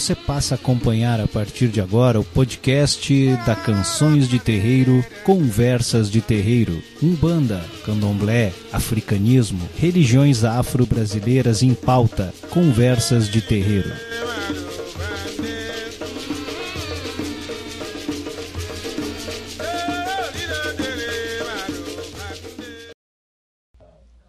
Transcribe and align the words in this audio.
Você 0.00 0.14
passa 0.14 0.54
a 0.54 0.56
acompanhar 0.56 1.20
a 1.20 1.28
partir 1.28 1.68
de 1.68 1.78
agora 1.78 2.18
o 2.18 2.24
podcast 2.24 3.36
da 3.44 3.54
Canções 3.54 4.26
de 4.26 4.38
Terreiro, 4.38 5.04
Conversas 5.24 6.10
de 6.10 6.22
Terreiro, 6.22 6.82
Umbanda, 7.02 7.62
Candomblé, 7.84 8.50
Africanismo, 8.72 9.68
religiões 9.76 10.42
afro-brasileiras 10.42 11.62
em 11.62 11.74
pauta, 11.74 12.32
Conversas 12.48 13.28
de 13.28 13.42
Terreiro. 13.42 13.90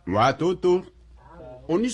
Watoto, 0.05 0.85
oni 1.65 1.89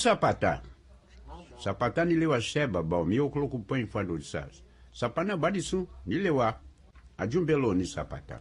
sapata. 1.58 1.64
Sapata 1.64 2.06
ni 2.06 2.16
lewa 2.16 2.42
seba 2.42 2.84
ba 2.84 3.06
mi 3.06 3.20
okloku 3.20 3.60
pãe 3.60 3.86
fado 3.88 4.20
sas. 4.22 4.64
Sapana 4.92 5.38
badisu 5.38 5.88
ni 6.06 6.16
lewa. 6.16 6.60
Ajumbelo 7.18 7.74
ni 7.74 7.86
sapata. 7.86 8.40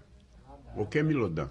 Oke 0.79 1.03
milodan. 1.03 1.49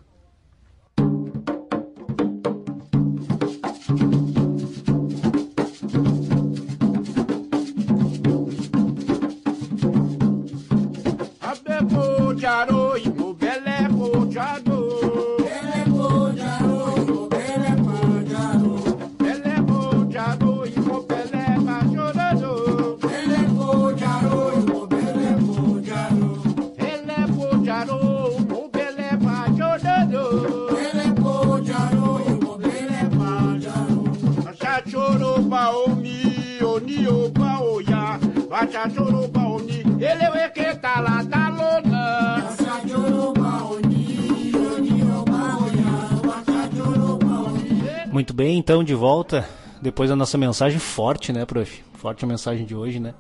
Talona. 41.30 42.46
Muito 48.12 48.34
bem, 48.34 48.58
então 48.58 48.82
de 48.82 48.96
volta, 48.96 49.48
depois 49.82 50.10
da 50.10 50.16
nossa 50.16 50.38
mensagem 50.38 50.80
forte, 50.80 51.34
né, 51.34 51.46
prof? 51.46 51.84
Forte 51.96 52.24
a 52.24 52.28
mensagem 52.28 52.66
de 52.66 52.74
hoje, 52.74 52.98
né? 53.00 53.14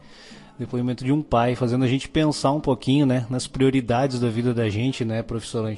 Depoimento 0.57 1.03
de 1.03 1.11
um 1.11 1.21
pai, 1.21 1.53
fazendo 1.53 1.83
a 1.83 1.87
gente 1.87 2.07
pensar 2.07 2.51
um 2.51 2.61
pouquinho, 2.61 3.05
né, 3.05 3.25
nas 3.29 3.45
prioridades 3.45 4.21
da 4.21 4.29
vida 4.29 4.53
da 4.53 4.69
gente, 4.69 5.03
né, 5.03 5.21
professor? 5.21 5.77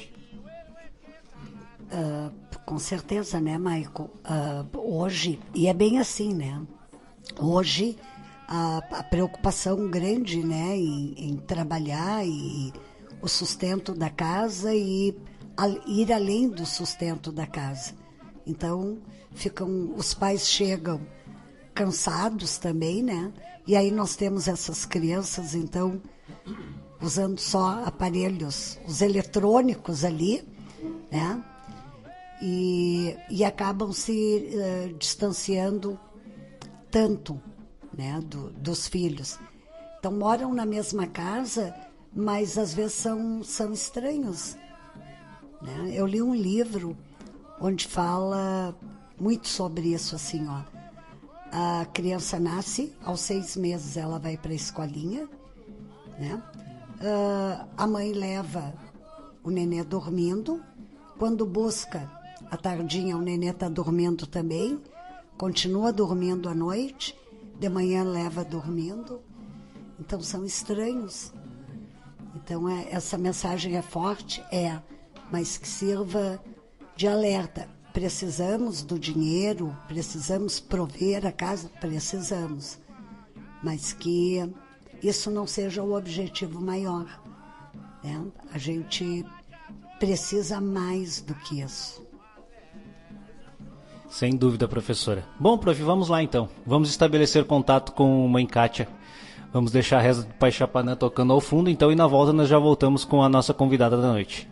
Ah, 1.90 2.30
com 2.64 2.78
certeza, 2.78 3.40
né, 3.40 3.58
Maico? 3.58 4.08
Ah, 4.24 4.64
hoje, 4.72 5.40
e 5.52 5.66
é 5.66 5.74
bem 5.74 5.98
assim, 5.98 6.32
né? 6.32 6.60
Hoje, 7.40 7.96
a, 8.48 8.78
a 8.78 9.02
preocupação 9.02 9.88
grande, 9.90 10.42
né, 10.42 10.74
em, 10.76 11.14
em 11.18 11.36
trabalhar 11.36 12.26
e 12.26 12.72
o 13.20 13.28
sustento 13.28 13.92
da 13.94 14.08
casa 14.08 14.74
e 14.74 15.14
al- 15.56 15.80
ir 15.86 16.12
além 16.12 16.48
do 16.48 16.64
sustento 16.64 17.30
da 17.30 17.46
casa. 17.46 17.92
Então, 18.46 18.98
ficam, 19.32 19.92
os 19.94 20.14
pais 20.14 20.48
chegam 20.48 21.00
cansados 21.74 22.56
também, 22.58 23.02
né? 23.02 23.32
E 23.66 23.76
aí 23.76 23.90
nós 23.90 24.16
temos 24.16 24.48
essas 24.48 24.86
crianças, 24.86 25.54
então, 25.54 26.00
usando 27.02 27.38
só 27.38 27.82
aparelhos, 27.84 28.78
os 28.86 29.02
eletrônicos 29.02 30.04
ali, 30.04 30.42
né? 31.12 31.44
E, 32.40 33.14
e 33.28 33.44
acabam 33.44 33.92
se 33.92 34.48
eh, 34.54 34.94
distanciando 34.98 35.98
tanto, 36.90 37.40
né, 37.98 38.20
do- 38.24 38.50
dos 38.50 38.86
filhos. 38.86 39.38
Então 39.98 40.12
moram 40.12 40.54
na 40.54 40.64
mesma 40.64 41.06
casa, 41.08 41.74
mas 42.14 42.56
às 42.56 42.72
vezes 42.72 42.94
são, 42.94 43.42
são 43.42 43.72
estranhos. 43.72 44.56
né? 45.60 45.90
Eu 45.92 46.06
li 46.06 46.22
um 46.22 46.34
livro 46.34 46.96
onde 47.60 47.86
fala 47.88 48.74
muito 49.20 49.48
sobre 49.48 49.92
isso, 49.92 50.14
assim, 50.14 50.46
ó. 50.48 50.62
A 51.50 51.84
criança 51.86 52.38
nasce, 52.38 52.94
aos 53.04 53.20
seis 53.20 53.56
meses 53.56 53.96
ela 53.96 54.18
vai 54.18 54.36
para 54.36 54.52
a 54.52 54.54
escolinha, 54.54 55.28
né? 56.18 56.40
Ah, 57.00 57.66
a 57.76 57.86
mãe 57.86 58.12
leva 58.12 58.72
o 59.42 59.50
nenê 59.50 59.82
dormindo. 59.82 60.62
Quando 61.18 61.44
busca 61.44 62.08
à 62.50 62.56
tardinha, 62.56 63.16
o 63.16 63.20
nenê 63.22 63.48
está 63.48 63.68
dormindo 63.68 64.26
também. 64.26 64.80
Continua 65.36 65.92
dormindo 65.92 66.48
à 66.48 66.54
noite. 66.54 67.16
De 67.58 67.68
manhã 67.68 68.04
leva 68.04 68.44
dormindo. 68.44 69.20
Então 69.98 70.20
são 70.20 70.44
estranhos. 70.44 71.32
Então 72.34 72.68
é, 72.68 72.88
essa 72.90 73.18
mensagem 73.18 73.76
é 73.76 73.82
forte, 73.82 74.42
é, 74.52 74.80
mas 75.30 75.58
que 75.58 75.66
sirva 75.68 76.42
de 76.96 77.08
alerta. 77.08 77.68
Precisamos 77.92 78.82
do 78.82 78.98
dinheiro, 78.98 79.76
precisamos 79.88 80.60
prover 80.60 81.26
a 81.26 81.32
casa, 81.32 81.68
precisamos, 81.80 82.78
mas 83.62 83.92
que 83.92 84.38
isso 85.02 85.30
não 85.30 85.46
seja 85.46 85.82
o 85.82 85.96
objetivo 85.96 86.60
maior. 86.60 87.22
né? 88.04 88.24
A 88.52 88.58
gente 88.58 89.24
precisa 89.98 90.60
mais 90.60 91.20
do 91.20 91.34
que 91.34 91.60
isso. 91.60 92.07
Sem 94.08 94.36
dúvida, 94.36 94.66
professora. 94.66 95.24
Bom, 95.38 95.58
prof, 95.58 95.82
vamos 95.82 96.08
lá 96.08 96.22
então. 96.22 96.48
Vamos 96.66 96.88
estabelecer 96.88 97.44
contato 97.44 97.92
com 97.92 98.26
mãe 98.26 98.46
Kátia. 98.46 98.88
Vamos 99.52 99.70
deixar 99.70 99.98
a 99.98 100.02
reza 100.02 100.22
do 100.22 100.34
Pai 100.34 100.50
Chapanã 100.50 100.94
tocando 100.94 101.32
ao 101.32 101.40
fundo, 101.40 101.70
então, 101.70 101.90
e 101.90 101.94
na 101.94 102.06
volta 102.06 102.32
nós 102.32 102.48
já 102.48 102.58
voltamos 102.58 103.04
com 103.04 103.22
a 103.22 103.28
nossa 103.28 103.54
convidada 103.54 103.96
da 103.96 104.08
noite. 104.08 104.48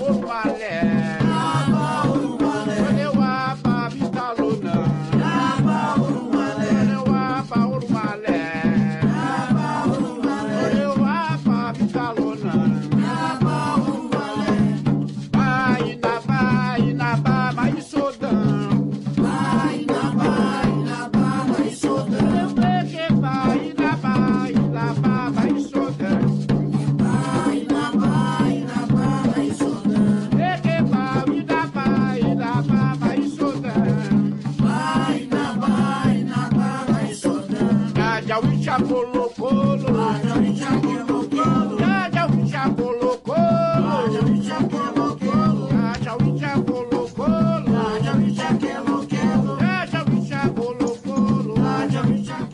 Urumale. 0.00 0.47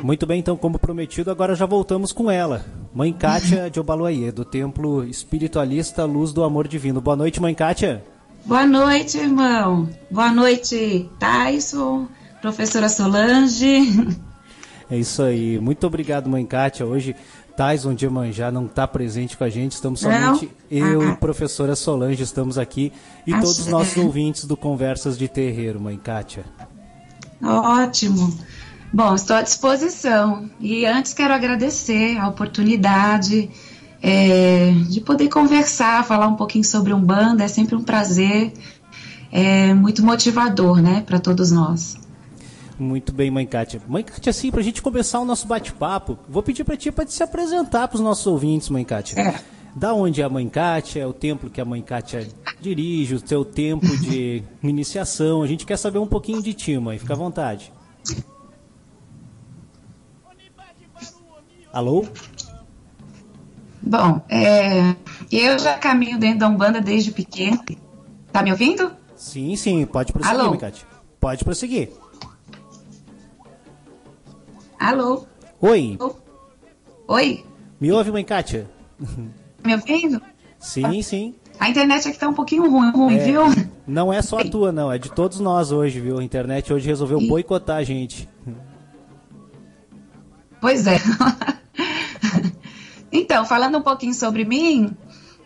Muito 0.04 0.26
bem, 0.26 0.38
então, 0.38 0.54
como 0.54 0.78
prometido, 0.78 1.30
agora 1.30 1.54
já 1.54 1.64
voltamos 1.64 2.12
com 2.12 2.30
ela. 2.30 2.62
Mãe 2.94 3.10
Kátia 3.10 3.70
de 3.70 3.80
Obaluayê, 3.80 4.30
do 4.30 4.44
Templo 4.44 5.02
Espiritualista 5.02 6.04
Luz 6.04 6.30
do 6.30 6.44
Amor 6.44 6.68
Divino. 6.68 7.00
Boa 7.00 7.16
noite, 7.16 7.40
Mãe 7.40 7.54
Kátia. 7.54 8.04
Boa 8.44 8.66
noite, 8.66 9.16
irmão. 9.16 9.88
Boa 10.10 10.30
noite, 10.30 11.08
Tyson, 11.18 12.06
professora 12.42 12.90
Solange. 12.90 14.14
É 14.90 14.98
isso 14.98 15.22
aí. 15.22 15.58
Muito 15.58 15.86
obrigado, 15.86 16.28
Mãe 16.28 16.44
Kátia. 16.44 16.84
Hoje, 16.84 17.16
Tyson 17.56 17.94
de 17.94 18.06
Manjá 18.06 18.52
não 18.52 18.66
está 18.66 18.86
presente 18.86 19.34
com 19.34 19.42
a 19.42 19.48
gente. 19.48 19.72
Estamos 19.72 20.00
somente 20.00 20.50
eu 20.70 21.00
Ah, 21.00 21.04
e 21.06 21.08
ah. 21.08 21.16
professora 21.16 21.74
Solange 21.74 22.22
estamos 22.22 22.58
aqui. 22.58 22.92
E 23.26 23.32
Ah, 23.32 23.40
todos 23.40 23.60
os 23.60 23.68
é. 23.68 23.70
nossos 23.70 23.96
ouvintes 23.96 24.44
do 24.44 24.58
Conversas 24.58 25.16
de 25.16 25.26
Terreiro, 25.26 25.80
Mãe 25.80 25.96
Kátia. 25.96 26.44
Ótimo. 27.42 28.30
Bom, 28.94 29.12
estou 29.12 29.34
à 29.34 29.42
disposição. 29.42 30.48
E 30.60 30.86
antes 30.86 31.12
quero 31.12 31.34
agradecer 31.34 32.16
a 32.16 32.28
oportunidade 32.28 33.50
é, 34.00 34.70
de 34.88 35.00
poder 35.00 35.28
conversar, 35.28 36.04
falar 36.04 36.28
um 36.28 36.36
pouquinho 36.36 36.62
sobre 36.62 36.92
Umbanda. 36.92 37.42
É 37.42 37.48
sempre 37.48 37.74
um 37.74 37.82
prazer, 37.82 38.52
é 39.32 39.74
muito 39.74 40.04
motivador, 40.04 40.80
né, 40.80 41.02
para 41.04 41.18
todos 41.18 41.50
nós. 41.50 41.96
Muito 42.78 43.12
bem, 43.12 43.32
mãe 43.32 43.44
Kátia. 43.44 43.82
Mãe 43.88 44.04
Kátia, 44.04 44.30
assim, 44.30 44.52
pra 44.52 44.62
gente 44.62 44.80
começar 44.80 45.18
o 45.18 45.24
nosso 45.24 45.48
bate-papo, 45.48 46.16
vou 46.28 46.42
pedir 46.44 46.62
pra 46.62 46.76
ti 46.76 46.92
pra 46.92 47.04
te 47.04 47.14
se 47.14 47.22
apresentar 47.24 47.88
pros 47.88 48.00
nossos 48.00 48.24
ouvintes, 48.28 48.68
mãe 48.68 48.84
Kátia. 48.84 49.20
É. 49.20 49.40
Da 49.74 49.92
onde 49.92 50.22
é 50.22 50.24
a 50.24 50.28
mãe 50.28 50.48
Kátia, 50.48 51.08
o 51.08 51.12
templo 51.12 51.50
que 51.50 51.60
a 51.60 51.64
mãe 51.64 51.82
Kátia 51.82 52.28
dirige, 52.60 53.16
o 53.16 53.26
seu 53.26 53.44
tempo 53.44 53.88
de 53.96 54.44
iniciação. 54.62 55.42
A 55.42 55.48
gente 55.48 55.66
quer 55.66 55.78
saber 55.78 55.98
um 55.98 56.06
pouquinho 56.06 56.40
de 56.40 56.54
ti, 56.54 56.78
mãe. 56.78 56.96
Fica 56.96 57.14
à 57.14 57.16
vontade. 57.16 57.72
Alô? 61.74 62.04
Bom, 63.82 64.20
é, 64.28 64.94
eu 65.32 65.58
já 65.58 65.76
caminho 65.76 66.20
dentro 66.20 66.38
da 66.38 66.48
Umbanda 66.48 66.80
desde 66.80 67.10
pequeno. 67.10 67.58
Tá 68.32 68.44
me 68.44 68.52
ouvindo? 68.52 68.92
Sim, 69.16 69.56
sim, 69.56 69.84
pode 69.84 70.12
prosseguir, 70.12 70.38
Alô? 70.40 70.50
mãe 70.50 70.58
Kátia. 70.60 70.86
Pode 71.18 71.42
prosseguir. 71.44 71.90
Alô? 74.78 75.26
Oi, 75.60 75.98
Oi? 77.08 77.44
me 77.80 77.90
ouve, 77.90 78.12
mãe 78.12 78.24
Kátia? 78.24 78.70
Tá 79.00 79.66
me 79.68 79.74
ouvindo? 79.74 80.22
Sim, 80.60 81.02
sim. 81.02 81.34
A 81.58 81.68
internet 81.68 82.08
aqui 82.08 82.18
tá 82.18 82.28
um 82.28 82.34
pouquinho 82.34 82.70
ruim, 82.70 82.90
ruim 82.92 83.16
É. 83.16 83.24
viu? 83.24 83.42
Não 83.84 84.12
é 84.12 84.22
só 84.22 84.38
a 84.38 84.44
tua, 84.44 84.70
não. 84.70 84.92
É 84.92 84.98
de 84.98 85.10
todos 85.10 85.40
nós 85.40 85.72
hoje, 85.72 85.98
viu? 86.00 86.18
A 86.20 86.24
internet 86.24 86.72
hoje 86.72 86.86
resolveu 86.86 87.18
boicotar 87.26 87.78
a 87.78 87.82
gente. 87.82 88.28
Pois 90.64 90.86
é. 90.86 90.98
então, 93.12 93.44
falando 93.44 93.76
um 93.76 93.82
pouquinho 93.82 94.14
sobre 94.14 94.46
mim, 94.46 94.96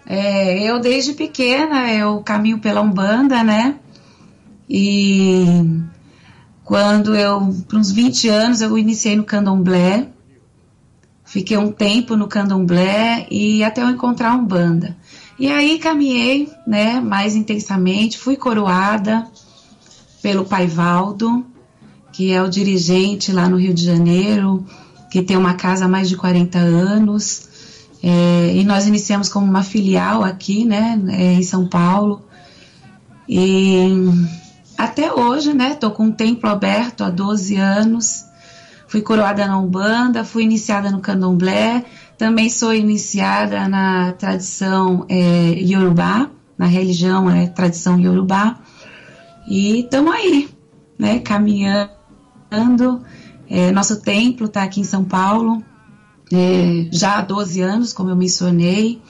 é, 0.06 0.62
eu 0.62 0.78
desde 0.78 1.12
pequena 1.12 1.92
eu 1.92 2.22
caminho 2.22 2.60
pela 2.60 2.80
Umbanda, 2.80 3.42
né? 3.42 3.80
E 4.70 5.44
quando 6.62 7.16
eu, 7.16 7.52
por 7.68 7.80
uns 7.80 7.90
20 7.90 8.28
anos, 8.28 8.60
eu 8.60 8.78
iniciei 8.78 9.16
no 9.16 9.24
candomblé. 9.24 10.06
Fiquei 11.24 11.56
um 11.56 11.72
tempo 11.72 12.14
no 12.14 12.28
candomblé 12.28 13.26
e 13.28 13.64
até 13.64 13.82
eu 13.82 13.90
encontrar 13.90 14.30
a 14.30 14.36
Umbanda. 14.36 14.96
E 15.36 15.50
aí 15.50 15.80
caminhei, 15.80 16.48
né, 16.64 17.00
mais 17.00 17.34
intensamente, 17.34 18.16
fui 18.16 18.36
coroada 18.36 19.26
pelo 20.22 20.44
Pai 20.44 20.68
Valdo, 20.68 21.44
que 22.12 22.30
é 22.30 22.40
o 22.40 22.48
dirigente 22.48 23.32
lá 23.32 23.48
no 23.48 23.56
Rio 23.56 23.74
de 23.74 23.84
Janeiro, 23.84 24.64
que 25.10 25.22
tem 25.22 25.36
uma 25.36 25.54
casa 25.54 25.86
há 25.86 25.88
mais 25.88 26.08
de 26.08 26.16
40 26.16 26.58
anos. 26.58 27.48
É, 28.02 28.52
e 28.54 28.64
nós 28.64 28.86
iniciamos 28.86 29.28
como 29.28 29.46
uma 29.46 29.62
filial 29.62 30.22
aqui, 30.22 30.64
né, 30.64 31.00
é, 31.08 31.34
em 31.34 31.42
São 31.42 31.66
Paulo. 31.66 32.22
E 33.28 34.06
até 34.76 35.12
hoje, 35.12 35.52
né, 35.52 35.74
tô 35.74 35.90
com 35.90 36.04
um 36.04 36.12
templo 36.12 36.48
aberto 36.48 37.02
há 37.02 37.10
12 37.10 37.56
anos. 37.56 38.24
Fui 38.86 39.02
coroada 39.02 39.46
na 39.46 39.58
Umbanda, 39.58 40.24
fui 40.24 40.44
iniciada 40.44 40.90
no 40.90 41.00
Candomblé, 41.00 41.84
também 42.16 42.48
sou 42.48 42.72
iniciada 42.74 43.68
na 43.68 44.12
tradição 44.12 45.04
é, 45.10 45.58
Yorubá, 45.60 46.30
na 46.56 46.66
religião 46.66 47.30
é 47.30 47.46
tradição 47.46 48.00
Yorubá. 48.00 48.58
E 49.46 49.80
estamos 49.80 50.12
aí, 50.14 50.48
né, 50.98 51.18
caminhando. 51.18 51.90
É, 53.50 53.70
nosso 53.70 54.00
templo 54.00 54.46
está 54.46 54.62
aqui 54.62 54.80
em 54.80 54.84
São 54.84 55.04
Paulo, 55.04 55.62
é, 56.32 56.88
já 56.92 57.18
há 57.18 57.22
12 57.22 57.60
anos, 57.62 57.92
como 57.92 58.10
eu 58.10 58.16
mencionei, 58.16 59.00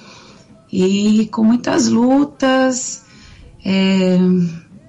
e 0.73 1.29
com 1.32 1.43
muitas 1.43 1.88
lutas, 1.88 3.05
é, 3.64 4.19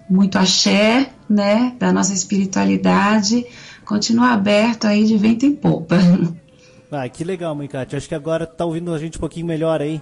muito 0.10 0.38
axé, 0.38 1.12
né, 1.30 1.76
da 1.80 1.92
nossa 1.92 2.14
espiritualidade, 2.14 3.46
continua 3.86 4.32
aberto 4.32 4.86
aí 4.86 5.06
de 5.06 5.18
vento 5.18 5.46
em 5.46 5.56
popa. 5.56 5.98
Ah, 6.92 7.08
que 7.08 7.24
legal, 7.24 7.54
mãe 7.54 7.68
Kátia. 7.68 7.98
Acho 7.98 8.08
que 8.10 8.16
agora 8.16 8.48
tá 8.48 8.66
ouvindo 8.66 8.92
a 8.92 8.98
gente 8.98 9.18
um 9.18 9.20
pouquinho 9.20 9.46
melhor 9.46 9.80
aí. 9.80 10.02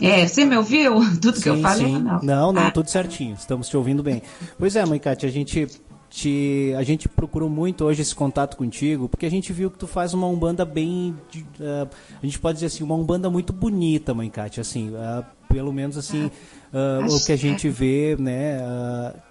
É, 0.00 0.26
você 0.26 0.46
me 0.46 0.56
ouviu? 0.56 0.94
Tudo 1.20 1.38
que 1.38 1.46
eu 1.46 1.60
falei? 1.60 1.88
sim. 1.88 1.98
Não, 1.98 2.20
Não, 2.22 2.52
não, 2.54 2.62
Ah, 2.62 2.70
tudo 2.70 2.88
certinho. 2.88 3.34
Estamos 3.38 3.68
te 3.68 3.76
ouvindo 3.76 4.02
bem. 4.02 4.22
Pois 4.58 4.74
é, 4.74 4.86
mãe 4.86 4.98
Kátia, 4.98 5.28
a 5.28 5.32
gente 5.32 5.68
te, 6.12 6.74
a 6.76 6.82
gente 6.82 7.08
procurou 7.08 7.48
muito 7.48 7.84
hoje 7.84 8.02
esse 8.02 8.14
contato 8.14 8.54
contigo, 8.54 9.08
porque 9.08 9.24
a 9.24 9.30
gente 9.30 9.50
viu 9.50 9.70
que 9.70 9.78
tu 9.78 9.86
faz 9.86 10.12
uma 10.12 10.26
umbanda 10.26 10.62
bem, 10.62 11.16
ah, 11.58 11.88
a 12.22 12.26
gente 12.26 12.38
pode 12.38 12.56
dizer 12.56 12.66
assim, 12.66 12.84
uma 12.84 12.94
umbanda 12.94 13.30
muito 13.30 13.50
bonita, 13.50 14.12
mãe 14.12 14.28
Kátia, 14.28 14.60
assim, 14.60 14.92
ah, 14.94 15.24
pelo 15.48 15.72
menos 15.72 15.96
assim, 15.96 16.30
ah, 16.70 17.06
o 17.08 17.24
que 17.24 17.32
a 17.32 17.36
gente 17.36 17.66
vê, 17.70 18.14
né, 18.18 18.60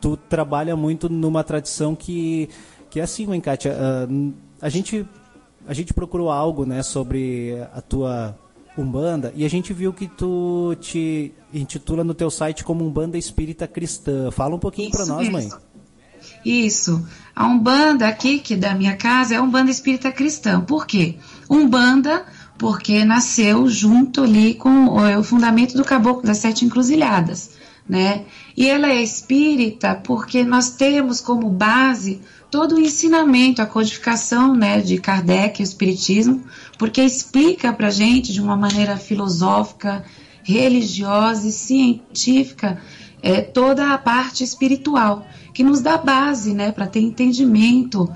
tu 0.01 0.18
trabalha 0.18 0.75
muito 0.75 1.07
numa 1.07 1.44
tradição 1.44 1.95
que, 1.95 2.50
que 2.89 3.00
é 3.00 3.04
assim, 3.04 3.28
mãe 3.28 3.39
Kátia, 3.39 3.78
a 4.60 4.68
gente 4.68 5.06
a 5.68 5.75
gente 5.75 5.94
procurou 5.94 6.31
algo, 6.31 6.66
né, 6.66 6.81
sobre 6.81 7.62
a 7.75 7.81
tua 7.81 8.36
Umbanda 8.75 9.31
e 9.36 9.45
a 9.45 9.50
gente 9.50 9.74
viu 9.74 9.94
que 9.94 10.07
tu 10.07 10.75
te 10.80 11.33
intitula 11.54 12.04
no 12.04 12.13
teu 12.13 12.31
site 12.31 12.63
como 12.63 12.86
Umbanda 12.86 13.18
Espírita 13.18 13.68
Cristã. 13.68 14.31
Fala 14.31 14.56
um 14.56 14.60
pouquinho 14.60 14.89
para 14.89 15.06
nós, 15.06 15.30
mãe. 15.30 15.50
Isso. 16.45 17.06
A 17.35 17.45
Umbanda 17.47 18.07
aqui, 18.07 18.39
que 18.39 18.56
da 18.56 18.73
minha 18.73 18.95
casa, 18.95 19.35
é 19.35 19.41
Umbanda 19.41 19.71
Espírita 19.71 20.12
Cristã. 20.12 20.62
Por 20.62 20.85
quê? 20.85 21.15
Umbanda, 21.50 22.25
porque 22.57 23.03
nasceu 23.06 23.68
junto 23.68 24.23
ali 24.23 24.53
com 24.53 24.88
o, 24.88 25.06
é 25.06 25.18
o 25.18 25.23
fundamento 25.23 25.75
do 25.75 25.83
Caboclo 25.83 26.23
das 26.23 26.38
Sete 26.38 26.65
Encruzilhadas, 26.65 27.51
né? 27.88 28.25
E 28.56 28.68
ela 28.68 28.88
é 28.88 29.01
espírita 29.01 29.95
porque 29.95 30.44
nós 30.44 30.71
temos 30.71 31.21
como 31.21 31.50
base 31.50 32.21
todo 32.51 32.75
o 32.75 32.79
ensinamento, 32.81 33.62
a 33.62 33.65
codificação, 33.65 34.53
né, 34.53 34.81
de 34.81 34.97
Kardec, 34.97 35.62
o 35.62 35.63
Espiritismo, 35.63 36.44
porque 36.77 37.01
explica 37.01 37.71
pra 37.71 37.89
gente 37.89 38.33
de 38.33 38.41
uma 38.41 38.57
maneira 38.57 38.97
filosófica, 38.97 40.03
religiosa 40.44 41.47
e 41.47 41.51
científica 41.51 42.81
é, 43.21 43.41
toda 43.41 43.94
a 43.94 43.97
parte 43.97 44.44
espiritual, 44.44 45.25
que 45.53 45.63
nos 45.63 45.81
dá 45.81 45.97
base 45.97 46.53
né, 46.53 46.71
para 46.71 46.88
ter 46.88 47.01
entendimento 47.01 48.09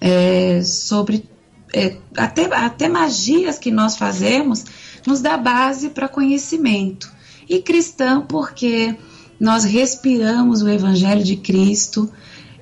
é, 0.00 0.62
sobre 0.62 1.28
é, 1.72 1.96
até, 2.16 2.44
até 2.54 2.88
magias 2.88 3.58
que 3.58 3.70
nós 3.70 3.96
fazemos, 3.96 4.64
nos 5.06 5.20
dá 5.20 5.36
base 5.36 5.88
para 5.88 6.08
conhecimento. 6.08 7.10
E 7.48 7.60
cristã, 7.60 8.20
porque 8.20 8.94
nós 9.40 9.64
respiramos 9.64 10.62
o 10.62 10.68
Evangelho 10.68 11.24
de 11.24 11.36
Cristo, 11.36 12.10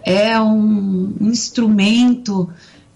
é 0.02 0.40
um, 0.40 1.14
um 1.21 1.28
instrumento 1.28 2.49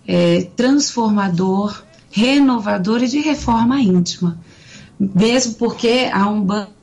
é, 0.07 0.43
transformador, 0.57 1.83
renovador 2.11 3.03
e 3.03 3.09
de 3.09 3.21
reforma 3.21 3.81
íntima. 3.81 4.39
Mesmo 4.99 5.55
porque 5.55 6.09
a 6.13 6.29
Umbanda 6.29 6.74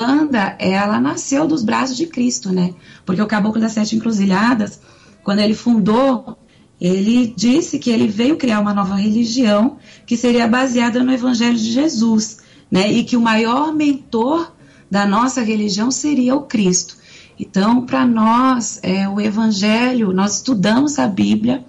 Umbanda, 0.00 0.56
ela 0.58 0.98
nasceu 0.98 1.46
dos 1.46 1.62
braços 1.62 1.96
de 1.96 2.06
Cristo, 2.06 2.50
né? 2.50 2.72
Porque 3.04 3.20
o 3.20 3.26
Caboclo 3.26 3.60
das 3.60 3.72
Sete 3.72 3.96
Encruzilhadas, 3.96 4.80
quando 5.22 5.40
ele 5.40 5.54
fundou, 5.54 6.38
ele 6.80 7.34
disse 7.36 7.78
que 7.78 7.90
ele 7.90 8.08
veio 8.08 8.38
criar 8.38 8.60
uma 8.60 8.72
nova 8.72 8.94
religião 8.94 9.76
que 10.06 10.16
seria 10.16 10.48
baseada 10.48 11.04
no 11.04 11.12
Evangelho 11.12 11.56
de 11.56 11.70
Jesus, 11.70 12.38
né? 12.70 12.90
E 12.90 13.04
que 13.04 13.16
o 13.16 13.20
maior 13.20 13.74
mentor 13.74 14.52
da 14.90 15.04
nossa 15.04 15.42
religião 15.42 15.90
seria 15.90 16.34
o 16.34 16.42
Cristo. 16.42 16.96
Então, 17.38 17.84
para 17.84 18.06
nós, 18.06 18.80
é, 18.82 19.06
o 19.06 19.20
Evangelho, 19.20 20.12
nós 20.12 20.36
estudamos 20.36 20.98
a 20.98 21.06
Bíblia, 21.06 21.62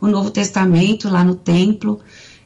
o 0.00 0.06
Novo 0.06 0.30
Testamento 0.30 1.08
lá 1.08 1.24
no 1.24 1.34
templo, 1.34 2.00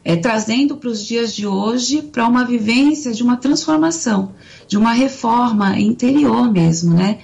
é, 0.06 0.14
trazendo 0.14 0.76
para 0.76 0.88
os 0.88 1.04
dias 1.04 1.34
de 1.34 1.48
hoje 1.48 2.00
para 2.00 2.28
uma 2.28 2.44
vivência 2.44 3.12
de 3.12 3.24
uma 3.24 3.36
transformação, 3.36 4.30
de 4.68 4.78
uma 4.78 4.92
reforma 4.92 5.80
interior 5.80 6.48
mesmo, 6.48 6.94
né? 6.94 7.18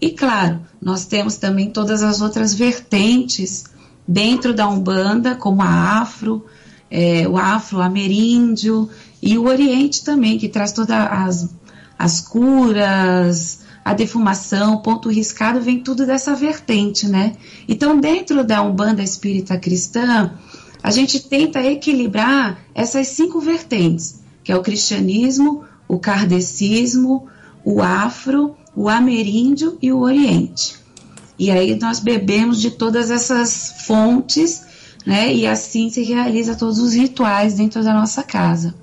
E 0.00 0.12
claro, 0.12 0.60
nós 0.80 1.04
temos 1.04 1.36
também 1.38 1.70
todas 1.70 2.04
as 2.04 2.20
outras 2.20 2.54
vertentes 2.54 3.64
dentro 4.06 4.54
da 4.54 4.68
Umbanda, 4.68 5.34
como 5.34 5.60
a 5.60 5.98
Afro, 6.00 6.46
é, 6.88 7.26
o 7.26 7.36
Afro-Ameríndio 7.36 8.88
e 9.20 9.36
o 9.36 9.46
Oriente 9.48 10.04
também, 10.04 10.38
que 10.38 10.48
traz 10.48 10.70
todas 10.70 10.96
as, 10.96 11.48
as 11.98 12.20
curas, 12.20 13.58
a 13.84 13.92
defumação, 13.92 14.78
ponto 14.78 15.08
riscado, 15.08 15.60
vem 15.60 15.80
tudo 15.80 16.06
dessa 16.06 16.36
vertente, 16.36 17.08
né? 17.08 17.32
Então, 17.68 17.98
dentro 17.98 18.44
da 18.44 18.62
Umbanda 18.62 19.02
Espírita 19.02 19.58
Cristã, 19.58 20.30
a 20.82 20.90
gente 20.90 21.20
tenta 21.20 21.60
equilibrar 21.62 22.60
essas 22.74 23.08
cinco 23.08 23.40
vertentes, 23.40 24.20
que 24.42 24.50
é 24.50 24.56
o 24.56 24.62
cristianismo, 24.62 25.64
o 25.86 25.98
kardecismo, 25.98 27.26
o 27.64 27.82
afro, 27.82 28.56
o 28.74 28.88
ameríndio 28.88 29.76
e 29.82 29.92
o 29.92 30.00
oriente. 30.00 30.76
E 31.38 31.50
aí 31.50 31.78
nós 31.78 32.00
bebemos 32.00 32.60
de 32.60 32.70
todas 32.70 33.10
essas 33.10 33.84
fontes, 33.86 34.62
né? 35.06 35.34
E 35.34 35.46
assim 35.46 35.90
se 35.90 36.02
realiza 36.02 36.54
todos 36.54 36.78
os 36.78 36.92
rituais 36.92 37.54
dentro 37.54 37.82
da 37.82 37.94
nossa 37.94 38.22
casa. 38.22 38.74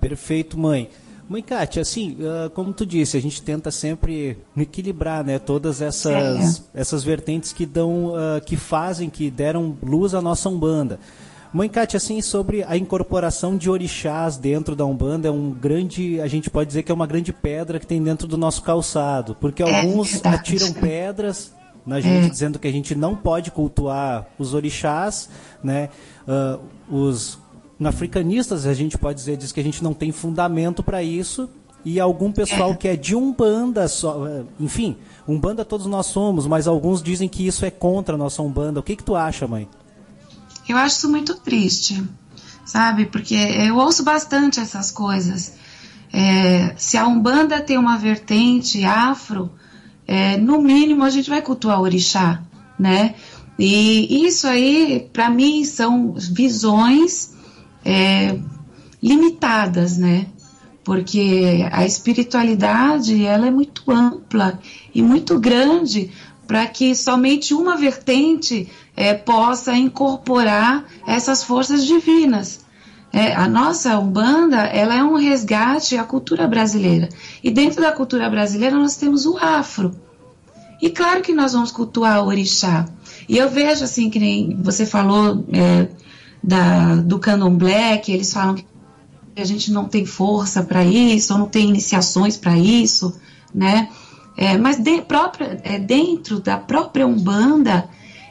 Perfeito, 0.00 0.58
mãe. 0.58 0.88
Mãe 1.32 1.40
Kátia, 1.40 1.80
assim, 1.80 2.18
uh, 2.20 2.50
como 2.50 2.74
tu 2.74 2.84
disse, 2.84 3.16
a 3.16 3.20
gente 3.20 3.40
tenta 3.40 3.70
sempre 3.70 4.36
equilibrar, 4.54 5.24
né, 5.24 5.38
todas 5.38 5.80
essas, 5.80 6.62
é. 6.74 6.80
essas 6.80 7.02
vertentes 7.02 7.54
que 7.54 7.64
dão, 7.64 8.08
uh, 8.08 8.38
que 8.44 8.54
fazem, 8.54 9.08
que 9.08 9.30
deram 9.30 9.74
luz 9.82 10.12
à 10.12 10.20
nossa 10.20 10.50
Umbanda. 10.50 11.00
Mãe 11.50 11.70
Kátia, 11.70 11.96
assim, 11.96 12.20
sobre 12.20 12.62
a 12.64 12.76
incorporação 12.76 13.56
de 13.56 13.70
orixás 13.70 14.36
dentro 14.36 14.76
da 14.76 14.84
Umbanda, 14.84 15.28
é 15.28 15.30
um 15.30 15.50
grande, 15.50 16.20
a 16.20 16.26
gente 16.26 16.50
pode 16.50 16.66
dizer 16.66 16.82
que 16.82 16.92
é 16.92 16.94
uma 16.94 17.06
grande 17.06 17.32
pedra 17.32 17.80
que 17.80 17.86
tem 17.86 18.02
dentro 18.02 18.28
do 18.28 18.36
nosso 18.36 18.62
calçado, 18.62 19.34
porque 19.40 19.62
é 19.62 19.74
alguns 19.80 20.22
atiram 20.26 20.70
pedras 20.74 21.54
na 21.86 21.98
gente, 21.98 22.26
é. 22.26 22.28
dizendo 22.28 22.58
que 22.58 22.68
a 22.68 22.72
gente 22.72 22.94
não 22.94 23.16
pode 23.16 23.50
cultuar 23.50 24.26
os 24.38 24.52
orixás, 24.52 25.30
né, 25.64 25.88
uh, 26.28 26.60
os 26.94 27.38
africanistas, 27.82 28.66
a 28.66 28.74
gente 28.74 28.96
pode 28.96 29.18
dizer, 29.18 29.36
diz 29.36 29.52
que 29.52 29.60
a 29.60 29.62
gente 29.62 29.82
não 29.82 29.92
tem 29.92 30.12
fundamento 30.12 30.82
para 30.82 31.02
isso. 31.02 31.48
E 31.84 31.98
algum 31.98 32.30
pessoal 32.30 32.76
que 32.76 32.86
é 32.86 32.94
de 32.94 33.16
Umbanda, 33.16 33.88
só, 33.88 34.26
eh, 34.26 34.44
enfim, 34.60 34.96
Umbanda 35.26 35.64
todos 35.64 35.86
nós 35.86 36.06
somos, 36.06 36.46
mas 36.46 36.68
alguns 36.68 37.02
dizem 37.02 37.28
que 37.28 37.44
isso 37.44 37.64
é 37.64 37.70
contra 37.70 38.14
a 38.14 38.18
nossa 38.18 38.40
Umbanda. 38.40 38.78
O 38.78 38.82
que, 38.82 38.94
que 38.94 39.02
tu 39.02 39.16
acha, 39.16 39.48
mãe? 39.48 39.68
Eu 40.68 40.76
acho 40.76 40.96
isso 40.96 41.10
muito 41.10 41.34
triste, 41.34 42.02
sabe? 42.64 43.06
Porque 43.06 43.34
eu 43.34 43.76
ouço 43.76 44.04
bastante 44.04 44.60
essas 44.60 44.92
coisas. 44.92 45.54
É, 46.12 46.72
se 46.76 46.96
a 46.96 47.06
Umbanda 47.06 47.60
tem 47.60 47.76
uma 47.76 47.98
vertente 47.98 48.84
afro, 48.84 49.50
é, 50.06 50.36
no 50.36 50.62
mínimo 50.62 51.02
a 51.02 51.10
gente 51.10 51.28
vai 51.28 51.42
cultuar 51.42 51.80
o 51.80 51.82
orixá, 51.82 52.42
né? 52.78 53.16
E 53.58 54.24
isso 54.24 54.46
aí, 54.46 55.08
para 55.12 55.28
mim, 55.28 55.64
são 55.64 56.14
visões 56.14 57.31
é, 57.84 58.38
limitadas, 59.02 59.96
né? 59.96 60.26
Porque 60.84 61.66
a 61.70 61.86
espiritualidade 61.86 63.24
ela 63.24 63.46
é 63.46 63.50
muito 63.50 63.90
ampla 63.90 64.58
e 64.94 65.00
muito 65.02 65.38
grande 65.38 66.10
para 66.46 66.66
que 66.66 66.94
somente 66.94 67.54
uma 67.54 67.76
vertente 67.76 68.68
é, 68.96 69.14
possa 69.14 69.74
incorporar 69.74 70.84
essas 71.06 71.42
forças 71.44 71.84
divinas. 71.84 72.60
É, 73.12 73.34
a 73.34 73.46
nossa 73.46 73.98
Umbanda 73.98 74.58
ela 74.58 74.94
é 74.94 75.04
um 75.04 75.16
resgate 75.16 75.96
à 75.96 76.04
cultura 76.04 76.46
brasileira. 76.48 77.08
E 77.44 77.50
dentro 77.50 77.80
da 77.82 77.92
cultura 77.92 78.28
brasileira 78.28 78.76
nós 78.76 78.96
temos 78.96 79.26
o 79.26 79.36
afro. 79.36 79.94
E 80.80 80.90
claro 80.90 81.22
que 81.22 81.32
nós 81.32 81.52
vamos 81.52 81.70
cultuar 81.70 82.24
o 82.24 82.26
orixá. 82.26 82.88
E 83.28 83.38
eu 83.38 83.48
vejo 83.48 83.84
assim, 83.84 84.10
que 84.10 84.18
nem 84.18 84.56
você 84.60 84.84
falou 84.84 85.44
é, 85.52 85.88
da, 86.42 86.96
do 86.96 87.18
candomblé, 87.18 87.98
que 87.98 88.12
eles 88.12 88.32
falam 88.32 88.54
que 88.54 88.66
a 89.36 89.44
gente 89.44 89.70
não 89.70 89.86
tem 89.86 90.04
força 90.04 90.62
para 90.62 90.84
isso, 90.84 91.32
ou 91.32 91.38
não 91.38 91.46
tem 91.46 91.68
iniciações 91.68 92.36
para 92.36 92.56
isso, 92.56 93.14
né? 93.54 93.88
É, 94.36 94.56
mas 94.56 94.78
de, 94.78 95.02
própria, 95.02 95.60
é, 95.62 95.78
dentro 95.78 96.40
da 96.40 96.56
própria 96.56 97.06
Umbanda, 97.06 97.88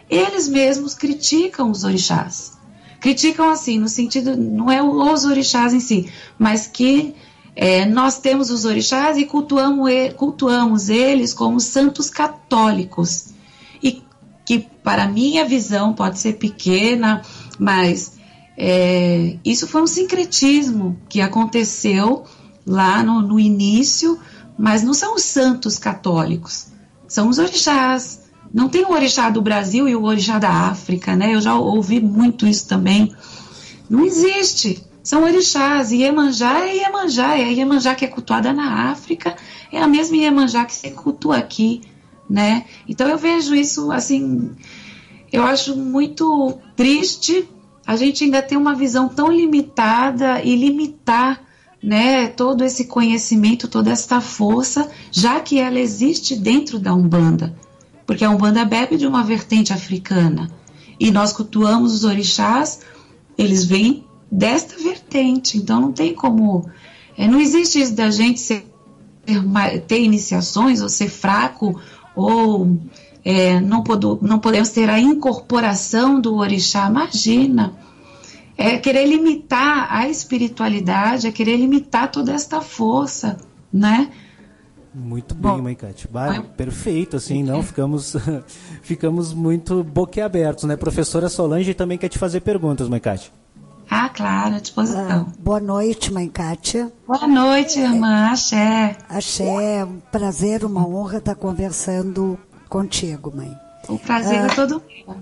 eles 0.09 0.47
mesmos 0.47 0.93
criticam 0.93 1.71
os 1.71 1.83
orixás. 1.83 2.57
Criticam 2.99 3.49
assim, 3.49 3.79
no 3.79 3.87
sentido, 3.87 4.35
não 4.35 4.71
é 4.71 4.81
os 4.83 5.25
orixás 5.25 5.73
em 5.73 5.79
si, 5.79 6.11
mas 6.37 6.67
que 6.67 7.15
é, 7.55 7.85
nós 7.85 8.19
temos 8.19 8.49
os 8.51 8.65
orixás 8.65 9.17
e 9.17 9.25
cultuamos, 9.25 9.89
cultuamos 10.15 10.89
eles 10.89 11.33
como 11.33 11.59
santos 11.59 12.09
católicos. 12.09 13.29
E 13.81 14.03
que, 14.45 14.59
para 14.83 15.07
minha 15.07 15.45
visão, 15.45 15.93
pode 15.93 16.19
ser 16.19 16.33
pequena, 16.33 17.21
mas 17.61 18.13
é, 18.57 19.37
isso 19.45 19.67
foi 19.67 19.83
um 19.83 19.87
sincretismo 19.87 20.99
que 21.07 21.21
aconteceu 21.21 22.23
lá 22.65 23.03
no, 23.03 23.21
no 23.21 23.39
início, 23.39 24.17
mas 24.57 24.81
não 24.81 24.95
são 24.95 25.13
os 25.13 25.21
santos 25.21 25.77
católicos, 25.77 26.69
são 27.07 27.29
os 27.29 27.37
orixás. 27.37 28.21
Não 28.51 28.67
tem 28.67 28.83
o 28.83 28.89
orixá 28.91 29.29
do 29.29 29.43
Brasil 29.43 29.87
e 29.87 29.95
o 29.95 30.05
orixá 30.05 30.39
da 30.39 30.49
África, 30.49 31.15
né? 31.15 31.35
Eu 31.35 31.39
já 31.39 31.55
ouvi 31.55 32.01
muito 32.01 32.47
isso 32.47 32.67
também. 32.67 33.15
Não 33.87 34.03
existe. 34.03 34.83
São 35.03 35.23
orixás. 35.23 35.91
Iemanjá 35.91 36.67
é 36.67 36.77
Iemanjá. 36.77 37.37
É 37.37 37.43
a 37.43 37.51
Iemanjá 37.51 37.93
que 37.93 38.05
é 38.05 38.07
cultuada 38.07 38.51
na 38.51 38.89
África. 38.91 39.37
É 39.71 39.81
a 39.81 39.87
mesma 39.87 40.17
Iemanjá 40.17 40.65
que 40.65 40.73
se 40.73 40.89
cultua 40.91 41.37
aqui, 41.37 41.81
né? 42.29 42.65
Então 42.89 43.07
eu 43.07 43.17
vejo 43.17 43.55
isso, 43.55 43.89
assim, 43.91 44.51
eu 45.31 45.43
acho 45.43 45.75
muito 45.75 46.57
triste 46.75 47.47
a 47.85 47.95
gente 47.95 48.23
ainda 48.23 48.41
tem 48.41 48.57
uma 48.57 48.75
visão 48.75 49.09
tão 49.09 49.31
limitada 49.31 50.41
e 50.41 50.55
limitar 50.55 51.41
né, 51.81 52.27
todo 52.27 52.63
esse 52.63 52.85
conhecimento, 52.85 53.67
toda 53.67 53.91
esta 53.91 54.21
força, 54.21 54.89
já 55.11 55.39
que 55.39 55.59
ela 55.59 55.79
existe 55.79 56.35
dentro 56.35 56.77
da 56.79 56.93
Umbanda. 56.93 57.55
Porque 58.05 58.23
a 58.23 58.29
Umbanda 58.29 58.63
bebe 58.63 58.97
de 58.97 59.07
uma 59.07 59.23
vertente 59.23 59.73
africana. 59.73 60.50
E 61.00 61.09
nós 61.09 61.33
cultuamos 61.33 61.93
os 61.93 62.03
orixás, 62.03 62.81
eles 63.38 63.65
vêm 63.65 64.05
desta 64.31 64.81
vertente. 64.81 65.57
Então 65.57 65.81
não 65.81 65.91
tem 65.91 66.13
como. 66.13 66.69
É, 67.17 67.27
não 67.27 67.41
existe 67.41 67.81
isso 67.81 67.95
da 67.95 68.11
gente 68.11 68.39
ser, 68.39 68.65
ter 69.88 70.01
iniciações 70.01 70.81
ou 70.81 70.89
ser 70.89 71.09
fraco 71.09 71.79
ou 72.15 72.77
é, 73.23 73.59
não, 73.59 73.83
pod 73.83 74.19
não 74.21 74.39
podemos 74.39 74.69
ter 74.69 74.89
a 74.89 74.99
incorporação 74.99 76.19
do 76.19 76.35
orixá, 76.35 76.87
imagina. 76.87 77.73
É 78.57 78.77
querer 78.77 79.07
limitar 79.07 79.87
a 79.91 80.07
espiritualidade, 80.07 81.27
é 81.27 81.31
querer 81.31 81.57
limitar 81.57 82.11
toda 82.11 82.31
esta 82.31 82.61
força, 82.61 83.37
né? 83.71 84.11
Muito 84.93 85.33
bem, 85.33 85.51
Bom, 85.51 85.61
mãe 85.61 85.75
Cátia. 85.75 86.09
Perfeito, 86.57 87.15
assim, 87.15 87.43
não 87.43 87.63
ficamos 87.63 88.15
ficamos 88.83 89.33
muito 89.33 89.83
boquiabertos, 89.83 90.65
né? 90.65 90.75
Professora 90.75 91.29
Solange 91.29 91.73
também 91.73 91.97
quer 91.97 92.09
te 92.09 92.19
fazer 92.19 92.41
perguntas, 92.41 92.89
mãe 92.89 92.99
Cátia. 92.99 93.31
Ah, 93.89 94.09
claro, 94.09 94.55
à 94.55 94.59
disposição. 94.59 95.27
Ah, 95.29 95.33
boa 95.39 95.59
noite, 95.59 96.13
mãe 96.13 96.27
Kátia. 96.27 96.91
Boa 97.07 97.27
noite, 97.27 97.79
irmã. 97.79 98.29
Axé. 98.31 98.97
Axé, 99.09 99.79
é 99.79 99.85
um 99.85 99.99
prazer, 100.11 100.63
uma 100.63 100.87
honra 100.87 101.17
estar 101.17 101.35
conversando 101.35 102.37
contigo, 102.71 103.35
mãe. 103.35 103.53
O 103.89 103.99
prazer 103.99 104.35
é 104.35 104.39
ah, 104.39 104.45
é 104.45 104.55
todo 104.55 104.81
meu. 104.87 105.17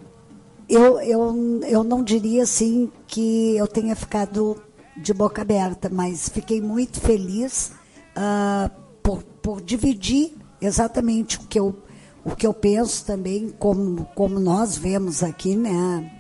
Eu, 0.70 1.02
eu, 1.02 1.62
eu 1.64 1.84
não 1.84 2.04
diria 2.04 2.44
assim 2.44 2.92
que 3.08 3.58
eu 3.58 3.68
tenha 3.68 3.96
ficado 3.96 4.62
de 4.96 5.12
boca 5.16 5.42
aberta, 5.42 5.90
mas 5.90 6.30
fiquei 6.30 6.62
muito 6.62 7.02
feliz 7.02 7.72
uh, 8.16 8.70
por, 9.02 9.24
por 9.42 9.62
dividir 9.62 10.38
exatamente 10.62 11.38
o 11.38 11.48
que 11.48 11.60
eu, 11.60 11.76
o 12.24 12.36
que 12.36 12.46
eu 12.46 12.54
penso 12.54 13.04
também, 13.04 13.50
como, 13.58 14.06
como 14.14 14.40
nós 14.40 14.78
vemos 14.78 15.24
aqui, 15.24 15.56
né, 15.56 16.12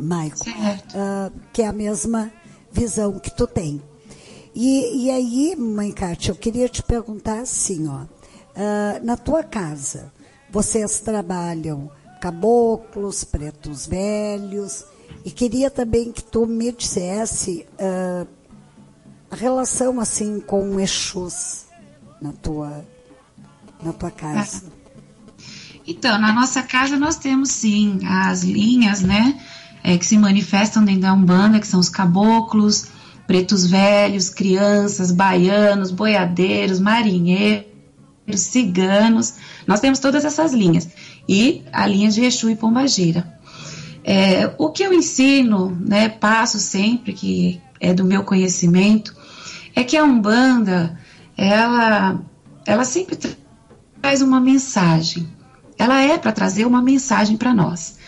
Maico? 0.00 0.48
Uh, 0.48 1.30
que 1.52 1.60
é 1.60 1.66
a 1.66 1.72
mesma 1.72 2.32
visão 2.72 3.18
que 3.18 3.30
tu 3.30 3.46
tem. 3.46 3.82
E, 4.54 5.04
e 5.04 5.10
aí, 5.10 5.56
mãe 5.56 5.92
Kátia, 5.92 6.30
eu 6.30 6.36
queria 6.36 6.70
te 6.70 6.82
perguntar 6.82 7.40
assim, 7.40 7.86
ó, 7.86 8.04
uh, 8.04 9.04
na 9.04 9.16
tua 9.18 9.42
casa, 9.42 10.10
vocês 10.54 11.00
trabalham 11.00 11.90
caboclos, 12.20 13.24
pretos 13.24 13.88
velhos, 13.88 14.84
e 15.24 15.30
queria 15.32 15.68
também 15.68 16.12
que 16.12 16.22
tu 16.22 16.46
me 16.46 16.70
dissesse 16.70 17.66
uh, 17.72 18.24
a 19.28 19.34
relação 19.34 19.98
assim 19.98 20.38
com 20.38 20.78
Exus 20.78 21.64
na 22.22 22.32
tua, 22.32 22.84
na 23.82 23.92
tua 23.92 24.12
casa. 24.12 24.62
Então, 25.84 26.20
na 26.20 26.32
nossa 26.32 26.62
casa 26.62 26.96
nós 26.96 27.16
temos 27.16 27.50
sim 27.50 27.98
as 28.06 28.44
linhas, 28.44 29.02
né, 29.02 29.40
é, 29.82 29.98
que 29.98 30.06
se 30.06 30.16
manifestam 30.16 30.84
dentro 30.84 31.02
da 31.02 31.12
Umbanda, 31.12 31.58
que 31.58 31.66
são 31.66 31.80
os 31.80 31.88
caboclos, 31.88 32.86
pretos 33.26 33.66
velhos, 33.66 34.30
crianças, 34.30 35.10
baianos, 35.10 35.90
boiadeiros, 35.90 36.78
marinheiros, 36.78 37.73
ciganos, 38.34 39.34
nós 39.66 39.80
temos 39.80 39.98
todas 39.98 40.24
essas 40.24 40.52
linhas. 40.52 40.88
E 41.28 41.62
a 41.72 41.86
linha 41.86 42.10
de 42.10 42.24
Exu 42.24 42.50
e 42.50 42.56
Pombagira. 42.56 43.34
É, 44.02 44.52
o 44.58 44.70
que 44.70 44.82
eu 44.82 44.92
ensino, 44.92 45.76
né, 45.80 46.08
passo 46.08 46.58
sempre, 46.58 47.12
que 47.12 47.60
é 47.80 47.94
do 47.94 48.04
meu 48.04 48.22
conhecimento, 48.22 49.14
é 49.74 49.82
que 49.82 49.96
a 49.96 50.04
Umbanda, 50.04 50.98
ela, 51.36 52.20
ela 52.66 52.84
sempre 52.84 53.18
traz 54.00 54.20
uma 54.20 54.40
mensagem. 54.40 55.26
Ela 55.78 56.02
é 56.02 56.18
para 56.18 56.32
trazer 56.32 56.66
uma 56.66 56.82
mensagem 56.82 57.36
para 57.36 57.54
nós. 57.54 57.98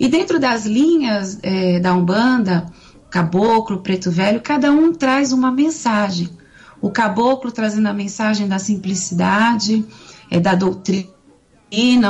E 0.00 0.08
dentro 0.08 0.40
das 0.40 0.64
linhas 0.64 1.38
é, 1.42 1.78
da 1.78 1.94
Umbanda, 1.94 2.66
Caboclo, 3.10 3.82
Preto 3.82 4.10
Velho, 4.10 4.40
cada 4.40 4.72
um 4.72 4.92
traz 4.92 5.32
uma 5.32 5.52
mensagem. 5.52 6.30
O 6.82 6.90
Caboclo 6.90 7.52
trazendo 7.52 7.86
a 7.86 7.94
mensagem 7.94 8.48
da 8.48 8.58
simplicidade, 8.58 9.86
é, 10.28 10.40
da 10.40 10.56
doutrina, 10.56 11.08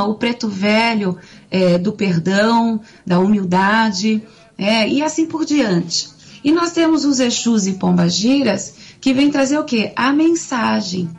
o 0.06 0.14
preto 0.14 0.48
velho 0.48 1.18
é, 1.50 1.76
do 1.76 1.92
perdão, 1.92 2.80
da 3.06 3.20
humildade, 3.20 4.26
é, 4.56 4.88
e 4.88 5.02
assim 5.02 5.26
por 5.26 5.44
diante. 5.44 6.08
E 6.42 6.50
nós 6.50 6.72
temos 6.72 7.04
os 7.04 7.20
Exus 7.20 7.66
e 7.66 7.74
Pombagiras 7.74 8.74
que 8.98 9.12
vem 9.12 9.30
trazer 9.30 9.58
o 9.58 9.64
quê? 9.64 9.92
A 9.94 10.12
mensagem, 10.12 11.10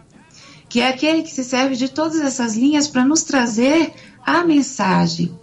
que 0.67 0.81
é 0.81 0.88
aquele 0.88 1.22
que 1.22 1.31
se 1.31 1.43
serve 1.43 1.75
de 1.75 1.88
todas 1.89 2.19
essas 2.19 2.57
linhas 2.57 2.88
para 2.88 3.05
nos 3.05 3.24
trazer 3.24 3.93
a 4.25 4.43
mensagem, 4.43 5.38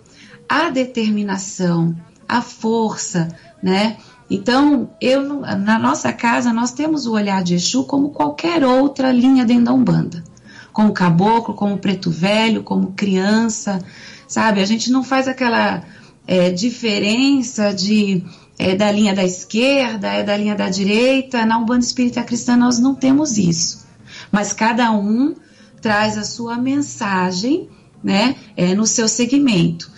a 0.49 0.69
determinação, 0.69 1.97
a 2.29 2.43
força, 2.43 3.29
né? 3.63 3.97
Então, 4.31 4.91
eu 5.01 5.41
na 5.41 5.77
nossa 5.77 6.13
casa 6.13 6.53
nós 6.53 6.71
temos 6.71 7.05
o 7.05 7.13
olhar 7.13 7.43
de 7.43 7.55
Exu 7.55 7.83
como 7.83 8.11
qualquer 8.11 8.65
outra 8.65 9.11
linha 9.11 9.45
dentro 9.45 9.65
da 9.65 9.73
Umbanda. 9.73 10.23
Como 10.73 10.93
caboclo, 10.93 11.53
como 11.53 11.79
preto 11.79 12.13
velho, 12.13 12.63
como 12.63 12.93
criança, 12.93 13.85
sabe? 14.29 14.61
A 14.61 14.65
gente 14.65 14.93
não 14.93 15.03
faz 15.03 15.27
aquela 15.27 15.83
é, 16.29 16.51
diferença 16.51 17.75
de 17.75 18.23
é 18.57 18.77
da 18.77 18.93
linha 18.93 19.15
da 19.15 19.25
esquerda, 19.25 20.09
é 20.09 20.23
da 20.23 20.37
linha 20.37 20.55
da 20.55 20.69
direita. 20.69 21.45
Na 21.45 21.59
Umbanda 21.59 21.85
Espírita 21.85 22.23
Cristã 22.23 22.57
nós 22.57 22.79
não 22.79 22.95
temos 22.95 23.37
isso. 23.37 23.85
Mas 24.31 24.53
cada 24.53 24.93
um 24.93 25.35
traz 25.83 26.17
a 26.17 26.25
sua 26.25 26.57
mensagem, 26.57 27.69
né, 28.05 28.37
é, 28.57 28.75
no 28.75 28.87
seu 28.87 29.09
segmento. 29.09 29.91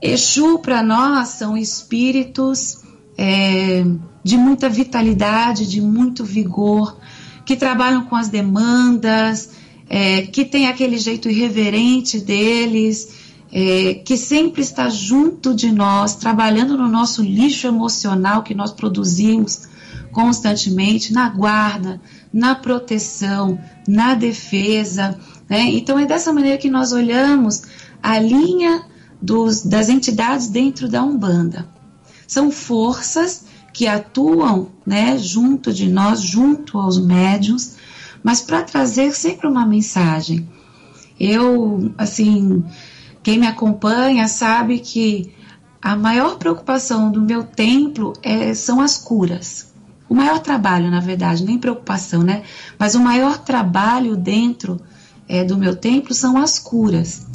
Exu 0.00 0.58
para 0.58 0.82
nós 0.82 1.28
são 1.28 1.56
espíritos 1.56 2.87
é, 3.18 3.84
de 4.22 4.36
muita 4.36 4.68
vitalidade, 4.68 5.68
de 5.68 5.80
muito 5.80 6.24
vigor, 6.24 6.96
que 7.44 7.56
trabalham 7.56 8.04
com 8.04 8.14
as 8.14 8.28
demandas, 8.28 9.50
é, 9.88 10.22
que 10.22 10.44
tem 10.44 10.68
aquele 10.68 10.96
jeito 10.98 11.28
irreverente 11.28 12.20
deles, 12.20 13.08
é, 13.50 13.94
que 14.04 14.16
sempre 14.16 14.62
está 14.62 14.88
junto 14.88 15.54
de 15.54 15.72
nós, 15.72 16.14
trabalhando 16.14 16.76
no 16.76 16.86
nosso 16.86 17.22
lixo 17.22 17.66
emocional 17.66 18.42
que 18.42 18.54
nós 18.54 18.70
produzimos 18.70 19.66
constantemente, 20.12 21.12
na 21.12 21.28
guarda, 21.28 22.00
na 22.32 22.54
proteção, 22.54 23.58
na 23.86 24.14
defesa. 24.14 25.18
Né? 25.48 25.70
Então 25.72 25.98
é 25.98 26.06
dessa 26.06 26.32
maneira 26.32 26.58
que 26.58 26.70
nós 26.70 26.92
olhamos 26.92 27.62
a 28.02 28.18
linha 28.18 28.84
dos, 29.20 29.62
das 29.62 29.88
entidades 29.88 30.48
dentro 30.48 30.88
da 30.88 31.02
Umbanda. 31.02 31.77
São 32.28 32.50
forças 32.50 33.46
que 33.72 33.86
atuam 33.86 34.68
né, 34.84 35.16
junto 35.16 35.72
de 35.72 35.88
nós, 35.88 36.20
junto 36.20 36.78
aos 36.78 36.98
médios, 36.98 37.76
mas 38.22 38.42
para 38.42 38.62
trazer 38.62 39.12
sempre 39.14 39.46
uma 39.46 39.64
mensagem. 39.64 40.46
Eu, 41.18 41.90
assim, 41.96 42.62
quem 43.22 43.38
me 43.38 43.46
acompanha 43.46 44.28
sabe 44.28 44.78
que 44.78 45.32
a 45.80 45.96
maior 45.96 46.36
preocupação 46.36 47.10
do 47.10 47.22
meu 47.22 47.44
templo 47.44 48.12
é, 48.22 48.52
são 48.52 48.80
as 48.80 48.98
curas. 48.98 49.72
O 50.06 50.14
maior 50.14 50.40
trabalho, 50.40 50.90
na 50.90 51.00
verdade, 51.00 51.44
nem 51.44 51.58
preocupação, 51.58 52.22
né? 52.22 52.42
Mas 52.78 52.94
o 52.94 53.00
maior 53.00 53.38
trabalho 53.38 54.16
dentro 54.16 54.80
é, 55.26 55.44
do 55.44 55.56
meu 55.56 55.74
templo 55.74 56.12
são 56.12 56.36
as 56.36 56.58
curas. 56.58 57.26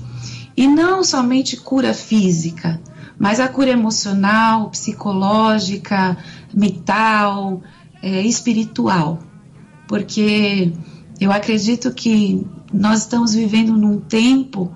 E 0.56 0.68
não 0.68 1.04
somente 1.04 1.58
cura 1.58 1.94
física, 1.94 2.80
mas 3.18 3.40
a 3.40 3.48
cura 3.48 3.70
emocional, 3.70 4.70
psicológica, 4.70 6.18
mental, 6.54 7.62
é, 8.02 8.22
espiritual. 8.22 9.20
Porque 9.88 10.74
eu 11.20 11.32
acredito 11.32 11.94
que 11.94 12.46
nós 12.74 13.00
estamos 13.02 13.34
vivendo 13.34 13.78
num 13.78 14.00
tempo 14.00 14.74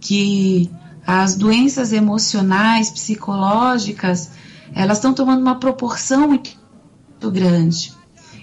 que 0.00 0.70
as 1.06 1.34
doenças 1.34 1.92
emocionais, 1.92 2.90
psicológicas, 2.90 4.30
elas 4.74 4.98
estão 4.98 5.12
tomando 5.12 5.40
uma 5.40 5.56
proporção 5.56 6.28
muito 6.28 6.56
grande. 7.30 7.92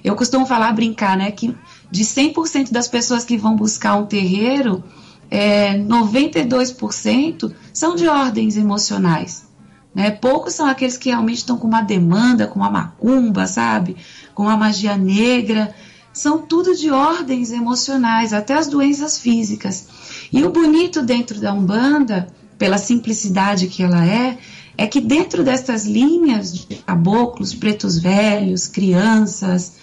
Eu 0.03 0.15
costumo 0.15 0.45
falar, 0.45 0.71
brincar, 0.73 1.17
né, 1.17 1.31
que 1.31 1.55
de 1.89 2.03
100% 2.03 2.71
das 2.71 2.87
pessoas 2.87 3.23
que 3.25 3.37
vão 3.37 3.55
buscar 3.55 3.95
um 3.95 4.05
terreiro, 4.05 4.83
é, 5.29 5.77
92% 5.77 7.53
são 7.73 7.95
de 7.95 8.07
ordens 8.07 8.57
emocionais. 8.57 9.45
Né? 9.93 10.11
Poucos 10.11 10.53
são 10.53 10.67
aqueles 10.67 10.97
que 10.97 11.09
realmente 11.09 11.37
estão 11.37 11.57
com 11.57 11.67
uma 11.67 11.81
demanda, 11.81 12.47
com 12.47 12.59
uma 12.59 12.69
macumba, 12.69 13.45
sabe? 13.45 13.97
Com 14.33 14.43
uma 14.43 14.57
magia 14.57 14.97
negra. 14.97 15.73
São 16.13 16.39
tudo 16.39 16.75
de 16.75 16.89
ordens 16.91 17.51
emocionais, 17.51 18.33
até 18.33 18.53
as 18.53 18.67
doenças 18.67 19.19
físicas. 19.19 19.87
E 20.31 20.43
o 20.43 20.49
bonito 20.49 21.01
dentro 21.01 21.39
da 21.39 21.53
Umbanda, 21.53 22.27
pela 22.57 22.77
simplicidade 22.77 23.67
que 23.67 23.83
ela 23.83 24.05
é, 24.05 24.37
é 24.77 24.87
que 24.87 25.01
dentro 25.01 25.43
dessas 25.43 25.85
linhas 25.85 26.53
de 26.53 26.75
caboclos, 26.77 27.53
pretos 27.53 27.97
velhos, 27.97 28.67
crianças, 28.67 29.73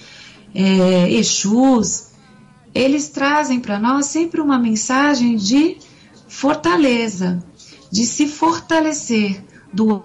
é, 0.55 1.11
exus, 1.13 2.09
eles 2.75 3.09
trazem 3.09 3.61
para 3.61 3.79
nós 3.79 4.07
sempre 4.07 4.41
uma 4.41 4.59
mensagem 4.59 5.37
de 5.37 5.77
fortaleza, 6.29 7.43
de 7.91 8.05
se 8.05 8.29
fortalecer 8.29 9.43
do 9.73 10.03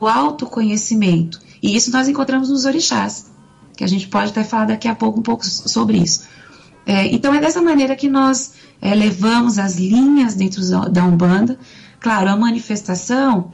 autoconhecimento. 0.00 1.40
E 1.62 1.76
isso 1.76 1.90
nós 1.92 2.08
encontramos 2.08 2.48
nos 2.48 2.64
orixás, 2.64 3.30
que 3.76 3.84
a 3.84 3.86
gente 3.86 4.08
pode 4.08 4.30
até 4.30 4.42
falar 4.42 4.66
daqui 4.66 4.88
a 4.88 4.94
pouco 4.94 5.20
um 5.20 5.22
pouco 5.22 5.46
sobre 5.46 5.98
isso. 5.98 6.24
É, 6.84 7.06
então 7.06 7.32
é 7.32 7.40
dessa 7.40 7.62
maneira 7.62 7.94
que 7.94 8.08
nós 8.08 8.54
é, 8.80 8.94
levamos 8.94 9.58
as 9.58 9.76
linhas 9.76 10.34
dentro 10.34 10.62
da 10.90 11.04
Umbanda. 11.04 11.58
Claro, 12.00 12.28
a 12.28 12.36
manifestação 12.36 13.52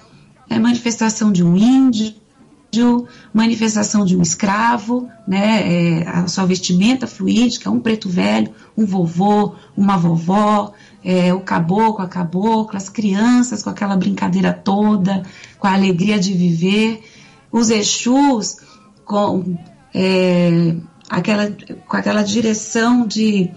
é 0.48 0.58
manifestação 0.58 1.30
de 1.30 1.44
um 1.44 1.56
índio, 1.56 2.14
manifestação 3.32 4.04
de 4.04 4.16
um 4.16 4.22
escravo, 4.22 5.08
né, 5.26 6.00
é, 6.00 6.08
a 6.08 6.28
sua 6.28 6.44
vestimenta 6.44 7.06
fluídica, 7.06 7.70
um 7.70 7.80
preto 7.80 8.08
velho, 8.08 8.52
um 8.76 8.84
vovô, 8.84 9.54
uma 9.76 9.96
vovó, 9.96 10.72
é, 11.04 11.32
o 11.32 11.40
caboclo, 11.40 12.04
a 12.04 12.08
cabocla, 12.08 12.76
as 12.76 12.88
crianças 12.88 13.62
com 13.62 13.70
aquela 13.70 13.96
brincadeira 13.96 14.52
toda, 14.52 15.22
com 15.58 15.66
a 15.66 15.72
alegria 15.72 16.18
de 16.18 16.32
viver, 16.34 17.02
os 17.50 17.70
Exus 17.70 18.58
com 19.04 19.56
é, 19.94 20.76
aquela, 21.08 21.50
com 21.86 21.96
aquela 21.96 22.22
direção 22.22 23.06
de 23.06 23.50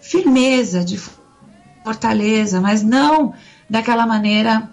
firmeza, 0.00 0.84
de 0.84 1.00
fortaleza, 1.84 2.60
mas 2.60 2.82
não 2.82 3.32
daquela 3.70 4.06
maneira 4.06 4.68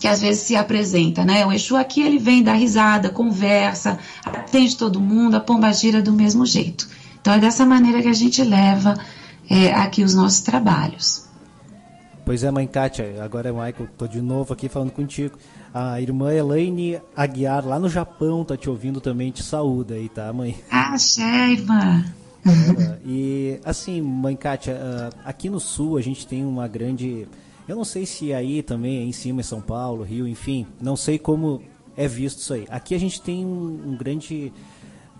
que 0.00 0.08
às 0.08 0.22
vezes 0.22 0.42
se 0.42 0.56
apresenta, 0.56 1.24
né? 1.24 1.44
O 1.44 1.52
Exu 1.52 1.76
aqui 1.76 2.00
ele 2.00 2.18
vem 2.18 2.42
dar 2.42 2.54
risada, 2.54 3.10
conversa, 3.10 3.98
atende 4.24 4.76
todo 4.76 4.98
mundo, 4.98 5.36
a 5.36 5.40
pomba 5.40 5.70
gira 5.72 6.00
do 6.00 6.10
mesmo 6.10 6.46
jeito. 6.46 6.88
Então 7.20 7.34
é 7.34 7.38
dessa 7.38 7.66
maneira 7.66 8.00
que 8.00 8.08
a 8.08 8.14
gente 8.14 8.42
leva 8.42 8.98
é, 9.48 9.72
aqui 9.74 10.02
os 10.02 10.14
nossos 10.14 10.40
trabalhos. 10.40 11.28
Pois 12.24 12.42
é, 12.42 12.50
mãe 12.50 12.66
Kátia, 12.66 13.22
agora 13.22 13.50
é 13.50 13.52
Michael, 13.52 13.88
tô 13.98 14.06
de 14.06 14.22
novo 14.22 14.54
aqui 14.54 14.70
falando 14.70 14.90
contigo. 14.90 15.36
A 15.72 16.00
irmã 16.00 16.32
Elaine 16.32 16.98
Aguiar, 17.14 17.66
lá 17.66 17.78
no 17.78 17.88
Japão, 17.88 18.42
tá 18.42 18.56
te 18.56 18.70
ouvindo 18.70 19.00
também, 19.02 19.30
te 19.30 19.42
saúda 19.42 19.94
aí, 19.94 20.08
tá, 20.08 20.32
mãe? 20.32 20.56
Ah, 20.70 20.96
irmã. 21.50 22.04
e 23.04 23.60
assim, 23.64 24.00
mãe 24.00 24.34
Kátia, 24.34 24.78
ah, 24.80 25.10
aqui 25.26 25.50
no 25.50 25.60
sul 25.60 25.98
a 25.98 26.00
gente 26.00 26.26
tem 26.26 26.42
uma 26.42 26.66
grande. 26.66 27.28
Eu 27.70 27.76
não 27.76 27.84
sei 27.84 28.04
se 28.04 28.34
aí 28.34 28.64
também, 28.64 29.08
em 29.08 29.12
cima 29.12 29.42
em 29.42 29.44
São 29.44 29.60
Paulo, 29.60 30.02
Rio, 30.02 30.26
enfim, 30.26 30.66
não 30.80 30.96
sei 30.96 31.20
como 31.20 31.62
é 31.96 32.08
visto 32.08 32.40
isso 32.40 32.52
aí. 32.52 32.66
Aqui 32.68 32.96
a 32.96 32.98
gente 32.98 33.22
tem 33.22 33.46
um, 33.46 33.90
um 33.90 33.96
grande. 33.96 34.52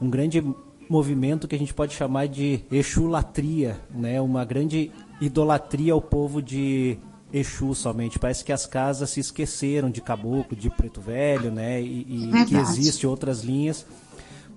Um 0.02 0.10
grande 0.10 0.44
movimento 0.88 1.46
que 1.46 1.54
a 1.54 1.58
gente 1.58 1.72
pode 1.72 1.94
chamar 1.94 2.26
de 2.26 2.64
exulatria, 2.72 3.78
né? 3.94 4.20
Uma 4.20 4.44
grande 4.44 4.90
idolatria 5.20 5.92
ao 5.92 6.02
povo 6.02 6.42
de 6.42 6.98
Exu 7.32 7.72
somente. 7.72 8.18
Parece 8.18 8.44
que 8.44 8.52
as 8.52 8.66
casas 8.66 9.10
se 9.10 9.20
esqueceram 9.20 9.88
de 9.88 10.00
caboclo, 10.00 10.56
de 10.56 10.68
preto 10.70 11.00
velho, 11.00 11.52
né? 11.52 11.80
E, 11.80 12.00
e 12.08 12.44
que 12.46 12.56
existem 12.56 13.08
outras 13.08 13.44
linhas 13.44 13.86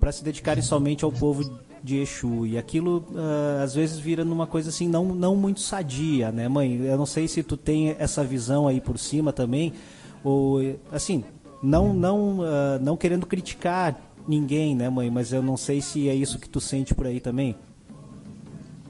para 0.00 0.10
se 0.10 0.24
dedicarem 0.24 0.64
somente 0.64 1.04
ao 1.04 1.12
povo 1.12 1.44
de 1.84 1.98
Exu. 1.98 2.46
E 2.46 2.56
aquilo 2.56 3.04
uh, 3.10 3.62
às 3.62 3.74
vezes 3.74 3.98
vira 3.98 4.24
numa 4.24 4.46
coisa 4.46 4.70
assim 4.70 4.88
não, 4.88 5.04
não 5.14 5.36
muito 5.36 5.60
sadia, 5.60 6.32
né, 6.32 6.48
mãe? 6.48 6.80
Eu 6.80 6.96
não 6.96 7.04
sei 7.04 7.28
se 7.28 7.42
tu 7.42 7.58
tem 7.58 7.94
essa 7.98 8.24
visão 8.24 8.66
aí 8.66 8.80
por 8.80 8.98
cima 8.98 9.34
também, 9.34 9.74
ou 10.24 10.60
assim, 10.90 11.22
não 11.62 11.92
não 11.92 12.38
uh, 12.38 12.80
não 12.80 12.96
querendo 12.96 13.26
criticar 13.26 14.00
ninguém, 14.26 14.74
né, 14.74 14.88
mãe? 14.88 15.10
Mas 15.10 15.30
eu 15.30 15.42
não 15.42 15.58
sei 15.58 15.82
se 15.82 16.08
é 16.08 16.14
isso 16.14 16.38
que 16.38 16.48
tu 16.48 16.58
sente 16.58 16.94
por 16.94 17.06
aí 17.06 17.20
também. 17.20 17.54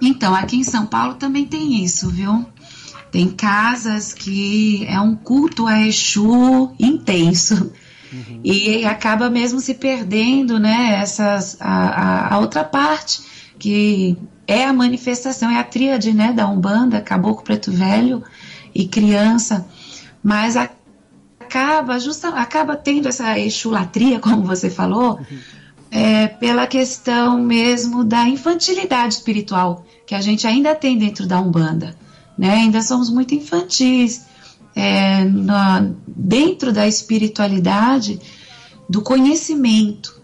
Então, 0.00 0.32
aqui 0.32 0.56
em 0.56 0.64
São 0.64 0.86
Paulo 0.86 1.14
também 1.14 1.46
tem 1.46 1.82
isso, 1.82 2.08
viu? 2.10 2.46
Tem 3.10 3.28
casas 3.28 4.12
que 4.12 4.84
é 4.86 5.00
um 5.00 5.16
culto 5.16 5.66
a 5.66 5.80
Exu 5.80 6.72
intenso. 6.78 7.72
Uhum. 8.14 8.40
E 8.44 8.84
acaba 8.84 9.28
mesmo 9.28 9.60
se 9.60 9.74
perdendo, 9.74 10.58
né? 10.58 11.00
Essas, 11.02 11.56
a, 11.60 12.34
a, 12.34 12.38
outra 12.38 12.62
parte, 12.62 13.22
que 13.58 14.16
é 14.46 14.64
a 14.64 14.72
manifestação, 14.72 15.50
é 15.50 15.58
a 15.58 15.64
tríade, 15.64 16.12
né? 16.12 16.32
Da 16.32 16.48
Umbanda, 16.48 17.00
Caboclo 17.00 17.42
Preto 17.42 17.72
Velho 17.72 18.22
e 18.74 18.86
Criança. 18.86 19.66
Mas 20.22 20.56
a, 20.56 20.70
acaba 21.40 21.98
justa, 21.98 22.28
acaba 22.28 22.76
tendo 22.76 23.08
essa 23.08 23.38
exulatria, 23.38 24.20
como 24.20 24.42
você 24.42 24.70
falou, 24.70 25.20
é, 25.90 26.28
pela 26.28 26.66
questão 26.66 27.40
mesmo 27.40 28.04
da 28.04 28.28
infantilidade 28.28 29.14
espiritual 29.14 29.84
que 30.06 30.14
a 30.14 30.20
gente 30.20 30.46
ainda 30.46 30.74
tem 30.74 30.98
dentro 30.98 31.26
da 31.26 31.40
Umbanda. 31.40 31.94
Né? 32.36 32.50
Ainda 32.50 32.82
somos 32.82 33.10
muito 33.10 33.34
infantis 33.34 34.26
é, 34.74 35.24
na, 35.24 35.88
dentro 36.06 36.72
da 36.72 36.86
espiritualidade, 36.86 38.20
do 38.88 39.02
conhecimento. 39.02 40.22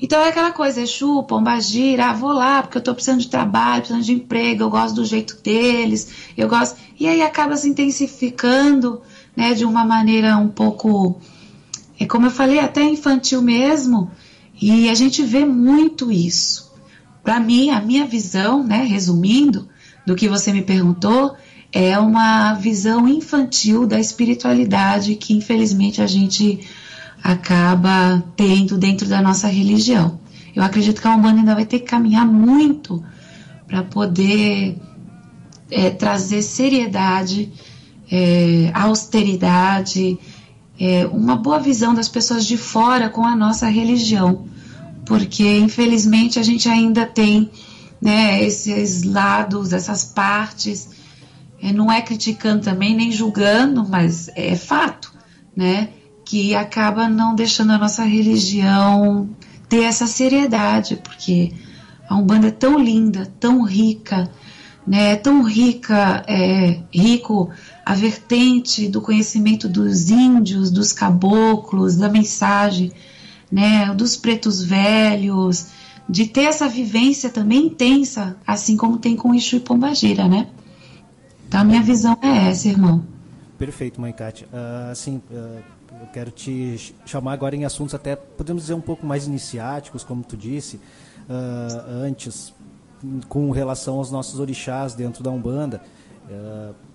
Então 0.00 0.20
é 0.20 0.30
aquela 0.30 0.50
coisa, 0.50 0.80
Exu, 0.80 1.22
Pombagira, 1.22 2.06
ah, 2.06 2.12
vou 2.12 2.32
lá 2.32 2.60
porque 2.60 2.76
eu 2.76 2.80
estou 2.80 2.92
precisando 2.92 3.20
de 3.20 3.28
trabalho, 3.28 3.82
precisando 3.82 4.04
de 4.04 4.12
emprego, 4.12 4.64
eu 4.64 4.70
gosto 4.70 4.96
do 4.96 5.04
jeito 5.04 5.40
deles, 5.40 6.32
eu 6.36 6.48
gosto. 6.48 6.76
E 6.98 7.06
aí 7.06 7.22
acaba 7.22 7.56
se 7.56 7.68
intensificando, 7.68 9.00
né, 9.36 9.54
de 9.54 9.64
uma 9.64 9.84
maneira 9.84 10.36
um 10.36 10.48
pouco, 10.48 11.20
é 12.00 12.04
como 12.04 12.26
eu 12.26 12.32
falei, 12.32 12.58
até 12.58 12.82
infantil 12.82 13.40
mesmo, 13.40 14.10
e 14.60 14.88
a 14.88 14.94
gente 14.94 15.22
vê 15.22 15.44
muito 15.44 16.10
isso. 16.10 16.72
Para 17.22 17.38
mim, 17.38 17.70
a 17.70 17.80
minha 17.80 18.04
visão, 18.04 18.64
né, 18.64 18.82
resumindo 18.82 19.68
do 20.04 20.16
que 20.16 20.28
você 20.28 20.52
me 20.52 20.62
perguntou, 20.62 21.36
é 21.72 21.98
uma 21.98 22.52
visão 22.54 23.08
infantil 23.08 23.86
da 23.86 23.98
espiritualidade 23.98 25.14
que 25.14 25.32
infelizmente 25.32 26.02
a 26.02 26.06
gente 26.06 26.60
acaba 27.22 28.22
tendo 28.36 28.76
dentro 28.76 29.08
da 29.08 29.22
nossa 29.22 29.48
religião. 29.48 30.20
Eu 30.54 30.62
acredito 30.62 31.00
que 31.00 31.08
a 31.08 31.14
Umbanda 31.14 31.38
ainda 31.38 31.54
vai 31.54 31.64
ter 31.64 31.78
que 31.78 31.86
caminhar 31.86 32.26
muito 32.26 33.02
para 33.66 33.82
poder 33.82 34.76
é, 35.70 35.88
trazer 35.88 36.42
seriedade, 36.42 37.50
é, 38.10 38.70
austeridade, 38.74 40.18
é, 40.78 41.06
uma 41.06 41.36
boa 41.36 41.58
visão 41.58 41.94
das 41.94 42.08
pessoas 42.08 42.44
de 42.44 42.58
fora 42.58 43.08
com 43.08 43.24
a 43.24 43.34
nossa 43.34 43.66
religião, 43.68 44.46
porque 45.06 45.58
infelizmente 45.58 46.38
a 46.38 46.42
gente 46.42 46.68
ainda 46.68 47.06
tem 47.06 47.50
né, 48.00 48.44
esses 48.44 49.04
lados, 49.04 49.72
essas 49.72 50.04
partes, 50.04 50.88
não 51.70 51.92
é 51.92 52.00
criticando 52.00 52.62
também 52.62 52.96
nem 52.96 53.12
julgando, 53.12 53.86
mas 53.86 54.30
é 54.34 54.56
fato, 54.56 55.12
né? 55.54 55.90
que 56.24 56.54
acaba 56.54 57.10
não 57.10 57.34
deixando 57.34 57.72
a 57.72 57.78
nossa 57.78 58.04
religião 58.04 59.28
ter 59.68 59.82
essa 59.82 60.06
seriedade, 60.06 60.96
porque 60.96 61.52
a 62.08 62.16
Umbanda 62.16 62.48
é 62.48 62.50
tão 62.50 62.78
linda, 62.78 63.30
tão 63.38 63.62
rica, 63.62 64.30
né, 64.86 65.14
tão 65.16 65.42
rica, 65.42 66.24
é, 66.26 66.80
rico 66.90 67.50
a 67.84 67.94
vertente 67.94 68.88
do 68.88 69.00
conhecimento 69.00 69.68
dos 69.68 70.10
índios, 70.10 70.70
dos 70.70 70.92
caboclos, 70.92 71.96
da 71.96 72.08
mensagem, 72.08 72.92
né, 73.50 73.92
dos 73.94 74.16
pretos 74.16 74.62
velhos, 74.62 75.66
de 76.08 76.26
ter 76.26 76.44
essa 76.44 76.68
vivência 76.68 77.30
também 77.30 77.66
intensa, 77.66 78.36
assim 78.46 78.76
como 78.76 78.96
tem 78.96 79.16
com 79.16 79.34
Exu 79.34 79.56
e 79.56 79.60
Pombagira, 79.60 80.26
né? 80.26 80.48
Então 81.52 81.60
a 81.60 81.64
minha 81.64 81.82
visão 81.82 82.16
é 82.22 82.48
essa, 82.48 82.66
irmão. 82.66 83.04
Perfeito, 83.58 84.00
mãe 84.00 84.10
Kátia. 84.10 84.48
Uh, 84.50 84.90
assim, 84.90 85.20
uh 85.30 85.60
eu 86.00 86.06
quero 86.06 86.30
te 86.30 86.94
chamar 87.04 87.34
agora 87.34 87.54
em 87.54 87.66
assuntos 87.66 87.94
até, 87.94 88.16
podemos 88.16 88.62
dizer, 88.62 88.72
um 88.72 88.80
pouco 88.80 89.04
mais 89.04 89.26
iniciáticos, 89.26 90.02
como 90.02 90.24
tu 90.24 90.34
disse 90.34 90.76
uh, 90.76 91.90
antes, 92.02 92.54
com 93.28 93.50
relação 93.50 93.98
aos 93.98 94.10
nossos 94.10 94.40
orixás 94.40 94.94
dentro 94.94 95.22
da 95.22 95.30
Umbanda. 95.30 95.82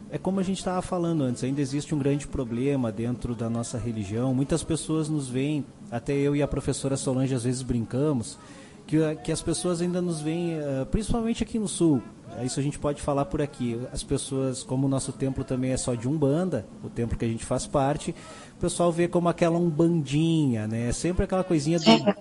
É 0.09 0.17
como 0.17 0.39
a 0.39 0.43
gente 0.43 0.57
estava 0.57 0.81
falando 0.81 1.23
antes, 1.23 1.43
ainda 1.43 1.61
existe 1.61 1.93
um 1.93 1.99
grande 1.99 2.27
problema 2.27 2.91
dentro 2.91 3.35
da 3.35 3.51
nossa 3.51 3.77
religião. 3.77 4.33
Muitas 4.33 4.63
pessoas 4.63 5.07
nos 5.07 5.29
veem, 5.29 5.63
até 5.91 6.13
eu 6.13 6.35
e 6.35 6.41
a 6.41 6.47
professora 6.47 6.97
Solange 6.97 7.35
às 7.35 7.43
vezes 7.43 7.61
brincamos, 7.61 8.39
que, 8.87 9.15
que 9.23 9.31
as 9.31 9.41
pessoas 9.41 9.81
ainda 9.81 10.01
nos 10.01 10.21
veem, 10.21 10.57
uh, 10.57 10.85
principalmente 10.85 11.43
aqui 11.43 11.59
no 11.59 11.67
Sul, 11.67 12.01
isso 12.43 12.59
a 12.59 12.63
gente 12.63 12.77
pode 12.77 13.01
falar 13.01 13.25
por 13.25 13.41
aqui. 13.41 13.79
As 13.91 14.03
pessoas, 14.03 14.63
como 14.63 14.85
o 14.85 14.89
nosso 14.89 15.11
templo 15.11 15.43
também 15.43 15.71
é 15.71 15.77
só 15.77 15.95
de 15.95 16.07
Umbanda, 16.07 16.65
o 16.83 16.89
templo 16.89 17.17
que 17.17 17.25
a 17.25 17.27
gente 17.27 17.43
faz 17.43 17.65
parte, 17.65 18.11
o 18.55 18.59
pessoal 18.59 18.91
vê 18.91 19.07
como 19.07 19.27
aquela 19.27 19.57
umbandinha, 19.57 20.67
né? 20.67 20.89
É 20.89 20.93
sempre 20.93 21.23
aquela 21.23 21.43
coisinha 21.43 21.79
do 21.79 22.15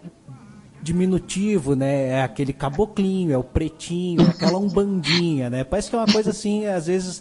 diminutivo, 0.82 1.74
né? 1.74 2.08
É 2.08 2.22
aquele 2.22 2.52
caboclinho, 2.52 3.32
é 3.32 3.38
o 3.38 3.44
pretinho, 3.44 4.22
é 4.22 4.30
aquela 4.30 4.58
umbandinha, 4.58 5.50
né? 5.50 5.64
Parece 5.64 5.90
que 5.90 5.96
é 5.96 5.98
uma 5.98 6.10
coisa 6.10 6.30
assim, 6.30 6.66
às 6.66 6.86
vezes, 6.86 7.20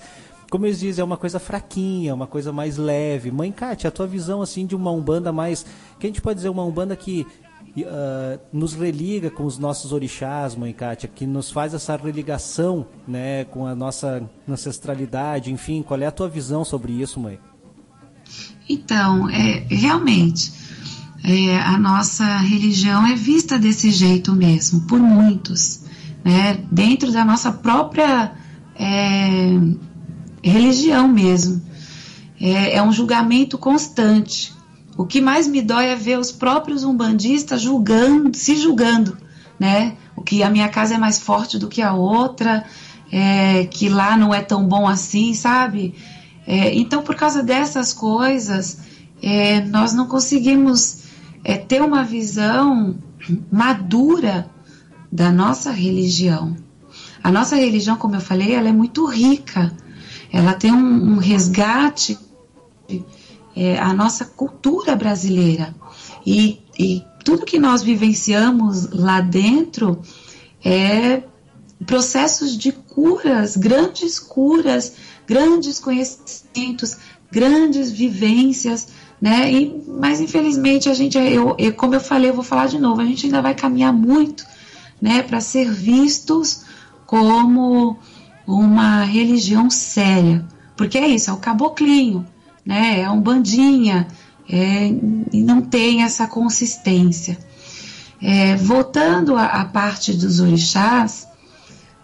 como 0.49 0.65
eles 0.65 0.79
dizem, 0.79 1.01
é 1.01 1.05
uma 1.05 1.17
coisa 1.17 1.39
fraquinha, 1.39 2.13
uma 2.13 2.27
coisa 2.27 2.53
mais 2.53 2.77
leve. 2.77 3.31
Mãe 3.31 3.51
Kátia, 3.51 3.89
a 3.89 3.91
tua 3.91 4.07
visão 4.07 4.41
assim 4.41 4.65
de 4.65 4.75
uma 4.75 4.91
umbanda 4.91 5.33
mais, 5.33 5.65
que 5.99 6.05
a 6.05 6.09
gente 6.09 6.21
pode 6.21 6.37
dizer 6.37 6.49
uma 6.49 6.63
umbanda 6.63 6.95
que 6.95 7.27
uh, 7.83 8.39
nos 8.53 8.73
religa 8.73 9.29
com 9.29 9.45
os 9.45 9.57
nossos 9.57 9.91
orixás, 9.91 10.55
mãe 10.55 10.71
Kátia, 10.71 11.09
que 11.13 11.25
nos 11.25 11.51
faz 11.51 11.73
essa 11.73 11.95
religação, 11.95 12.87
né, 13.07 13.43
com 13.45 13.65
a 13.65 13.75
nossa 13.75 14.23
ancestralidade, 14.47 15.51
enfim, 15.51 15.81
qual 15.81 15.99
é 15.99 16.05
a 16.05 16.11
tua 16.11 16.29
visão 16.29 16.63
sobre 16.63 16.93
isso, 16.93 17.19
mãe? 17.19 17.39
Então, 18.69 19.29
é, 19.29 19.65
realmente, 19.69 20.51
é, 21.23 21.57
a 21.59 21.77
nossa 21.77 22.37
religião 22.37 23.05
é 23.05 23.15
vista 23.15 23.57
desse 23.57 23.91
jeito 23.91 24.33
mesmo, 24.33 24.81
por 24.81 24.99
muitos, 24.99 25.81
né? 26.23 26.63
dentro 26.71 27.11
da 27.11 27.25
nossa 27.25 27.51
própria 27.51 28.31
é, 28.75 29.59
religião 30.43 31.07
mesmo. 31.07 31.61
É, 32.39 32.75
é, 32.75 32.83
um 32.83 32.91
julgamento 32.91 33.57
constante. 33.57 34.53
O 34.97 35.05
que 35.05 35.19
mais 35.19 35.47
me 35.47 35.61
dói 35.61 35.87
é 35.87 35.95
ver 35.95 36.17
os 36.17 36.31
próprios 36.31 36.83
umbandistas 36.83 37.61
julgando, 37.61 38.35
se 38.35 38.55
julgando, 38.55 39.17
né? 39.59 39.97
O 40.15 40.21
que 40.21 40.41
a 40.41 40.49
minha 40.49 40.69
casa 40.69 40.95
é 40.95 40.97
mais 40.97 41.19
forte 41.19 41.59
do 41.59 41.67
que 41.67 41.81
a 41.81 41.93
outra, 41.93 42.65
é, 43.11 43.65
que 43.65 43.89
lá 43.89 44.15
não 44.15 44.33
é 44.33 44.41
tão 44.41 44.65
bom 44.65 44.87
assim, 44.87 45.33
sabe? 45.33 45.93
É, 46.47 46.73
então, 46.75 47.01
por 47.01 47.15
causa 47.15 47.43
dessas 47.43 47.91
coisas, 47.91 48.79
é, 49.21 49.61
nós 49.61 49.93
não 49.93 50.07
conseguimos 50.07 51.03
é, 51.43 51.57
ter 51.57 51.81
uma 51.81 52.03
visão 52.03 52.95
madura 53.51 54.49
da 55.11 55.31
nossa 55.31 55.71
religião. 55.71 56.55
A 57.23 57.31
nossa 57.31 57.55
religião, 57.55 57.97
como 57.97 58.15
eu 58.15 58.21
falei, 58.21 58.53
ela 58.53 58.69
é 58.69 58.71
muito 58.71 59.05
rica. 59.05 59.71
Ela 60.31 60.53
tem 60.53 60.71
um, 60.71 61.13
um 61.13 61.17
resgate 61.17 62.17
é, 63.55 63.77
a 63.79 63.93
nossa 63.93 64.25
cultura 64.25 64.95
brasileira. 64.95 65.73
E, 66.25 66.61
e 66.77 67.03
tudo 67.23 67.45
que 67.45 67.59
nós 67.59 67.81
vivenciamos 67.81 68.89
lá 68.91 69.21
dentro 69.21 70.01
é 70.63 71.23
processos 71.85 72.57
de 72.57 72.71
curas, 72.71 73.55
grandes 73.57 74.17
curas 74.19 74.93
grandes 75.25 75.79
conhecimentos, 75.79 76.97
grandes 77.31 77.91
vivências, 77.91 78.87
né? 79.19 79.51
E, 79.51 79.83
mas 79.87 80.21
infelizmente 80.21 80.89
a 80.89 80.93
gente, 80.93 81.17
eu, 81.17 81.55
eu, 81.57 81.73
como 81.73 81.95
eu 81.95 81.99
falei, 81.99 82.29
eu 82.29 82.35
vou 82.35 82.43
falar 82.43 82.67
de 82.67 82.79
novo, 82.79 83.01
a 83.01 83.05
gente 83.05 83.25
ainda 83.25 83.41
vai 83.41 83.55
caminhar 83.55 83.93
muito, 83.93 84.45
né, 85.01 85.23
para 85.23 85.41
ser 85.41 85.71
vistos 85.71 86.63
como 87.05 87.97
uma 88.47 89.03
religião 89.03 89.69
séria, 89.69 90.45
porque 90.77 90.97
é 90.97 91.07
isso, 91.07 91.29
é 91.29 91.33
o 91.33 91.37
caboclinho, 91.37 92.25
né? 92.65 93.01
É 93.01 93.09
um 93.09 93.21
bandinha, 93.21 94.07
é, 94.49 94.87
e 95.31 95.43
não 95.43 95.61
tem 95.61 96.03
essa 96.03 96.27
consistência. 96.27 97.37
É, 98.21 98.55
voltando 98.55 99.35
à, 99.35 99.65
parte 99.65 100.13
dos 100.13 100.39
orixás, 100.39 101.27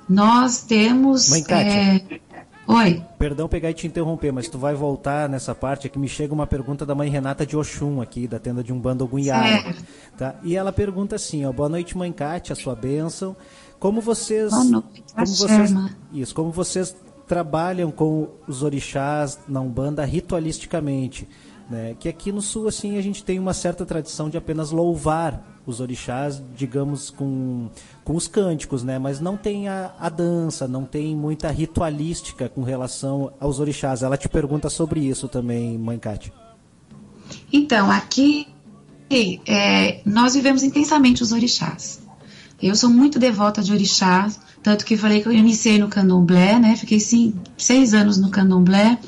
nós 0.07 0.61
temos. 0.63 1.29
Mãe 1.29 1.43
Kátia, 1.43 1.71
é, 1.71 2.19
Oi. 2.67 3.03
Perdão 3.17 3.47
pegar 3.47 3.69
e 3.69 3.73
te 3.73 3.85
interromper, 3.85 4.31
mas 4.31 4.47
tu 4.47 4.57
vai 4.57 4.73
voltar 4.73 5.27
nessa 5.27 5.53
parte 5.53 5.87
aqui. 5.87 5.99
Me 5.99 6.07
chega 6.07 6.33
uma 6.33 6.47
pergunta 6.47 6.85
da 6.85 6.95
mãe 6.95 7.09
Renata 7.09 7.45
de 7.45 7.57
Oxum 7.57 8.01
aqui, 8.01 8.27
da 8.27 8.39
tenda 8.39 8.63
de 8.63 8.71
um 8.71 8.79
bando 8.79 9.05
Gunhara. 9.05 9.75
Tá? 10.17 10.35
E 10.43 10.55
ela 10.55 10.71
pergunta 10.71 11.15
assim, 11.15 11.45
ó, 11.45 11.51
boa 11.51 11.67
noite, 11.67 11.97
mãe 11.97 12.11
Cátia, 12.11 12.55
sua 12.55 12.75
bênção. 12.75 13.35
Como 13.79 13.99
vocês. 13.99 14.51
Boa 14.51 14.63
noite, 14.63 15.03
como 15.13 15.25
vocês, 15.25 15.73
isso, 16.13 16.35
como 16.35 16.51
vocês 16.51 16.95
trabalham 17.31 17.91
com 17.91 18.27
os 18.45 18.61
orixás 18.61 19.39
na 19.47 19.61
Umbanda 19.61 20.03
ritualisticamente. 20.03 21.25
Né? 21.69 21.95
Que 21.97 22.09
aqui 22.09 22.29
no 22.29 22.41
sul 22.41 22.67
assim 22.67 22.97
a 22.97 23.01
gente 23.01 23.23
tem 23.23 23.39
uma 23.39 23.53
certa 23.53 23.85
tradição 23.85 24.29
de 24.29 24.35
apenas 24.35 24.69
louvar 24.71 25.61
os 25.65 25.79
orixás, 25.79 26.43
digamos, 26.57 27.09
com, 27.09 27.69
com 28.03 28.15
os 28.17 28.27
cânticos, 28.27 28.83
né? 28.83 28.99
Mas 28.99 29.21
não 29.21 29.37
tem 29.37 29.69
a, 29.69 29.93
a 29.97 30.09
dança, 30.09 30.67
não 30.67 30.83
tem 30.83 31.15
muita 31.15 31.49
ritualística 31.49 32.49
com 32.49 32.63
relação 32.63 33.31
aos 33.39 33.61
orixás. 33.61 34.03
Ela 34.03 34.17
te 34.17 34.27
pergunta 34.27 34.69
sobre 34.69 34.99
isso 34.99 35.29
também, 35.29 35.77
mãe 35.77 35.97
Cátia. 35.97 36.33
Então, 37.53 37.89
aqui 37.89 38.45
é, 39.47 40.01
nós 40.05 40.33
vivemos 40.33 40.63
intensamente 40.63 41.23
os 41.23 41.31
orixás. 41.31 42.01
Eu 42.61 42.75
sou 42.75 42.89
muito 42.89 43.17
devota 43.17 43.63
de 43.63 43.71
orixás, 43.71 44.39
tanto 44.61 44.85
que 44.85 44.95
falei 44.95 45.21
que 45.21 45.27
eu 45.27 45.31
iniciei 45.31 45.79
no 45.79 45.87
candomblé, 45.87 46.59
né? 46.59 46.75
Fiquei 46.75 46.99
sim, 46.99 47.33
seis 47.57 47.93
anos 47.93 48.17
no 48.17 48.29
candomblé 48.29 48.99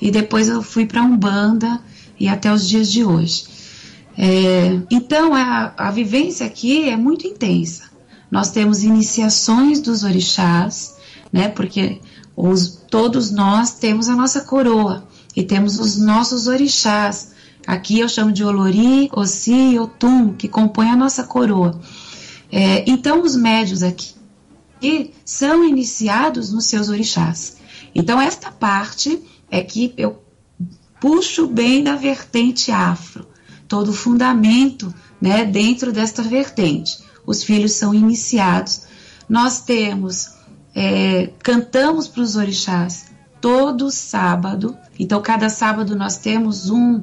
e 0.00 0.10
depois 0.10 0.48
eu 0.48 0.62
fui 0.62 0.86
para 0.86 1.02
Umbanda 1.02 1.80
e 2.18 2.28
até 2.28 2.52
os 2.52 2.68
dias 2.68 2.90
de 2.90 3.04
hoje. 3.04 3.46
É, 4.16 4.80
então, 4.90 5.34
a, 5.34 5.72
a 5.76 5.90
vivência 5.90 6.46
aqui 6.46 6.88
é 6.88 6.96
muito 6.96 7.26
intensa. 7.26 7.84
Nós 8.30 8.50
temos 8.50 8.84
iniciações 8.84 9.80
dos 9.80 10.04
orixás, 10.04 10.94
né? 11.32 11.48
Porque 11.48 12.00
os, 12.36 12.80
todos 12.90 13.30
nós 13.30 13.74
temos 13.74 14.08
a 14.08 14.14
nossa 14.14 14.42
coroa 14.42 15.06
e 15.34 15.42
temos 15.42 15.80
os 15.80 15.96
nossos 15.96 16.46
orixás. 16.46 17.32
Aqui 17.66 17.98
eu 17.98 18.08
chamo 18.08 18.30
de 18.30 18.44
Olori, 18.44 19.08
Ossi 19.12 19.72
e 19.72 19.78
Otum, 19.78 20.32
que 20.34 20.48
compõem 20.48 20.90
a 20.90 20.96
nossa 20.96 21.24
coroa. 21.24 21.80
É, 22.56 22.88
então, 22.88 23.20
os 23.20 23.34
médios 23.34 23.82
aqui 23.82 24.14
são 25.24 25.64
iniciados 25.64 26.52
nos 26.52 26.66
seus 26.66 26.88
orixás. 26.88 27.56
Então, 27.92 28.20
esta 28.20 28.52
parte 28.52 29.20
é 29.50 29.60
que 29.60 29.92
eu 29.96 30.22
puxo 31.00 31.48
bem 31.48 31.82
da 31.82 31.96
vertente 31.96 32.70
afro, 32.70 33.26
todo 33.66 33.88
o 33.88 33.92
fundamento 33.92 34.94
né, 35.20 35.44
dentro 35.44 35.92
desta 35.92 36.22
vertente. 36.22 37.00
Os 37.26 37.42
filhos 37.42 37.72
são 37.72 37.92
iniciados. 37.92 38.82
Nós 39.28 39.60
temos, 39.62 40.30
é, 40.76 41.30
cantamos 41.42 42.06
para 42.06 42.22
os 42.22 42.36
orixás 42.36 43.06
todo 43.40 43.90
sábado. 43.90 44.78
Então, 44.96 45.20
cada 45.20 45.48
sábado 45.48 45.96
nós 45.96 46.18
temos 46.18 46.70
um, 46.70 47.02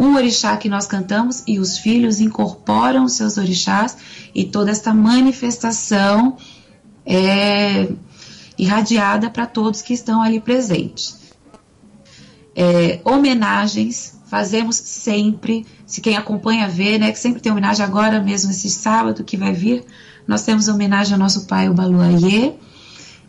um 0.00 0.14
orixá 0.14 0.56
que 0.56 0.66
nós 0.66 0.86
cantamos 0.86 1.42
e 1.46 1.58
os 1.58 1.76
filhos 1.76 2.20
incorporam 2.20 3.06
seus 3.06 3.36
orixás 3.36 3.98
e 4.34 4.46
toda 4.46 4.70
esta 4.70 4.94
manifestação 4.94 6.38
é 7.04 7.86
irradiada 8.58 9.28
para 9.28 9.44
todos 9.44 9.82
que 9.82 9.92
estão 9.92 10.22
ali 10.22 10.40
presentes. 10.40 11.20
É, 12.56 13.00
homenagens 13.04 14.18
fazemos 14.26 14.76
sempre, 14.76 15.66
se 15.84 16.00
quem 16.00 16.16
acompanha 16.16 16.66
vê, 16.66 16.96
né, 16.98 17.12
que 17.12 17.18
sempre 17.18 17.42
tem 17.42 17.52
homenagem 17.52 17.84
agora 17.84 18.22
mesmo 18.22 18.50
esse 18.50 18.70
sábado 18.70 19.22
que 19.22 19.36
vai 19.36 19.52
vir, 19.52 19.84
nós 20.26 20.42
temos 20.42 20.66
homenagem 20.66 21.12
ao 21.12 21.18
nosso 21.18 21.46
pai 21.46 21.68
o 21.68 21.74
Baluayê, 21.74 22.54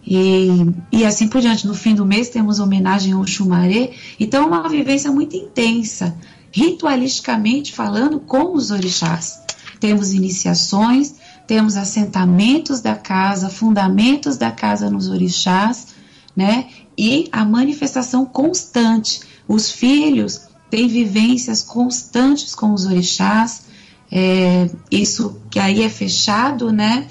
e, 0.05 0.47
e 0.91 1.05
assim 1.05 1.27
por 1.27 1.41
diante. 1.41 1.67
No 1.67 1.73
fim 1.73 1.93
do 1.93 2.05
mês 2.05 2.29
temos 2.29 2.59
homenagem 2.59 3.13
ao 3.13 3.25
Xumaré. 3.25 3.91
Então, 4.19 4.43
é 4.43 4.45
uma 4.47 4.67
vivência 4.67 5.11
muito 5.11 5.35
intensa, 5.35 6.17
ritualisticamente 6.51 7.73
falando, 7.73 8.19
com 8.19 8.53
os 8.53 8.71
orixás. 8.71 9.41
Temos 9.79 10.13
iniciações, 10.13 11.15
temos 11.47 11.75
assentamentos 11.75 12.81
da 12.81 12.95
casa, 12.95 13.49
fundamentos 13.49 14.37
da 14.37 14.51
casa 14.51 14.89
nos 14.89 15.07
orixás, 15.09 15.87
né? 16.35 16.67
E 16.97 17.27
a 17.31 17.43
manifestação 17.43 18.25
constante. 18.25 19.21
Os 19.47 19.71
filhos 19.71 20.41
têm 20.69 20.87
vivências 20.87 21.63
constantes 21.63 22.53
com 22.53 22.73
os 22.73 22.85
orixás, 22.85 23.63
é, 24.11 24.69
isso 24.89 25.41
que 25.49 25.59
aí 25.59 25.81
é 25.83 25.89
fechado, 25.89 26.71
né? 26.71 27.07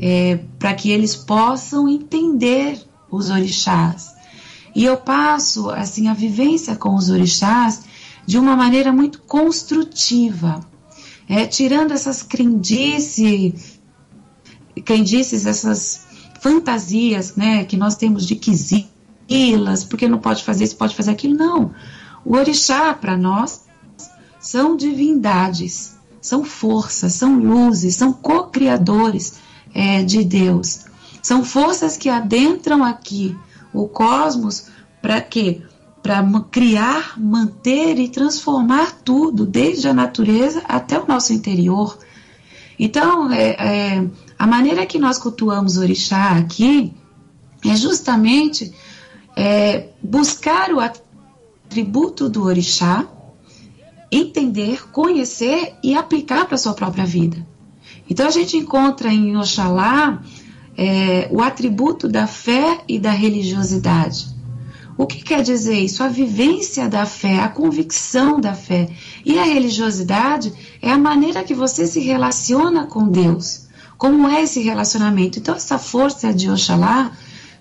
É, 0.00 0.40
para 0.58 0.74
que 0.74 0.90
eles 0.90 1.14
possam 1.14 1.88
entender 1.88 2.80
os 3.10 3.30
orixás. 3.30 4.14
E 4.74 4.84
eu 4.84 4.96
passo 4.96 5.70
assim 5.70 6.08
a 6.08 6.14
vivência 6.14 6.76
com 6.76 6.94
os 6.94 7.08
orixás 7.08 7.82
de 8.26 8.38
uma 8.38 8.56
maneira 8.56 8.92
muito 8.92 9.22
construtiva, 9.22 10.60
é, 11.28 11.46
tirando 11.46 11.92
essas 11.92 12.22
crendices, 12.22 13.80
crendices, 14.84 15.46
essas 15.46 16.06
fantasias 16.40 17.36
né, 17.36 17.64
que 17.64 17.76
nós 17.76 17.96
temos 17.96 18.26
de 18.26 18.36
quisilas, 18.36 19.84
porque 19.84 20.08
não 20.08 20.18
pode 20.18 20.44
fazer 20.44 20.64
isso, 20.64 20.76
pode 20.76 20.94
fazer 20.94 21.12
aquilo. 21.12 21.34
Não. 21.34 21.72
O 22.24 22.36
orixá, 22.36 22.92
para 22.92 23.16
nós, 23.16 23.64
são 24.40 24.76
divindades, 24.76 25.96
são 26.20 26.44
forças, 26.44 27.14
são 27.14 27.38
luzes, 27.38 27.94
são 27.94 28.12
co-criadores 28.12 29.34
é, 29.74 30.02
de 30.02 30.24
Deus. 30.24 30.86
São 31.22 31.44
forças 31.44 31.96
que 31.96 32.08
adentram 32.08 32.84
aqui 32.84 33.36
o 33.72 33.88
cosmos 33.88 34.66
para 35.02 35.20
quê? 35.20 35.62
Para 36.06 36.22
criar, 36.52 37.20
manter 37.20 37.98
e 37.98 38.08
transformar 38.08 38.92
tudo, 39.04 39.44
desde 39.44 39.88
a 39.88 39.92
natureza 39.92 40.62
até 40.68 40.96
o 40.96 41.04
nosso 41.04 41.32
interior. 41.32 41.98
Então, 42.78 43.32
é, 43.32 43.56
é, 43.58 44.08
a 44.38 44.46
maneira 44.46 44.86
que 44.86 45.00
nós 45.00 45.18
cultuamos 45.18 45.76
o 45.76 45.80
orixá 45.80 46.36
aqui 46.36 46.94
é 47.64 47.74
justamente 47.74 48.72
é, 49.34 49.88
buscar 50.00 50.72
o 50.72 50.78
atributo 50.78 52.28
do 52.28 52.44
orixá, 52.44 53.04
entender, 54.08 54.88
conhecer 54.92 55.74
e 55.82 55.96
aplicar 55.96 56.44
para 56.44 56.54
a 56.54 56.58
sua 56.58 56.74
própria 56.74 57.04
vida. 57.04 57.44
Então, 58.08 58.28
a 58.28 58.30
gente 58.30 58.56
encontra 58.56 59.12
em 59.12 59.36
Oxalá 59.36 60.22
é, 60.78 61.28
o 61.32 61.42
atributo 61.42 62.06
da 62.06 62.28
fé 62.28 62.78
e 62.86 62.96
da 62.96 63.10
religiosidade. 63.10 64.35
O 64.98 65.06
que 65.06 65.22
quer 65.22 65.42
dizer 65.42 65.78
isso? 65.78 66.02
A 66.02 66.08
vivência 66.08 66.88
da 66.88 67.04
fé, 67.04 67.40
a 67.40 67.48
convicção 67.48 68.40
da 68.40 68.54
fé. 68.54 68.88
E 69.24 69.38
a 69.38 69.44
religiosidade 69.44 70.52
é 70.80 70.90
a 70.90 70.98
maneira 70.98 71.44
que 71.44 71.54
você 71.54 71.86
se 71.86 72.00
relaciona 72.00 72.86
com 72.86 73.08
Deus. 73.08 73.66
Como 73.98 74.26
é 74.26 74.42
esse 74.42 74.60
relacionamento? 74.62 75.38
Então, 75.38 75.54
essa 75.54 75.78
força 75.78 76.32
de 76.32 76.50
Oxalá 76.50 77.12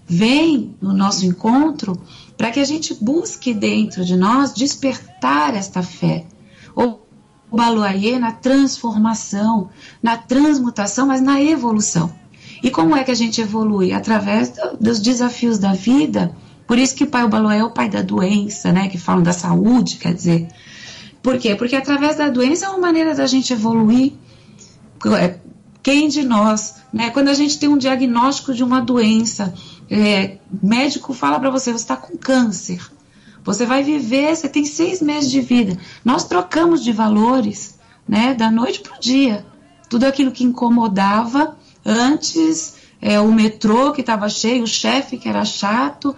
vem 0.08 0.76
no 0.82 0.94
nosso 0.94 1.26
encontro 1.26 2.00
para 2.38 2.52
que 2.52 2.60
a 2.60 2.66
gente 2.66 2.94
busque 2.94 3.54
dentro 3.54 4.06
de 4.06 4.16
nós 4.16 4.54
despertar 4.54 5.56
esta 5.56 5.82
fé. 5.84 6.26
Ou 6.74 7.06
o 7.52 7.58
Baluayê 7.58 8.18
na 8.18 8.32
transformação, 8.32 9.70
na 10.02 10.18
transmutação, 10.18 11.08
mas 11.08 11.22
na 11.22 11.42
evolução. 11.42 12.14
E 12.64 12.72
como 12.72 12.96
é 12.96 13.04
que 13.04 13.12
a 13.12 13.16
gente 13.16 13.42
evolui? 13.42 13.92
Através 13.92 14.54
dos 14.80 15.00
desafios 15.00 15.58
da 15.58 15.74
vida 15.74 16.36
por 16.68 16.78
isso 16.78 16.96
que 16.96 17.04
o 17.04 17.08
pai 17.08 17.24
Obaloé 17.24 17.60
é 17.60 17.64
o 17.64 17.70
pai 17.70 17.90
da 17.90 18.02
doença, 18.02 18.72
né? 18.72 18.88
Que 18.88 18.98
falam 18.98 19.22
da 19.22 19.34
saúde, 19.34 19.98
quer 19.98 20.14
dizer. 20.14 20.48
Por 21.22 21.38
quê? 21.38 21.56
Porque 21.56 21.76
através 21.76 22.18
da 22.18 22.30
doença 22.30 22.66
é 22.66 22.70
uma 22.70 22.80
maneira 22.80 23.14
da 23.14 23.28
gente 23.28 23.54
evoluir. 23.54 24.14
É, 25.20 25.38
quem 25.84 26.08
de 26.08 26.24
nós, 26.24 26.76
né? 26.92 27.12
Quando 27.12 27.28
a 27.28 27.34
gente 27.34 27.60
tem 27.60 27.70
um 27.70 27.78
diagnóstico 27.78 28.54
de 28.54 28.64
uma 28.64 28.82
doença, 28.82 29.54
é, 29.90 30.38
médico 30.64 31.14
fala 31.14 31.40
para 31.40 31.52
você, 31.52 31.72
você 31.72 31.84
está 31.84 31.96
com 31.96 32.18
câncer. 32.18 32.82
Você 33.44 33.66
vai 33.66 33.84
viver, 33.84 34.36
você 34.36 34.50
tem 34.50 34.66
seis 34.66 35.02
meses 35.02 35.30
de 35.30 35.42
vida. 35.42 35.78
Nós 36.04 36.24
trocamos 36.24 36.84
de 36.84 36.92
valores, 36.92 37.78
né? 38.08 38.34
Da 38.34 38.50
noite 38.50 38.80
para 38.80 38.98
o 38.98 39.00
dia. 39.00 39.46
Tudo 39.88 40.06
aquilo 40.06 40.32
que 40.32 40.44
incomodava 40.44 41.56
antes, 41.86 42.78
é, 43.00 43.20
o 43.20 43.32
metrô 43.32 43.92
que 43.92 44.02
estava 44.02 44.28
cheio, 44.30 44.64
o 44.64 44.68
chefe 44.68 45.18
que 45.18 45.30
era 45.30 45.46
chato, 45.46 46.16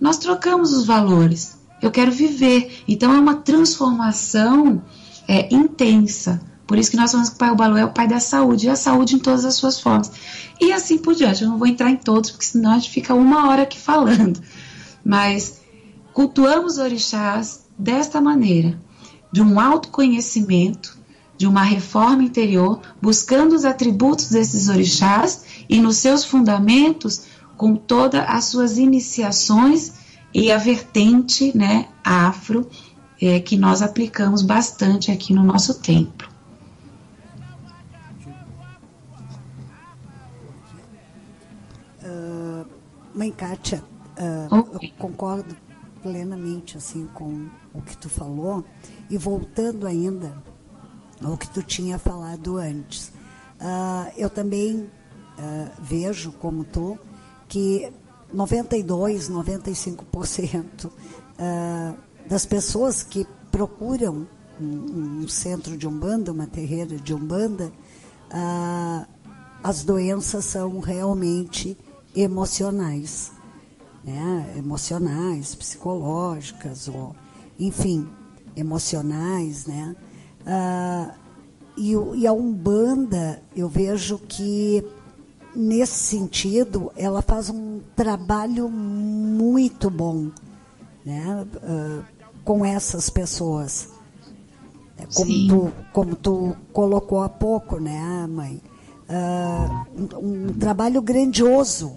nós 0.00 0.18
trocamos 0.18 0.72
os 0.72 0.86
valores. 0.86 1.58
Eu 1.80 1.90
quero 1.90 2.10
viver. 2.10 2.82
Então 2.86 3.12
é 3.12 3.18
uma 3.18 3.36
transformação 3.36 4.82
é, 5.26 5.52
intensa. 5.54 6.40
Por 6.66 6.78
isso 6.78 6.90
que 6.90 6.96
nós 6.96 7.10
falamos 7.10 7.30
que 7.30 7.36
o 7.36 7.38
Pai 7.38 7.54
Balu 7.54 7.76
é 7.76 7.84
o 7.84 7.92
Pai 7.92 8.06
da 8.06 8.20
saúde, 8.20 8.66
e 8.66 8.70
a 8.70 8.76
saúde 8.76 9.14
em 9.14 9.18
todas 9.18 9.44
as 9.44 9.54
suas 9.54 9.80
formas. 9.80 10.10
E 10.60 10.72
assim 10.72 10.98
por 10.98 11.14
diante. 11.14 11.42
Eu 11.42 11.50
não 11.50 11.58
vou 11.58 11.66
entrar 11.66 11.90
em 11.90 11.96
todos, 11.96 12.30
porque 12.30 12.44
senão 12.44 12.72
a 12.72 12.74
gente 12.74 12.90
fica 12.90 13.14
uma 13.14 13.48
hora 13.48 13.62
aqui 13.62 13.78
falando. 13.78 14.40
Mas 15.04 15.60
cultuamos 16.12 16.78
orixás 16.78 17.64
desta 17.78 18.20
maneira, 18.20 18.78
de 19.32 19.40
um 19.40 19.58
autoconhecimento, 19.60 20.98
de 21.38 21.46
uma 21.46 21.62
reforma 21.62 22.24
interior, 22.24 22.80
buscando 23.00 23.54
os 23.54 23.64
atributos 23.64 24.28
desses 24.28 24.68
orixás 24.68 25.44
e 25.68 25.80
nos 25.80 25.96
seus 25.96 26.24
fundamentos 26.24 27.22
com 27.58 27.74
todas 27.74 28.24
as 28.26 28.44
suas 28.44 28.78
iniciações 28.78 29.92
e 30.32 30.52
a 30.52 30.56
vertente 30.56 31.56
né, 31.58 31.88
afro 32.04 32.70
é, 33.20 33.40
que 33.40 33.56
nós 33.56 33.82
aplicamos 33.82 34.42
bastante 34.42 35.10
aqui 35.10 35.34
no 35.34 35.42
nosso 35.42 35.80
templo. 35.80 36.28
Uh, 42.00 42.64
mãe 43.12 43.32
Kátia, 43.32 43.82
uh, 44.50 44.54
okay. 44.54 44.90
eu 44.90 44.94
concordo 44.96 45.56
plenamente 46.00 46.76
assim 46.76 47.08
com 47.12 47.48
o 47.74 47.82
que 47.82 47.96
tu 47.96 48.08
falou 48.08 48.64
e 49.10 49.18
voltando 49.18 49.84
ainda 49.84 50.32
ao 51.22 51.36
que 51.36 51.48
tu 51.50 51.60
tinha 51.60 51.98
falado 51.98 52.56
antes. 52.56 53.08
Uh, 53.60 54.12
eu 54.16 54.30
também 54.30 54.88
vejo 55.80 56.32
como 56.32 56.64
tu 56.64 56.98
que 57.48 57.90
92, 58.32 59.30
95% 59.30 60.86
uh, 60.86 60.90
das 62.28 62.44
pessoas 62.44 63.02
que 63.02 63.26
procuram 63.50 64.26
um, 64.60 65.26
centro 65.28 65.76
de 65.76 65.86
umbanda, 65.86 66.32
uma 66.32 66.46
terreira 66.46 66.96
de 66.96 67.14
umbanda, 67.14 67.72
uh, 68.30 69.06
as 69.62 69.82
doenças 69.82 70.44
são 70.44 70.78
realmente 70.80 71.76
emocionais, 72.14 73.32
né? 74.04 74.54
emocionais, 74.56 75.54
psicológicas, 75.54 76.88
ou, 76.88 77.14
enfim, 77.58 78.08
emocionais, 78.56 79.66
né? 79.66 79.96
Uh, 80.42 81.28
e, 81.76 81.92
e 82.20 82.26
a 82.26 82.32
Umbanda, 82.32 83.40
eu 83.54 83.68
vejo 83.68 84.18
que 84.18 84.84
nesse 85.58 85.94
sentido, 85.94 86.92
ela 86.96 87.20
faz 87.20 87.50
um 87.50 87.80
trabalho 87.96 88.70
muito 88.70 89.90
bom 89.90 90.30
né, 91.04 91.44
uh, 91.56 92.04
com 92.44 92.64
essas 92.64 93.10
pessoas. 93.10 93.88
É 94.96 95.04
como 95.12 95.48
tu, 95.48 95.72
como 95.92 96.16
tu 96.16 96.56
colocou 96.72 97.22
há 97.22 97.28
pouco, 97.28 97.80
né, 97.80 98.26
mãe? 98.28 98.62
Uh, 99.08 100.16
um, 100.20 100.46
um, 100.46 100.52
trabalho 100.52 101.02
grandioso. 101.02 101.96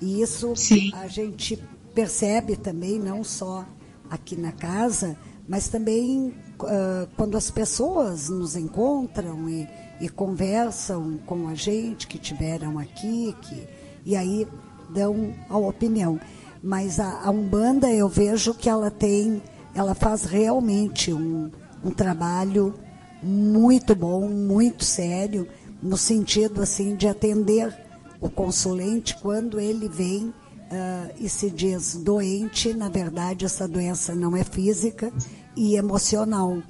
E 0.00 0.20
isso 0.22 0.54
Sim. 0.54 0.92
a 0.94 1.08
gente 1.08 1.60
percebe 1.94 2.56
também, 2.56 3.00
não 3.00 3.24
só 3.24 3.64
aqui 4.08 4.36
na 4.36 4.52
casa, 4.52 5.16
mas 5.48 5.66
também 5.66 6.28
uh, 6.60 7.08
quando 7.16 7.36
as 7.36 7.50
pessoas 7.50 8.28
nos 8.28 8.54
encontram 8.54 9.48
e, 9.48 9.68
e, 10.00 10.08
conversam 10.08 11.18
com 11.26 11.48
a 11.48 11.54
gente 11.54 12.06
que 12.06 12.18
tiveram 12.18 12.78
aqui, 12.78 13.34
que, 13.42 13.66
e 14.04 14.16
aí 14.16 14.46
dão 14.90 15.34
a 15.48 15.56
opinião. 15.56 16.18
Mas 16.62 16.98
a, 16.98 17.22
a 17.24 17.30
Umbanda 17.30 17.90
eu 17.90 18.08
vejo 18.08 18.54
que 18.54 18.68
ela 18.68 18.90
tem, 18.90 19.42
ela 19.74 19.94
faz 19.94 20.24
realmente 20.24 21.12
um, 21.12 21.50
um 21.84 21.90
trabalho 21.90 22.74
muito 23.22 23.94
bom, 23.94 24.28
muito 24.28 24.84
sério, 24.84 25.48
no 25.82 25.96
sentido 25.96 26.62
assim 26.62 26.96
de 26.96 27.06
atender 27.06 27.74
o 28.20 28.30
consulente 28.30 29.16
quando 29.20 29.60
ele 29.60 29.88
vem 29.88 30.28
uh, 30.28 31.12
e 31.18 31.28
se 31.28 31.50
diz 31.50 31.96
doente, 31.96 32.72
na 32.72 32.88
verdade 32.88 33.44
essa 33.44 33.68
doença 33.68 34.14
não 34.14 34.36
é 34.36 34.42
física 34.44 35.12
e 35.56 35.76
emocional, 35.76 36.62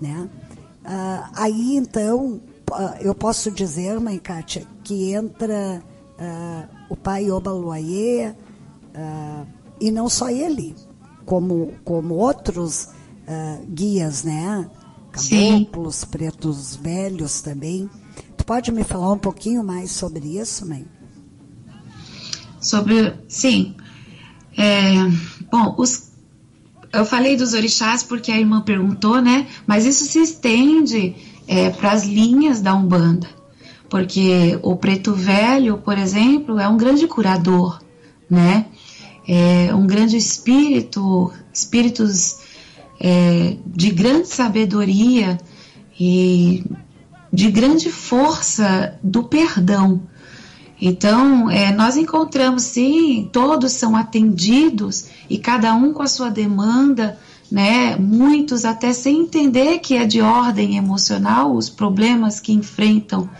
né? 0.00 0.28
Uh, 0.84 1.30
aí 1.34 1.76
então 1.76 2.40
eu 3.00 3.14
posso 3.14 3.50
dizer, 3.50 3.98
mãe 4.00 4.18
Kátia, 4.18 4.66
que 4.82 5.12
entra 5.12 5.82
o 6.88 6.96
pai 6.96 7.30
Obaluayê 7.30 8.34
e 9.80 9.90
não 9.90 10.08
só 10.08 10.28
ele, 10.30 10.74
como, 11.24 11.74
como 11.84 12.14
outros 12.14 12.88
guias, 13.68 14.24
né? 14.24 14.68
Caboclos, 15.10 15.96
Sim. 15.96 16.06
pretos 16.10 16.76
velhos 16.76 17.40
também. 17.40 17.88
Tu 18.36 18.44
pode 18.44 18.72
me 18.72 18.84
falar 18.84 19.12
um 19.12 19.18
pouquinho 19.18 19.62
mais 19.62 19.90
sobre 19.90 20.38
isso, 20.38 20.66
mãe? 20.66 20.86
sobre. 22.64 23.14
Sim. 23.28 23.74
É, 24.56 24.94
bom, 25.50 25.74
os, 25.76 26.10
eu 26.92 27.04
falei 27.04 27.36
dos 27.36 27.52
orixás 27.52 28.02
porque 28.02 28.32
a 28.32 28.38
irmã 28.38 28.62
perguntou, 28.62 29.20
né? 29.20 29.46
Mas 29.66 29.84
isso 29.84 30.04
se 30.04 30.20
estende 30.20 31.14
é, 31.46 31.70
para 31.70 31.92
as 31.92 32.04
linhas 32.04 32.60
da 32.60 32.74
Umbanda. 32.74 33.28
Porque 33.88 34.58
o 34.62 34.76
preto 34.76 35.14
velho, 35.14 35.78
por 35.78 35.96
exemplo, 35.98 36.58
é 36.58 36.66
um 36.68 36.76
grande 36.76 37.06
curador, 37.06 37.80
né? 38.28 38.66
É 39.26 39.74
um 39.74 39.86
grande 39.86 40.16
espírito, 40.16 41.32
espíritos 41.52 42.38
é, 43.00 43.56
de 43.66 43.90
grande 43.90 44.28
sabedoria 44.28 45.38
e 45.98 46.64
de 47.32 47.50
grande 47.50 47.90
força 47.90 48.98
do 49.02 49.24
perdão. 49.24 50.02
Então, 50.80 51.50
é, 51.50 51.72
nós 51.72 51.96
encontramos 51.96 52.62
sim, 52.62 53.28
todos 53.32 53.72
são 53.72 53.96
atendidos 53.96 55.06
e 55.30 55.38
cada 55.38 55.74
um 55.74 55.92
com 55.92 56.02
a 56.02 56.06
sua 56.06 56.30
demanda, 56.30 57.18
né? 57.54 57.94
Muitos 57.94 58.64
até 58.64 58.92
sem 58.92 59.20
entender 59.20 59.78
que 59.78 59.96
é 59.96 60.04
de 60.04 60.20
ordem 60.20 60.76
emocional 60.76 61.54
os 61.54 61.70
problemas 61.70 62.40
que 62.40 62.52
enfrentam 62.52 63.30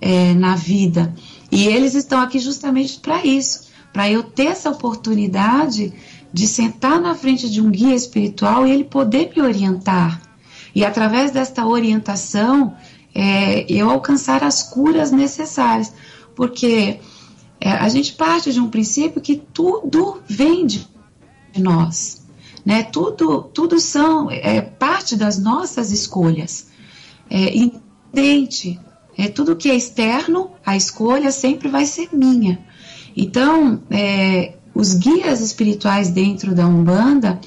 é, 0.00 0.32
na 0.34 0.54
vida. 0.54 1.12
E 1.50 1.66
eles 1.66 1.96
estão 1.96 2.20
aqui 2.20 2.38
justamente 2.38 3.00
para 3.00 3.26
isso, 3.26 3.66
para 3.92 4.08
eu 4.08 4.22
ter 4.22 4.46
essa 4.46 4.70
oportunidade 4.70 5.92
de 6.32 6.46
sentar 6.46 7.00
na 7.00 7.12
frente 7.16 7.50
de 7.50 7.60
um 7.60 7.68
guia 7.68 7.96
espiritual 7.96 8.68
e 8.68 8.70
ele 8.70 8.84
poder 8.84 9.32
me 9.34 9.42
orientar. 9.42 10.22
E 10.72 10.84
através 10.84 11.32
desta 11.32 11.66
orientação, 11.66 12.72
é, 13.12 13.66
eu 13.68 13.90
alcançar 13.90 14.44
as 14.44 14.62
curas 14.62 15.10
necessárias 15.10 15.92
porque 16.36 17.00
é, 17.60 17.72
a 17.72 17.88
gente 17.88 18.12
parte 18.12 18.52
de 18.52 18.60
um 18.60 18.70
princípio 18.70 19.20
que 19.20 19.34
tudo 19.34 20.22
vem 20.28 20.64
de 20.66 20.86
nós, 21.58 22.25
né? 22.66 22.82
Tudo, 22.82 23.42
tudo 23.42 23.78
são 23.78 24.28
é, 24.28 24.60
parte 24.60 25.14
das 25.14 25.38
nossas 25.38 25.92
escolhas. 25.92 26.66
É, 27.30 27.56
independente, 27.56 28.80
é 29.16 29.28
tudo 29.28 29.54
que 29.54 29.70
é 29.70 29.76
externo, 29.76 30.50
a 30.66 30.76
escolha 30.76 31.30
sempre 31.30 31.68
vai 31.68 31.86
ser 31.86 32.08
minha. 32.12 32.58
Então, 33.16 33.80
é, 33.88 34.54
os 34.74 34.94
guias 34.94 35.40
espirituais 35.40 36.10
dentro 36.10 36.54
da 36.54 36.66
Umbanda, 36.66 37.40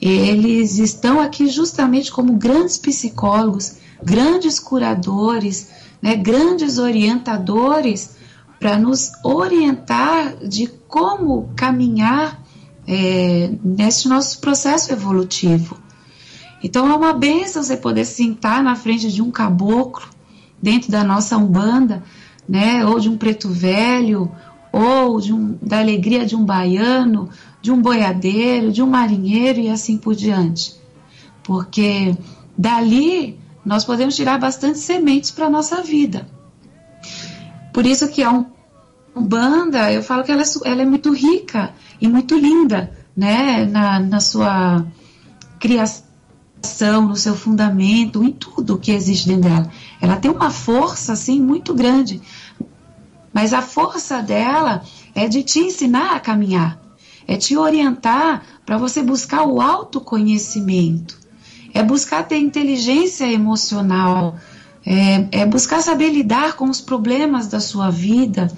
eles 0.00 0.78
estão 0.78 1.20
aqui 1.20 1.48
justamente 1.48 2.10
como 2.10 2.32
grandes 2.32 2.78
psicólogos, 2.78 3.76
grandes 4.02 4.58
curadores, 4.58 5.68
né, 6.00 6.16
grandes 6.16 6.78
orientadores 6.78 8.16
para 8.58 8.78
nos 8.78 9.12
orientar 9.22 10.36
de 10.36 10.68
como 10.88 11.50
caminhar 11.54 12.42
é, 12.88 13.50
nesse 13.62 14.08
nosso 14.08 14.40
processo 14.40 14.90
evolutivo. 14.90 15.76
Então 16.64 16.90
é 16.90 16.96
uma 16.96 17.12
benção 17.12 17.62
você 17.62 17.76
poder 17.76 18.06
sentar 18.06 18.64
na 18.64 18.74
frente 18.74 19.12
de 19.12 19.20
um 19.20 19.30
caboclo 19.30 20.08
dentro 20.60 20.90
da 20.90 21.04
nossa 21.04 21.36
umbanda, 21.36 22.02
né, 22.48 22.84
ou 22.86 22.98
de 22.98 23.10
um 23.10 23.18
preto 23.18 23.50
velho, 23.50 24.32
ou 24.72 25.20
de 25.20 25.34
um, 25.34 25.56
da 25.60 25.78
alegria 25.78 26.24
de 26.24 26.34
um 26.34 26.44
baiano, 26.44 27.28
de 27.60 27.70
um 27.70 27.80
boiadeiro, 27.80 28.72
de 28.72 28.82
um 28.82 28.86
marinheiro 28.86 29.60
e 29.60 29.68
assim 29.68 29.98
por 29.98 30.14
diante. 30.14 30.74
Porque 31.42 32.16
dali 32.56 33.38
nós 33.64 33.84
podemos 33.84 34.16
tirar 34.16 34.38
bastante 34.38 34.78
sementes 34.78 35.30
para 35.30 35.46
a 35.46 35.50
nossa 35.50 35.82
vida. 35.82 36.26
Por 37.72 37.84
isso 37.84 38.08
que 38.08 38.22
a 38.22 38.44
Umbanda, 39.14 39.92
eu 39.92 40.02
falo 40.02 40.22
que 40.24 40.32
ela 40.32 40.42
é, 40.42 40.46
ela 40.64 40.82
é 40.82 40.84
muito 40.84 41.12
rica 41.12 41.74
e 42.00 42.08
muito 42.08 42.36
linda, 42.36 42.92
né, 43.16 43.64
na, 43.64 44.00
na 44.00 44.20
sua 44.20 44.86
criação, 45.58 47.06
no 47.08 47.16
seu 47.16 47.34
fundamento, 47.34 48.22
em 48.22 48.32
tudo 48.32 48.78
que 48.78 48.92
existe 48.92 49.28
dentro 49.28 49.50
dela. 49.50 49.70
Ela 50.00 50.16
tem 50.16 50.30
uma 50.30 50.50
força, 50.50 51.12
assim, 51.12 51.40
muito 51.40 51.74
grande, 51.74 52.20
mas 53.32 53.52
a 53.52 53.62
força 53.62 54.22
dela 54.22 54.82
é 55.14 55.26
de 55.26 55.42
te 55.42 55.60
ensinar 55.60 56.14
a 56.14 56.20
caminhar, 56.20 56.80
é 57.26 57.36
te 57.36 57.56
orientar 57.56 58.42
para 58.64 58.78
você 58.78 59.02
buscar 59.02 59.44
o 59.44 59.60
autoconhecimento 59.60 61.18
é 61.74 61.82
buscar 61.82 62.24
ter 62.24 62.38
inteligência 62.38 63.30
emocional, 63.30 64.36
é, 64.84 65.42
é 65.42 65.46
buscar 65.46 65.82
saber 65.82 66.10
lidar 66.10 66.54
com 66.54 66.68
os 66.68 66.80
problemas 66.80 67.46
da 67.46 67.60
sua 67.60 67.90
vida, 67.90 68.50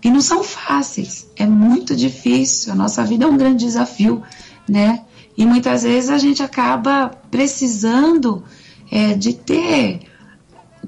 que 0.00 0.10
não 0.10 0.20
são 0.20 0.44
fáceis, 0.44 1.26
é 1.36 1.46
muito 1.46 1.96
difícil, 1.96 2.72
a 2.72 2.76
nossa 2.76 3.04
vida 3.04 3.24
é 3.24 3.28
um 3.28 3.36
grande 3.36 3.64
desafio, 3.64 4.22
né? 4.68 5.02
E 5.36 5.44
muitas 5.46 5.82
vezes 5.82 6.10
a 6.10 6.18
gente 6.18 6.42
acaba 6.42 7.10
precisando 7.30 8.42
é, 8.90 9.14
de 9.14 9.32
ter. 9.34 10.00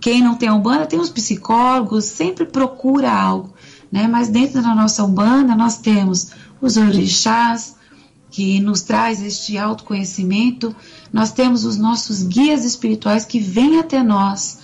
Quem 0.00 0.22
não 0.22 0.34
tem 0.34 0.48
a 0.48 0.54
Umbanda 0.54 0.86
tem 0.86 0.98
os 0.98 1.10
psicólogos, 1.10 2.04
sempre 2.04 2.44
procura 2.44 3.12
algo, 3.12 3.52
né? 3.90 4.08
Mas 4.08 4.28
dentro 4.28 4.62
da 4.62 4.74
nossa 4.74 5.04
Umbanda 5.04 5.54
nós 5.54 5.78
temos 5.78 6.32
os 6.60 6.76
orixás, 6.76 7.76
que 8.30 8.60
nos 8.60 8.82
traz 8.82 9.20
este 9.20 9.58
autoconhecimento, 9.58 10.74
nós 11.12 11.32
temos 11.32 11.64
os 11.64 11.76
nossos 11.76 12.22
guias 12.22 12.64
espirituais 12.64 13.24
que 13.24 13.40
vêm 13.40 13.78
até 13.80 14.02
nós 14.02 14.58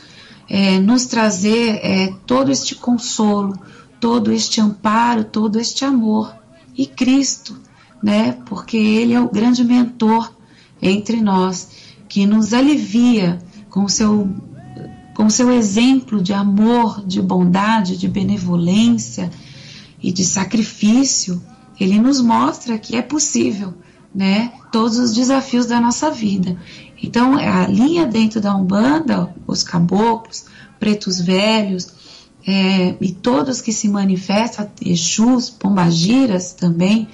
é, 0.49 0.79
nos 0.79 1.07
trazer 1.07 1.81
é, 1.83 2.15
todo 2.25 2.53
este 2.53 2.77
consolo, 2.77 3.59
todo 4.01 4.33
este 4.33 4.61
amparo, 4.61 5.25
todo 5.25 5.59
este 5.59 5.85
amor. 5.85 6.35
E 6.77 6.87
Cristo, 6.87 7.59
né? 8.03 8.33
Porque 8.47 8.77
Ele 8.77 9.15
é 9.15 9.21
o 9.21 9.31
grande 9.31 9.65
mentor 9.65 10.33
entre 10.81 11.21
nós, 11.21 11.69
que 12.09 12.27
nos 12.27 12.53
alivia 12.53 13.39
com 13.71 13.85
o 13.85 13.89
seu, 13.89 14.29
com 15.15 15.31
seu 15.31 15.51
exemplo 15.51 16.23
de 16.23 16.33
amor, 16.33 17.05
de 17.07 17.21
bondade, 17.23 17.97
de 17.97 18.09
benevolência 18.09 19.31
e 20.03 20.13
de 20.13 20.25
sacrifício 20.25 21.43
ele 21.79 21.99
nos 21.99 22.21
mostra 22.21 22.79
que 22.79 22.97
é 22.97 23.03
possível, 23.03 23.75
né? 24.15 24.53
Todos 24.73 24.99
os 24.99 25.13
desafios 25.13 25.67
da 25.67 25.81
nossa 25.81 26.11
vida. 26.11 26.57
Então, 27.03 27.37
a 27.37 27.67
linha 27.67 28.07
dentro 28.07 28.41
da 28.41 28.55
Umbanda, 28.57 29.35
os 29.47 29.63
caboclos, 29.63 30.47
pretos 30.81 31.21
velhos, 31.21 31.89
é, 32.47 32.95
e 33.01 33.13
todos 33.13 33.61
que 33.61 33.73
se 33.73 33.89
manifestam, 33.89 34.71
Exus, 34.81 35.51
Pombagiras 35.51 36.53
também, 36.53 37.09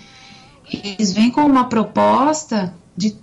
eles 0.70 1.12
vêm 1.12 1.30
com 1.30 1.40
uma 1.40 1.68
proposta 1.68 2.74
de 2.94 3.16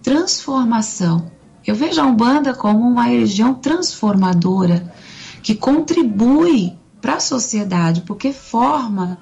transformação. 0.00 1.30
Eu 1.66 1.74
vejo 1.74 2.00
a 2.00 2.06
Umbanda 2.06 2.54
como 2.54 2.80
uma 2.80 3.04
religião 3.04 3.54
transformadora 3.54 4.94
que 5.42 5.54
contribui 5.54 6.74
para 7.00 7.14
a 7.14 7.20
sociedade, 7.20 8.02
porque 8.02 8.32
forma 8.32 9.18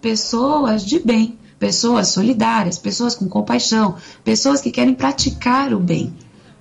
pessoas 0.00 0.84
de 0.84 0.98
bem, 0.98 1.38
pessoas 1.58 2.08
solidárias, 2.08 2.78
pessoas 2.78 3.14
com 3.14 3.28
compaixão, 3.28 3.94
pessoas 4.24 4.60
que 4.60 4.72
querem 4.72 4.94
praticar 4.94 5.72
o 5.72 5.78
bem. 5.78 6.12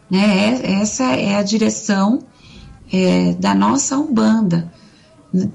Né? 0.09 0.59
Essa 0.81 1.15
é 1.15 1.35
a 1.35 1.43
direção 1.43 2.19
é, 2.91 3.33
da 3.33 3.53
nossa 3.55 3.97
Umbanda. 3.97 4.71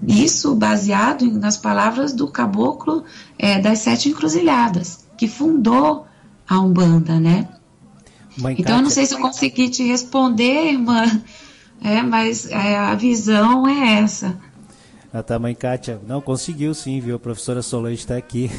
Isso 0.06 0.54
baseado 0.54 1.30
nas 1.32 1.56
palavras 1.56 2.12
do 2.12 2.28
caboclo 2.28 3.04
é, 3.38 3.60
das 3.60 3.80
sete 3.80 4.08
encruzilhadas, 4.08 5.06
que 5.18 5.28
fundou 5.28 6.06
a 6.48 6.58
Umbanda, 6.60 7.20
né? 7.20 7.48
Mãe 8.38 8.56
então, 8.58 8.76
eu 8.76 8.82
não 8.82 8.90
sei 8.90 9.06
se 9.06 9.14
eu 9.14 9.20
consegui 9.20 9.68
te 9.68 9.82
responder, 9.82 10.72
irmã, 10.72 11.04
é, 11.82 12.02
mas 12.02 12.46
é, 12.50 12.76
a 12.76 12.94
visão 12.94 13.66
é 13.66 14.00
essa. 14.00 14.38
Ah, 15.12 15.22
tá, 15.22 15.38
mãe 15.38 15.54
Kátia. 15.54 16.00
Não, 16.06 16.20
conseguiu 16.20 16.74
sim, 16.74 17.00
viu? 17.00 17.16
A 17.16 17.18
professora 17.18 17.62
Solange 17.62 18.00
está 18.00 18.16
aqui. 18.16 18.50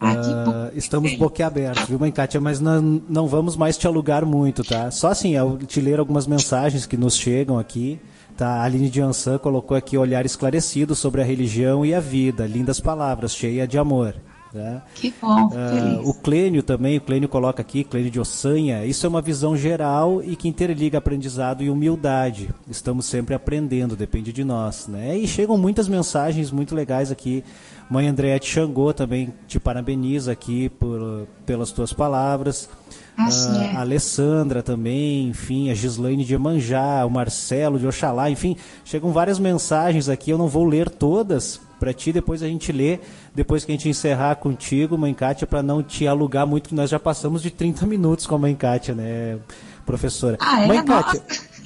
Ah, 0.00 0.14
uh, 0.14 0.78
estamos 0.78 1.14
boquiabertos, 1.16 1.88
viu, 1.88 1.98
mãe 1.98 2.12
Kátia? 2.12 2.40
Mas 2.40 2.60
não, 2.60 3.02
não 3.08 3.26
vamos 3.26 3.56
mais 3.56 3.76
te 3.76 3.86
alugar 3.86 4.24
muito, 4.24 4.62
tá? 4.62 4.90
Só 4.90 5.08
assim, 5.08 5.34
eu 5.34 5.58
te 5.58 5.80
ler 5.80 5.98
algumas 5.98 6.26
mensagens 6.26 6.86
que 6.86 6.96
nos 6.96 7.16
chegam 7.16 7.58
aqui. 7.58 8.00
Tá, 8.36 8.60
a 8.60 8.62
Aline 8.62 8.88
de 8.88 9.00
Ansan 9.00 9.36
colocou 9.38 9.76
aqui 9.76 9.98
olhar 9.98 10.24
esclarecido 10.24 10.94
sobre 10.94 11.20
a 11.20 11.24
religião 11.24 11.84
e 11.84 11.92
a 11.92 11.98
vida. 11.98 12.46
Lindas 12.46 12.78
palavras, 12.78 13.34
cheia 13.34 13.66
de 13.66 13.76
amor. 13.76 14.14
Né? 14.52 14.80
Que 14.94 15.12
bom, 15.20 15.46
uh, 15.46 16.08
O 16.08 16.14
Clênio 16.14 16.62
também, 16.62 16.96
o 16.96 17.00
Clênio 17.00 17.28
coloca 17.28 17.60
aqui, 17.60 17.84
Clênio 17.84 18.10
de 18.10 18.18
Ossanha, 18.18 18.84
isso 18.86 19.04
é 19.04 19.08
uma 19.08 19.20
visão 19.20 19.56
geral 19.56 20.22
e 20.22 20.34
que 20.36 20.48
interliga 20.48 20.98
aprendizado 20.98 21.62
e 21.62 21.70
humildade. 21.70 22.48
Estamos 22.68 23.06
sempre 23.06 23.34
aprendendo, 23.34 23.94
depende 23.94 24.32
de 24.32 24.44
nós. 24.44 24.86
Né? 24.88 25.18
E 25.18 25.28
chegam 25.28 25.58
muitas 25.58 25.88
mensagens 25.88 26.50
muito 26.50 26.74
legais 26.74 27.10
aqui. 27.10 27.44
Mãe 27.90 28.06
Andréete 28.06 28.50
Xangô 28.50 28.92
também 28.92 29.32
te 29.46 29.58
parabeniza 29.58 30.32
aqui 30.32 30.68
por, 30.68 31.26
pelas 31.46 31.70
tuas 31.70 31.92
palavras. 31.92 32.68
A 33.16 33.80
Alessandra 33.80 34.62
também, 34.62 35.28
enfim, 35.28 35.70
a 35.70 35.74
Gislaine 35.74 36.24
de 36.24 36.34
Emanjá, 36.34 37.04
o 37.04 37.10
Marcelo 37.10 37.76
de 37.76 37.84
Oxalá, 37.84 38.30
enfim, 38.30 38.56
chegam 38.84 39.10
várias 39.10 39.40
mensagens 39.40 40.08
aqui, 40.08 40.30
eu 40.30 40.38
não 40.38 40.46
vou 40.46 40.64
ler 40.64 40.88
todas, 40.88 41.60
para 41.78 41.92
ti, 41.92 42.12
depois 42.12 42.42
a 42.42 42.46
gente 42.46 42.72
lê, 42.72 42.98
depois 43.34 43.64
que 43.64 43.72
a 43.72 43.74
gente 43.74 43.88
encerrar 43.88 44.36
contigo, 44.36 44.98
Mãe 44.98 45.14
Kátia, 45.14 45.46
para 45.46 45.62
não 45.62 45.82
te 45.82 46.06
alugar 46.06 46.46
muito, 46.46 46.68
que 46.68 46.74
nós 46.74 46.90
já 46.90 46.98
passamos 46.98 47.42
de 47.42 47.50
30 47.50 47.86
minutos 47.86 48.26
com 48.26 48.34
a 48.34 48.38
Mãe 48.38 48.54
Kátia, 48.54 48.94
né, 48.94 49.38
professora? 49.86 50.36
Ah, 50.40 50.62
é? 50.62 50.66
Mãe 50.66 50.84
Kátia. 50.84 51.22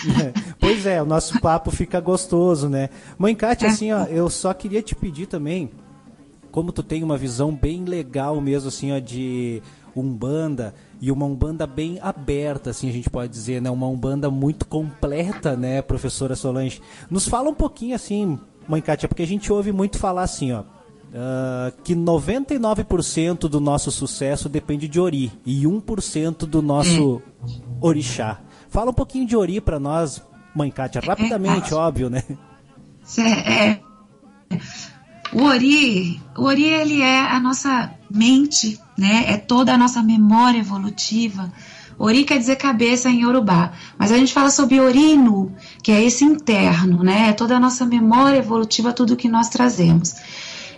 pois 0.60 0.86
é, 0.86 1.02
o 1.02 1.06
nosso 1.06 1.40
papo 1.40 1.70
fica 1.70 2.00
gostoso, 2.00 2.68
né? 2.68 2.88
Mãe 3.18 3.34
Kátia, 3.34 3.66
é. 3.66 3.70
assim, 3.70 3.92
ó, 3.92 4.04
eu 4.04 4.28
só 4.28 4.52
queria 4.52 4.82
te 4.82 4.94
pedir 4.94 5.26
também, 5.26 5.70
como 6.50 6.72
tu 6.72 6.82
tem 6.82 7.02
uma 7.02 7.16
visão 7.16 7.54
bem 7.54 7.84
legal 7.84 8.40
mesmo, 8.40 8.68
assim, 8.68 8.92
ó, 8.92 8.98
de 8.98 9.62
Umbanda, 9.96 10.74
e 11.00 11.10
uma 11.10 11.26
Umbanda 11.26 11.66
bem 11.66 11.98
aberta, 12.00 12.70
assim 12.70 12.88
a 12.88 12.92
gente 12.92 13.10
pode 13.10 13.32
dizer, 13.32 13.60
né? 13.60 13.70
Uma 13.70 13.88
Umbanda 13.88 14.30
muito 14.30 14.66
completa, 14.66 15.56
né, 15.56 15.82
professora 15.82 16.36
Solange? 16.36 16.80
Nos 17.10 17.26
fala 17.26 17.48
um 17.48 17.54
pouquinho, 17.54 17.94
assim, 17.94 18.38
Mãe 18.68 18.80
Kátia, 18.80 19.08
porque 19.08 19.22
a 19.22 19.26
gente 19.26 19.52
ouve 19.52 19.72
muito 19.72 19.98
falar 19.98 20.22
assim, 20.22 20.52
ó, 20.52 20.60
uh, 20.60 21.72
que 21.82 21.94
99% 21.94 23.40
do 23.48 23.60
nosso 23.60 23.90
sucesso 23.90 24.48
depende 24.48 24.88
de 24.88 25.00
Ori 25.00 25.32
e 25.44 25.64
1% 25.64 26.38
do 26.46 26.62
nosso 26.62 27.22
hum. 27.42 27.60
orixá. 27.80 28.40
Fala 28.68 28.90
um 28.90 28.94
pouquinho 28.94 29.26
de 29.26 29.36
Ori 29.36 29.60
para 29.60 29.78
nós, 29.78 30.22
Mãe 30.54 30.70
Kátia, 30.70 31.00
rapidamente, 31.04 31.72
é, 31.72 31.76
óbvio, 31.76 32.08
né? 32.08 32.22
É, 33.18 33.78
o 35.32 35.42
Ori, 35.42 36.20
o 36.36 36.44
Ori 36.44 36.64
ele 36.64 37.00
é 37.00 37.20
a 37.20 37.40
nossa 37.40 37.92
mente, 38.10 38.78
né? 38.96 39.24
É 39.26 39.36
toda 39.36 39.74
a 39.74 39.78
nossa 39.78 40.02
memória 40.02 40.58
evolutiva 40.58 41.52
Ori 42.04 42.24
quer 42.24 42.38
dizer 42.38 42.56
cabeça 42.56 43.08
em 43.08 43.22
Yorubá, 43.22 43.72
mas 43.96 44.10
a 44.10 44.18
gente 44.18 44.32
fala 44.32 44.50
sobre 44.50 44.80
Orino, 44.80 45.54
que 45.82 45.92
é 45.92 46.02
esse 46.02 46.24
interno, 46.24 47.04
né? 47.04 47.28
É 47.28 47.32
toda 47.32 47.56
a 47.56 47.60
nossa 47.60 47.86
memória 47.86 48.38
evolutiva, 48.38 48.92
tudo 48.92 49.16
que 49.16 49.28
nós 49.28 49.48
trazemos. 49.48 50.14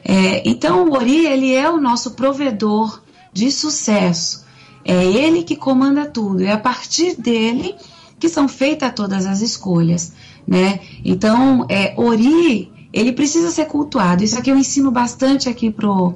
É, 0.04 0.46
então, 0.46 0.86
o 0.86 0.94
Ori, 0.94 1.24
ele 1.26 1.54
é 1.54 1.68
o 1.70 1.80
nosso 1.80 2.10
provedor 2.10 3.02
de 3.32 3.50
sucesso. 3.50 4.44
É 4.84 5.02
ele 5.02 5.42
que 5.42 5.56
comanda 5.56 6.04
tudo. 6.04 6.42
É 6.42 6.52
a 6.52 6.58
partir 6.58 7.16
dele 7.16 7.74
que 8.20 8.28
são 8.28 8.46
feitas 8.46 8.92
todas 8.94 9.24
as 9.24 9.40
escolhas, 9.40 10.12
né? 10.46 10.80
Então, 11.02 11.64
é, 11.70 11.94
Ori, 11.96 12.70
ele 12.92 13.12
precisa 13.12 13.50
ser 13.50 13.64
cultuado. 13.64 14.22
Isso 14.22 14.38
aqui 14.38 14.50
eu 14.50 14.58
ensino 14.58 14.90
bastante 14.90 15.48
aqui 15.48 15.70
pro 15.70 16.14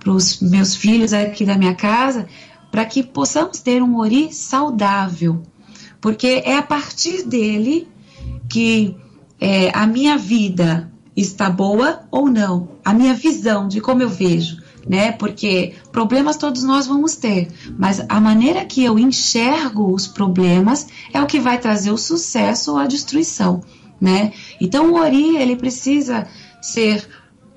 para 0.00 0.12
os 0.12 0.40
meus 0.40 0.74
filhos 0.74 1.12
aqui 1.12 1.44
da 1.44 1.58
minha 1.58 1.74
casa, 1.74 2.26
para 2.70 2.84
que 2.84 3.02
possamos 3.02 3.60
ter 3.60 3.82
um 3.82 3.98
ori 3.98 4.32
saudável, 4.32 5.42
porque 6.00 6.42
é 6.44 6.56
a 6.56 6.62
partir 6.62 7.24
dele 7.24 7.88
que 8.48 8.96
é, 9.40 9.70
a 9.74 9.86
minha 9.86 10.16
vida 10.16 10.90
está 11.16 11.50
boa 11.50 12.02
ou 12.10 12.28
não, 12.28 12.68
a 12.84 12.92
minha 12.92 13.14
visão 13.14 13.68
de 13.68 13.80
como 13.80 14.02
eu 14.02 14.08
vejo, 14.08 14.58
né? 14.88 15.12
Porque 15.12 15.74
problemas 15.92 16.36
todos 16.36 16.62
nós 16.62 16.86
vamos 16.86 17.16
ter, 17.16 17.48
mas 17.78 18.04
a 18.08 18.20
maneira 18.20 18.64
que 18.64 18.84
eu 18.84 18.98
enxergo 18.98 19.92
os 19.92 20.06
problemas 20.06 20.86
é 21.12 21.20
o 21.20 21.26
que 21.26 21.40
vai 21.40 21.58
trazer 21.58 21.90
o 21.90 21.98
sucesso 21.98 22.72
ou 22.72 22.78
a 22.78 22.86
destruição, 22.86 23.62
né? 24.00 24.32
Então 24.60 24.92
o 24.92 24.98
ori 24.98 25.36
ele 25.36 25.56
precisa 25.56 26.26
ser 26.62 27.06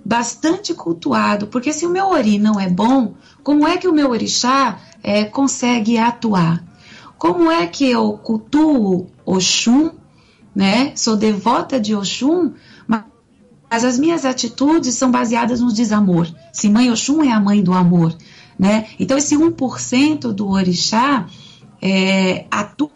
bastante 0.06 0.74
cultuado, 0.74 1.48
porque 1.48 1.72
se 1.72 1.86
o 1.86 1.90
meu 1.90 2.08
ori 2.08 2.38
não 2.38 2.60
é 2.60 2.70
bom, 2.70 3.14
como 3.42 3.68
é 3.68 3.78
que 3.78 3.88
o 3.88 3.94
meu 3.94 4.10
orixá 4.10 4.80
é, 5.04 5.26
consegue 5.26 5.98
atuar. 5.98 6.64
Como 7.18 7.52
é 7.52 7.68
que 7.68 7.90
eu 7.90 8.14
cultuo 8.14 9.08
Oxum, 9.26 9.92
né? 10.56 10.96
Sou 10.96 11.18
devota 11.18 11.80
de 11.80 11.94
Oxum, 11.94 12.54
mas 12.88 13.84
as 13.84 14.00
minhas 14.00 14.24
atitudes 14.24 14.96
são 14.96 15.12
baseadas 15.12 15.60
no 15.60 15.74
desamor. 15.74 16.28
Se 16.54 16.70
mãe 16.70 16.90
Oxum 16.90 17.24
é 17.24 17.32
a 17.32 17.40
mãe 17.40 17.62
do 17.62 17.74
amor, 17.74 18.16
né? 18.58 18.88
Então 19.00 19.18
esse 19.18 19.36
1% 19.36 20.32
do 20.32 20.50
orixá 20.50 21.28
é, 21.82 22.46
atua 22.50 22.92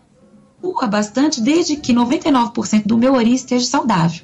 bastante 0.89 1.41
desde 1.41 1.75
que 1.77 1.93
99% 1.93 2.85
do 2.85 2.97
meu 2.97 3.13
ori 3.13 3.33
esteja 3.33 3.65
saudável, 3.65 4.23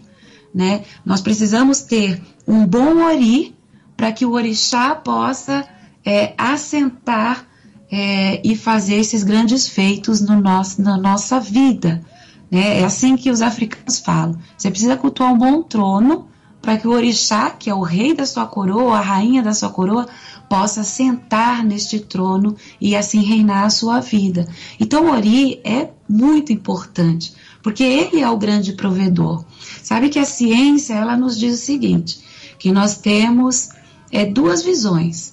né? 0.53 0.83
Nós 1.05 1.21
precisamos 1.21 1.81
ter 1.81 2.21
um 2.47 2.65
bom 2.65 3.03
ori 3.03 3.55
para 3.97 4.11
que 4.11 4.25
o 4.25 4.31
orixá 4.31 4.95
possa 4.95 5.67
é, 6.05 6.33
assentar 6.37 7.47
é, 7.95 8.41
e 8.43 8.55
fazer 8.55 8.95
esses 8.95 9.21
grandes 9.21 9.67
feitos 9.69 10.19
no 10.19 10.41
nosso, 10.41 10.81
na 10.81 10.97
nossa 10.97 11.39
vida. 11.39 12.01
Né? 12.49 12.79
É 12.79 12.83
assim 12.83 13.15
que 13.15 13.29
os 13.29 13.39
africanos 13.39 13.99
falam. 13.99 14.35
Você 14.57 14.71
precisa 14.71 14.97
cultuar 14.97 15.31
um 15.31 15.37
bom 15.37 15.61
trono 15.61 16.27
para 16.59 16.75
que 16.75 16.87
o 16.87 16.91
orixá, 16.91 17.51
que 17.51 17.69
é 17.69 17.75
o 17.75 17.83
rei 17.83 18.15
da 18.15 18.25
sua 18.25 18.47
coroa, 18.47 18.97
a 18.97 19.01
rainha 19.01 19.43
da 19.43 19.53
sua 19.53 19.69
coroa, 19.69 20.07
possa 20.49 20.83
sentar 20.83 21.63
neste 21.63 21.99
trono 21.99 22.55
e 22.81 22.95
assim 22.95 23.21
reinar 23.21 23.65
a 23.65 23.69
sua 23.69 23.99
vida. 23.99 24.47
Então, 24.79 25.05
o 25.05 25.11
Ori 25.11 25.61
é 25.63 25.91
muito 26.09 26.51
importante, 26.51 27.35
porque 27.61 27.83
ele 27.83 28.21
é 28.21 28.29
o 28.29 28.37
grande 28.37 28.73
provedor. 28.73 29.45
Sabe 29.83 30.09
que 30.09 30.17
a 30.17 30.25
ciência, 30.25 30.95
ela 30.95 31.15
nos 31.15 31.37
diz 31.37 31.61
o 31.61 31.63
seguinte, 31.63 32.19
que 32.57 32.71
nós 32.71 32.97
temos 32.97 33.69
é, 34.11 34.25
duas 34.25 34.63
visões. 34.63 35.32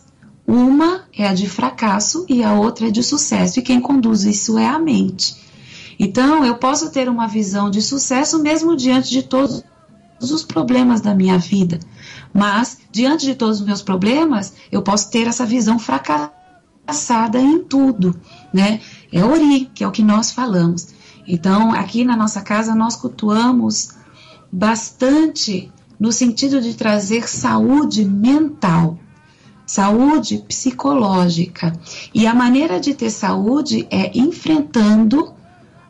Uma 0.51 1.05
é 1.17 1.29
a 1.29 1.33
de 1.33 1.49
fracasso 1.49 2.27
e 2.29 2.43
a 2.43 2.55
outra 2.55 2.89
é 2.89 2.91
de 2.91 3.05
sucesso, 3.05 3.61
e 3.61 3.63
quem 3.63 3.81
conduz 3.81 4.25
isso 4.25 4.59
é 4.59 4.67
a 4.67 4.81
mente. 4.81 5.37
Então, 5.97 6.45
eu 6.45 6.57
posso 6.57 6.91
ter 6.91 7.09
uma 7.09 7.29
visão 7.29 7.71
de 7.71 7.81
sucesso 7.81 8.43
mesmo 8.43 8.77
diante 8.77 9.11
de 9.11 9.23
todos 9.23 9.63
os 10.21 10.43
problemas 10.43 11.01
da 11.01 11.15
minha 11.15 11.39
vida, 11.39 11.79
mas 12.35 12.79
diante 12.91 13.27
de 13.27 13.37
todos 13.37 13.61
os 13.61 13.65
meus 13.65 13.81
problemas, 13.81 14.53
eu 14.73 14.83
posso 14.83 15.09
ter 15.09 15.29
essa 15.29 15.47
visão 15.47 15.79
fracassada 15.79 17.41
em 17.41 17.63
tudo, 17.63 18.21
né? 18.53 18.81
É 19.13 19.25
Ori, 19.25 19.71
que 19.73 19.85
é 19.85 19.87
o 19.87 19.93
que 19.93 20.03
nós 20.03 20.33
falamos. 20.33 20.89
Então, 21.29 21.73
aqui 21.73 22.05
na 22.05 22.17
nossa 22.17 22.41
casa, 22.41 22.75
nós 22.75 22.97
cultuamos 22.97 23.91
bastante 24.51 25.71
no 25.97 26.11
sentido 26.11 26.61
de 26.61 26.75
trazer 26.75 27.29
saúde 27.29 28.05
mental 28.05 28.99
saúde 29.71 30.39
psicológica. 30.49 31.73
E 32.13 32.27
a 32.27 32.35
maneira 32.35 32.81
de 32.81 32.93
ter 32.93 33.09
saúde 33.09 33.87
é 33.89 34.11
enfrentando 34.19 35.33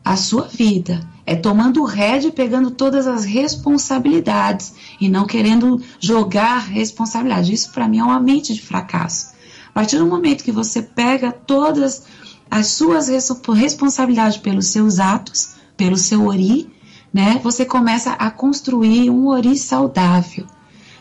a 0.05 0.17
sua 0.17 0.43
vida, 0.43 1.01
é 1.25 1.35
tomando 1.35 1.81
o 1.81 1.87
rédeo 1.87 2.29
e 2.29 2.33
pegando 2.33 2.71
todas 2.71 3.07
as 3.07 3.25
responsabilidades 3.25 4.75
e 5.01 5.09
não 5.09 5.27
querendo 5.27 5.81
jogar 5.99 6.59
responsabilidade. 6.59 7.55
Isso 7.55 7.73
para 7.73 7.89
mim 7.89 8.01
é 8.01 8.05
uma 8.05 8.21
mente 8.21 8.53
de 8.53 8.61
fracasso. 8.61 9.33
A 9.71 9.73
partir 9.73 9.97
do 9.97 10.07
momento 10.07 10.45
que 10.45 10.53
você 10.53 10.83
pega 10.83 11.33
todas 11.33 12.03
as 12.51 12.67
suas 12.67 13.09
responsabilidades 13.09 14.37
pelos 14.37 14.67
seus 14.67 14.99
atos, 14.99 15.55
pelo 15.75 15.97
seu 15.97 16.27
ori, 16.27 16.71
né? 17.15 17.41
Você 17.43 17.65
começa 17.65 18.13
a 18.13 18.31
construir 18.31 19.09
um 19.09 19.29
ori 19.29 19.57
saudável 19.57 20.47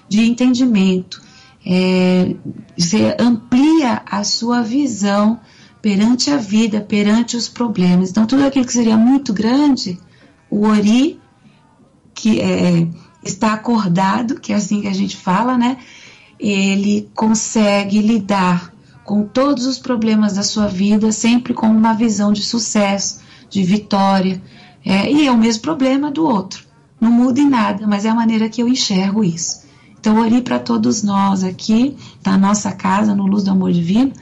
de 0.08 0.22
entendimento. 0.22 1.28
É, 1.72 2.36
você 2.76 3.16
amplia 3.20 4.02
a 4.04 4.24
sua 4.24 4.64
visão 4.64 5.40
perante 5.84 6.32
a 6.32 6.38
vida, 6.38 6.82
perante 6.82 7.38
os 7.38 7.48
problemas. 7.48 8.10
Então, 8.10 8.26
tudo 8.26 8.44
aquilo 8.44 8.66
que 8.66 8.74
seria 8.74 8.98
muito 8.98 9.32
grande, 9.32 10.00
o 10.50 10.66
ori, 10.66 11.20
que 12.16 12.42
é, 12.42 12.88
está 13.24 13.54
acordado, 13.54 14.40
que 14.40 14.52
é 14.52 14.56
assim 14.56 14.82
que 14.82 14.88
a 14.88 14.94
gente 14.94 15.16
fala, 15.16 15.60
né? 15.60 15.78
Ele 16.40 17.08
consegue 17.14 18.02
lidar 18.02 18.74
com 19.04 19.24
todos 19.24 19.68
os 19.68 19.78
problemas 19.78 20.34
da 20.34 20.44
sua 20.44 20.68
vida, 20.68 21.12
sempre 21.12 21.54
com 21.54 21.68
uma 21.68 21.94
visão 21.94 22.34
de 22.34 22.42
sucesso, 22.42 23.22
de 23.48 23.64
vitória. 23.64 24.42
É, 24.84 25.12
e 25.12 25.28
é 25.28 25.32
o 25.32 25.38
mesmo 25.38 25.62
problema 25.62 26.10
do 26.10 26.26
outro. 26.26 26.66
Não 27.00 27.12
muda 27.12 27.40
em 27.40 27.48
nada, 27.48 27.86
mas 27.86 28.06
é 28.06 28.10
a 28.10 28.16
maneira 28.16 28.50
que 28.50 28.60
eu 28.60 28.68
enxergo 28.68 29.24
isso. 29.24 29.69
Então, 30.00 30.22
ori 30.22 30.41
para 30.41 30.60
todos 30.60 31.04
nós 31.04 31.43
aqui, 31.43 31.97
na 32.26 32.38
nossa 32.38 32.72
casa, 32.72 33.14
no 33.14 33.26
Luz 33.28 33.43
do 33.43 33.52
Amor 33.52 33.72
Divino, 33.72 34.14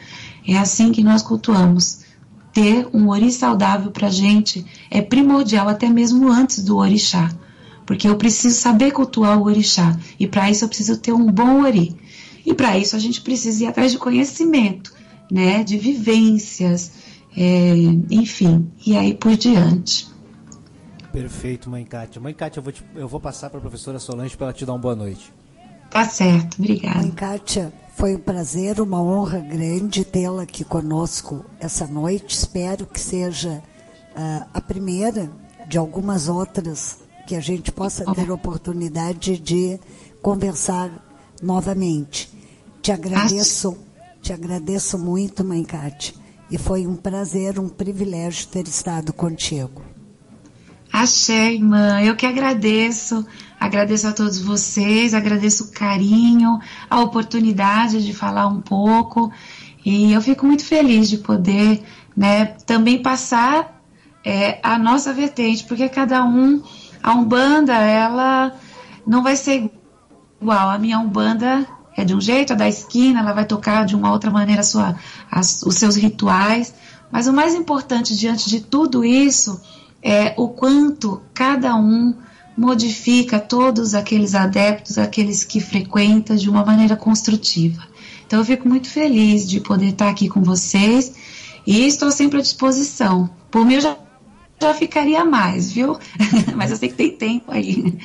é 0.47 0.57
assim 0.57 0.91
que 0.91 1.03
nós 1.03 1.21
cultuamos. 1.21 1.99
Ter 2.51 2.87
um 2.91 3.09
ori 3.09 3.31
saudável 3.31 3.91
para 3.91 4.07
a 4.07 4.11
gente 4.11 4.65
é 4.89 5.01
primordial, 5.01 5.69
até 5.69 5.87
mesmo 5.87 6.29
antes 6.29 6.63
do 6.63 6.77
orixá. 6.77 7.29
Porque 7.85 8.07
eu 8.07 8.15
preciso 8.15 8.59
saber 8.59 8.91
cultuar 8.91 9.37
o 9.37 9.45
orixá. 9.45 9.95
E 10.19 10.25
para 10.25 10.49
isso 10.49 10.65
eu 10.65 10.67
preciso 10.67 10.97
ter 10.97 11.13
um 11.13 11.31
bom 11.31 11.63
ori. 11.63 11.95
E 12.43 12.53
para 12.53 12.77
isso 12.77 12.95
a 12.95 12.99
gente 12.99 13.21
precisa 13.21 13.63
ir 13.63 13.67
atrás 13.67 13.91
de 13.91 13.97
conhecimento, 13.97 14.93
né, 15.29 15.63
de 15.63 15.77
vivências, 15.77 16.93
é, 17.35 17.75
enfim, 18.09 18.71
e 18.85 18.95
aí 18.97 19.13
por 19.13 19.35
diante. 19.35 20.07
Perfeito, 21.11 21.69
mãe 21.69 21.83
Kátia. 21.83 22.21
Mãe 22.21 22.33
Kátia, 22.33 22.59
eu 22.59 22.63
vou, 22.63 22.71
te, 22.71 22.83
eu 22.95 23.07
vou 23.07 23.19
passar 23.19 23.49
para 23.49 23.59
a 23.59 23.61
professora 23.61 23.99
Solange 23.99 24.35
para 24.35 24.47
ela 24.47 24.53
te 24.53 24.65
dar 24.65 24.73
uma 24.73 24.79
boa 24.79 24.95
noite. 24.95 25.33
Tá 25.89 26.07
certo, 26.07 26.57
obrigada. 26.59 26.99
Mãe 26.99 27.11
Kátia, 27.11 27.73
foi 27.95 28.15
um 28.15 28.19
prazer, 28.19 28.79
uma 28.79 29.01
honra 29.01 29.39
grande 29.39 30.05
tê-la 30.05 30.43
aqui 30.43 30.63
conosco 30.63 31.43
essa 31.59 31.87
noite. 31.87 32.35
Espero 32.35 32.85
que 32.85 32.99
seja 32.99 33.63
uh, 34.15 34.45
a 34.53 34.61
primeira 34.61 35.31
de 35.67 35.77
algumas 35.77 36.29
outras 36.29 36.99
que 37.25 37.35
a 37.35 37.39
gente 37.39 37.71
possa 37.71 38.05
ter 38.13 38.31
oportunidade 38.31 39.37
de 39.37 39.79
conversar 40.21 40.91
novamente. 41.41 42.29
Te 42.81 42.91
agradeço, 42.91 43.77
te 44.21 44.31
agradeço 44.31 44.97
muito, 44.97 45.43
mãe 45.43 45.63
Cátia. 45.63 46.13
E 46.49 46.57
foi 46.57 46.87
um 46.87 46.95
prazer, 46.95 47.59
um 47.59 47.67
privilégio 47.67 48.47
ter 48.47 48.67
estado 48.67 49.11
contigo. 49.11 49.81
Achei, 50.91 51.55
irmã. 51.55 52.01
Eu 52.01 52.15
que 52.15 52.25
agradeço. 52.25 53.25
Agradeço 53.59 54.07
a 54.07 54.13
todos 54.13 54.39
vocês, 54.39 55.13
agradeço 55.13 55.65
o 55.65 55.71
carinho, 55.71 56.59
a 56.89 57.01
oportunidade 57.01 58.05
de 58.05 58.13
falar 58.13 58.47
um 58.47 58.61
pouco. 58.61 59.31
E 59.83 60.13
eu 60.13 60.21
fico 60.21 60.45
muito 60.45 60.63
feliz 60.63 61.09
de 61.09 61.17
poder 61.17 61.83
né, 62.15 62.45
também 62.65 63.01
passar 63.01 63.81
é, 64.23 64.59
a 64.61 64.77
nossa 64.77 65.11
vertente, 65.11 65.63
porque 65.63 65.89
cada 65.89 66.23
um, 66.23 66.61
a 67.01 67.13
Umbanda, 67.13 67.73
ela 67.73 68.53
não 69.05 69.23
vai 69.23 69.35
ser 69.35 69.71
igual. 70.39 70.69
A 70.69 70.77
minha 70.77 70.99
Umbanda 70.99 71.65
é 71.95 72.03
de 72.03 72.13
um 72.13 72.21
jeito, 72.21 72.53
a 72.53 72.55
da 72.55 72.67
esquina, 72.67 73.21
ela 73.21 73.33
vai 73.33 73.45
tocar 73.45 73.85
de 73.85 73.95
uma 73.95 74.11
outra 74.11 74.29
maneira 74.29 74.61
sua, 74.61 74.95
as, 75.31 75.63
os 75.63 75.75
seus 75.75 75.95
rituais. 75.95 76.75
Mas 77.11 77.27
o 77.27 77.33
mais 77.33 77.55
importante 77.55 78.15
diante 78.15 78.49
de 78.49 78.59
tudo 78.59 79.03
isso 79.03 79.59
é 80.03 80.33
o 80.37 80.49
quanto 80.49 81.21
cada 81.33 81.75
um 81.75 82.13
modifica 82.57 83.39
todos 83.39 83.93
aqueles 83.93 84.33
adeptos, 84.33 84.97
aqueles 84.97 85.43
que 85.43 85.61
frequenta 85.61 86.35
de 86.35 86.49
uma 86.49 86.65
maneira 86.65 86.95
construtiva. 86.95 87.83
Então 88.25 88.39
eu 88.39 88.45
fico 88.45 88.67
muito 88.67 88.89
feliz 88.89 89.47
de 89.47 89.61
poder 89.61 89.89
estar 89.89 90.09
aqui 90.09 90.27
com 90.27 90.41
vocês 90.41 91.13
e 91.65 91.85
estou 91.85 92.09
sempre 92.11 92.39
à 92.39 92.41
disposição. 92.41 93.29
Por 93.51 93.63
mim 93.63 93.75
eu 93.75 93.81
já, 93.81 93.97
já 94.59 94.73
ficaria 94.73 95.23
mais, 95.23 95.71
viu? 95.71 95.97
Mas 96.55 96.71
eu 96.71 96.77
sei 96.77 96.89
que 96.89 96.95
tem 96.95 97.11
tempo 97.11 97.51
aí. 97.51 97.97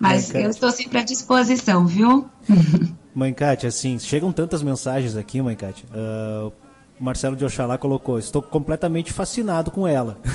Mas 0.00 0.34
eu 0.34 0.48
estou 0.48 0.72
sempre 0.72 0.98
à 0.98 1.02
disposição, 1.02 1.86
viu? 1.86 2.26
Mãe 3.14 3.34
Kátia, 3.34 3.68
assim, 3.68 3.98
chegam 3.98 4.30
tantas 4.32 4.62
mensagens 4.62 5.16
aqui, 5.16 5.42
mãe 5.42 5.56
Kátia. 5.56 5.84
Uh, 5.90 6.52
Marcelo 7.00 7.36
de 7.36 7.44
Oxalá 7.44 7.78
colocou, 7.78 8.18
estou 8.18 8.42
completamente 8.42 9.12
fascinado 9.12 9.70
com 9.70 9.86
ela. 9.86 10.18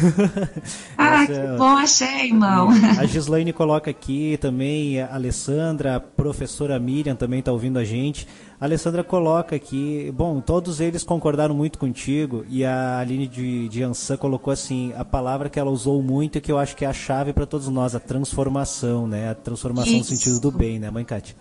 Ah, 0.97 1.23
Essa, 1.23 1.33
que 1.33 1.57
bom, 1.57 1.77
achei, 1.77 2.27
irmão. 2.27 2.69
A 2.97 3.05
Gislaine 3.05 3.51
coloca 3.51 3.89
aqui 3.89 4.37
também, 4.39 5.01
a 5.01 5.13
Alessandra, 5.13 5.95
a 5.95 5.99
professora 5.99 6.79
Miriam 6.79 7.15
também 7.15 7.39
está 7.39 7.51
ouvindo 7.51 7.77
a 7.77 7.83
gente. 7.83 8.27
A 8.59 8.65
Alessandra 8.65 9.03
coloca 9.03 9.55
aqui, 9.55 10.11
bom, 10.15 10.39
todos 10.39 10.79
eles 10.79 11.03
concordaram 11.03 11.53
muito 11.53 11.77
contigo 11.77 12.45
e 12.49 12.63
a 12.63 12.99
Aline 12.99 13.27
de, 13.27 13.67
de 13.67 13.83
Ansan 13.83 14.17
colocou 14.17 14.53
assim, 14.53 14.93
a 14.95 15.03
palavra 15.03 15.49
que 15.49 15.59
ela 15.59 15.69
usou 15.69 16.01
muito 16.01 16.37
e 16.37 16.41
que 16.41 16.51
eu 16.51 16.57
acho 16.57 16.75
que 16.75 16.85
é 16.85 16.87
a 16.87 16.93
chave 16.93 17.33
para 17.33 17.45
todos 17.45 17.67
nós, 17.67 17.95
a 17.95 17.99
transformação, 17.99 19.07
né? 19.07 19.31
A 19.31 19.35
transformação 19.35 19.93
Isso. 19.93 20.11
no 20.11 20.17
sentido 20.17 20.39
do 20.39 20.51
bem, 20.51 20.79
né, 20.79 20.89
mãe 20.89 21.03
Kátia? 21.03 21.35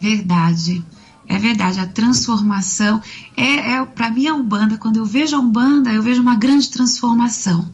Verdade. 0.00 0.84
É 1.28 1.38
verdade, 1.38 1.78
a 1.78 1.86
transformação 1.86 3.02
é, 3.36 3.72
é 3.74 3.84
para 3.84 4.10
mim 4.10 4.26
a 4.26 4.34
Umbanda, 4.34 4.78
quando 4.78 4.96
eu 4.96 5.04
vejo 5.04 5.36
a 5.36 5.38
Umbanda, 5.38 5.92
eu 5.92 6.02
vejo 6.02 6.22
uma 6.22 6.34
grande 6.36 6.70
transformação. 6.70 7.68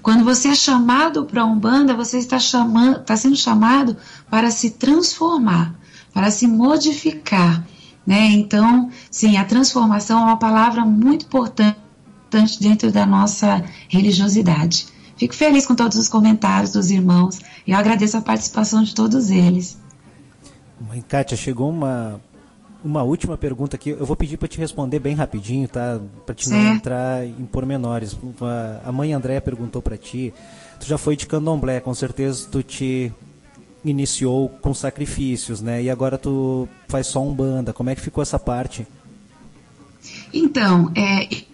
Quando 0.00 0.24
você 0.24 0.48
é 0.48 0.54
chamado 0.54 1.24
para 1.24 1.42
a 1.42 1.44
Umbanda, 1.44 1.94
você 1.94 2.18
está, 2.18 2.38
chamando, 2.38 3.00
está 3.00 3.16
sendo 3.16 3.36
chamado 3.36 3.96
para 4.30 4.50
se 4.52 4.70
transformar, 4.70 5.74
para 6.14 6.30
se 6.30 6.46
modificar. 6.46 7.66
Né? 8.06 8.26
Então, 8.30 8.88
sim, 9.10 9.36
a 9.36 9.44
transformação 9.44 10.20
é 10.20 10.24
uma 10.24 10.36
palavra 10.36 10.84
muito 10.84 11.26
importante 11.26 11.76
dentro 12.60 12.92
da 12.92 13.04
nossa 13.04 13.64
religiosidade. 13.88 14.86
Fico 15.16 15.34
feliz 15.34 15.66
com 15.66 15.74
todos 15.74 15.98
os 15.98 16.08
comentários 16.08 16.72
dos 16.72 16.90
irmãos 16.90 17.40
e 17.66 17.72
eu 17.72 17.78
agradeço 17.78 18.16
a 18.16 18.22
participação 18.22 18.82
de 18.82 18.94
todos 18.94 19.30
eles. 19.30 19.78
Mãe 20.80 21.00
Kátia, 21.00 21.36
chegou 21.36 21.70
uma, 21.70 22.20
uma 22.84 23.02
última 23.02 23.36
pergunta 23.36 23.76
aqui. 23.76 23.90
Eu 23.90 24.04
vou 24.04 24.16
pedir 24.16 24.36
para 24.36 24.48
te 24.48 24.58
responder 24.58 24.98
bem 24.98 25.14
rapidinho, 25.14 25.68
tá? 25.68 26.00
Para 26.26 26.34
te 26.34 26.48
não 26.50 26.74
entrar 26.74 27.24
em 27.26 27.46
pormenores. 27.46 28.16
A 28.84 28.92
mãe 28.92 29.12
Andréa 29.12 29.40
perguntou 29.40 29.80
para 29.80 29.96
ti. 29.96 30.32
Tu 30.80 30.86
já 30.86 30.98
foi 30.98 31.16
de 31.16 31.26
candomblé, 31.26 31.80
com 31.80 31.94
certeza 31.94 32.48
tu 32.50 32.62
te 32.62 33.12
iniciou 33.84 34.48
com 34.48 34.72
sacrifícios, 34.74 35.60
né? 35.60 35.82
E 35.82 35.90
agora 35.90 36.18
tu 36.18 36.68
faz 36.88 37.06
só 37.06 37.22
um 37.22 37.32
banda. 37.32 37.72
Como 37.72 37.90
é 37.90 37.94
que 37.94 38.00
ficou 38.00 38.22
essa 38.22 38.38
parte? 38.38 38.86
Então, 40.32 40.90
é, 40.96 41.44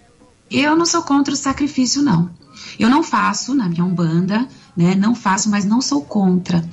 eu 0.51 0.77
não 0.77 0.87
sou 0.87 1.03
contra 1.03 1.33
o 1.33 1.37
sacrifício, 1.37 2.03
não. 2.03 2.31
Eu 2.79 2.89
não 2.89 3.03
faço 3.03 3.55
na 3.55 3.69
minha 3.69 3.85
Umbanda, 3.85 4.49
né? 4.79 4.95
Não 4.95 5.13
faço, 5.13 5.51
mas 5.51 5.65
não 5.65 5.81
sou 5.81 6.03
contra. 6.03 6.65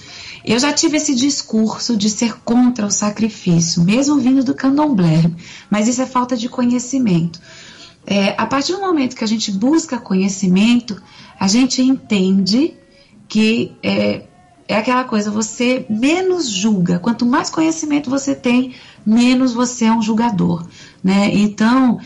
Eu 0.46 0.60
já 0.60 0.72
tive 0.72 0.98
esse 0.98 1.16
discurso 1.16 1.98
de 1.98 2.08
ser 2.08 2.38
contra 2.42 2.86
o 2.86 2.92
sacrifício, 2.92 3.84
mesmo 3.84 4.20
vindo 4.20 4.44
do 4.44 4.54
candomblé, 4.54 5.32
mas 5.72 5.88
isso 5.88 6.04
é 6.04 6.06
falta 6.06 6.38
de 6.38 6.48
conhecimento. 6.48 7.42
É, 8.06 8.36
a 8.38 8.46
partir 8.46 8.74
do 8.74 8.80
momento 8.80 9.16
que 9.16 9.24
a 9.24 9.28
gente 9.28 9.52
busca 9.52 9.98
conhecimento, 9.98 11.02
a 11.40 11.48
gente 11.48 11.82
entende 11.82 12.76
que 13.28 13.76
é, 13.82 14.26
é 14.68 14.78
aquela 14.78 15.04
coisa, 15.04 15.32
você 15.32 15.88
menos 15.90 16.48
julga. 16.48 17.00
Quanto 17.00 17.26
mais 17.26 17.50
conhecimento 17.50 18.08
você 18.08 18.36
tem, 18.36 18.76
menos 19.04 19.52
você 19.52 19.86
é 19.86 19.92
um 19.92 20.04
julgador. 20.04 20.68
Né? 21.04 21.34
Então, 21.34 22.00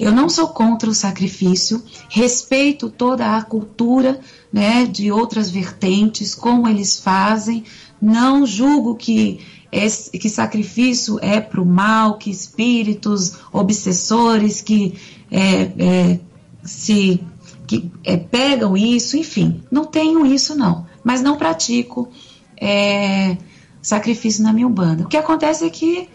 eu 0.00 0.12
não 0.12 0.30
sou 0.30 0.48
contra 0.48 0.88
o 0.88 0.94
sacrifício, 0.94 1.82
respeito 2.08 2.88
toda 2.88 3.36
a 3.36 3.42
cultura 3.42 4.18
né, 4.50 4.86
de 4.86 5.12
outras 5.12 5.50
vertentes, 5.50 6.34
como 6.34 6.66
eles 6.66 6.98
fazem, 6.98 7.64
não 8.00 8.46
julgo 8.46 8.96
que, 8.96 9.40
esse, 9.70 10.10
que 10.18 10.30
sacrifício 10.30 11.18
é 11.20 11.38
para 11.38 11.60
o 11.60 11.66
mal, 11.66 12.16
que 12.16 12.30
espíritos 12.30 13.34
obsessores 13.52 14.62
que 14.62 14.94
é, 15.30 15.70
é, 15.78 16.20
se 16.64 17.20
que 17.66 17.92
é, 18.02 18.16
pegam 18.16 18.74
isso, 18.76 19.18
enfim, 19.18 19.62
não 19.70 19.84
tenho 19.84 20.24
isso 20.24 20.56
não, 20.56 20.86
mas 21.04 21.20
não 21.20 21.36
pratico 21.36 22.08
é, 22.56 23.36
sacrifício 23.82 24.42
na 24.42 24.52
minha 24.52 24.66
umbanda. 24.66 25.04
O 25.04 25.08
que 25.08 25.16
acontece 25.18 25.66
é 25.66 25.70
que 25.70 26.08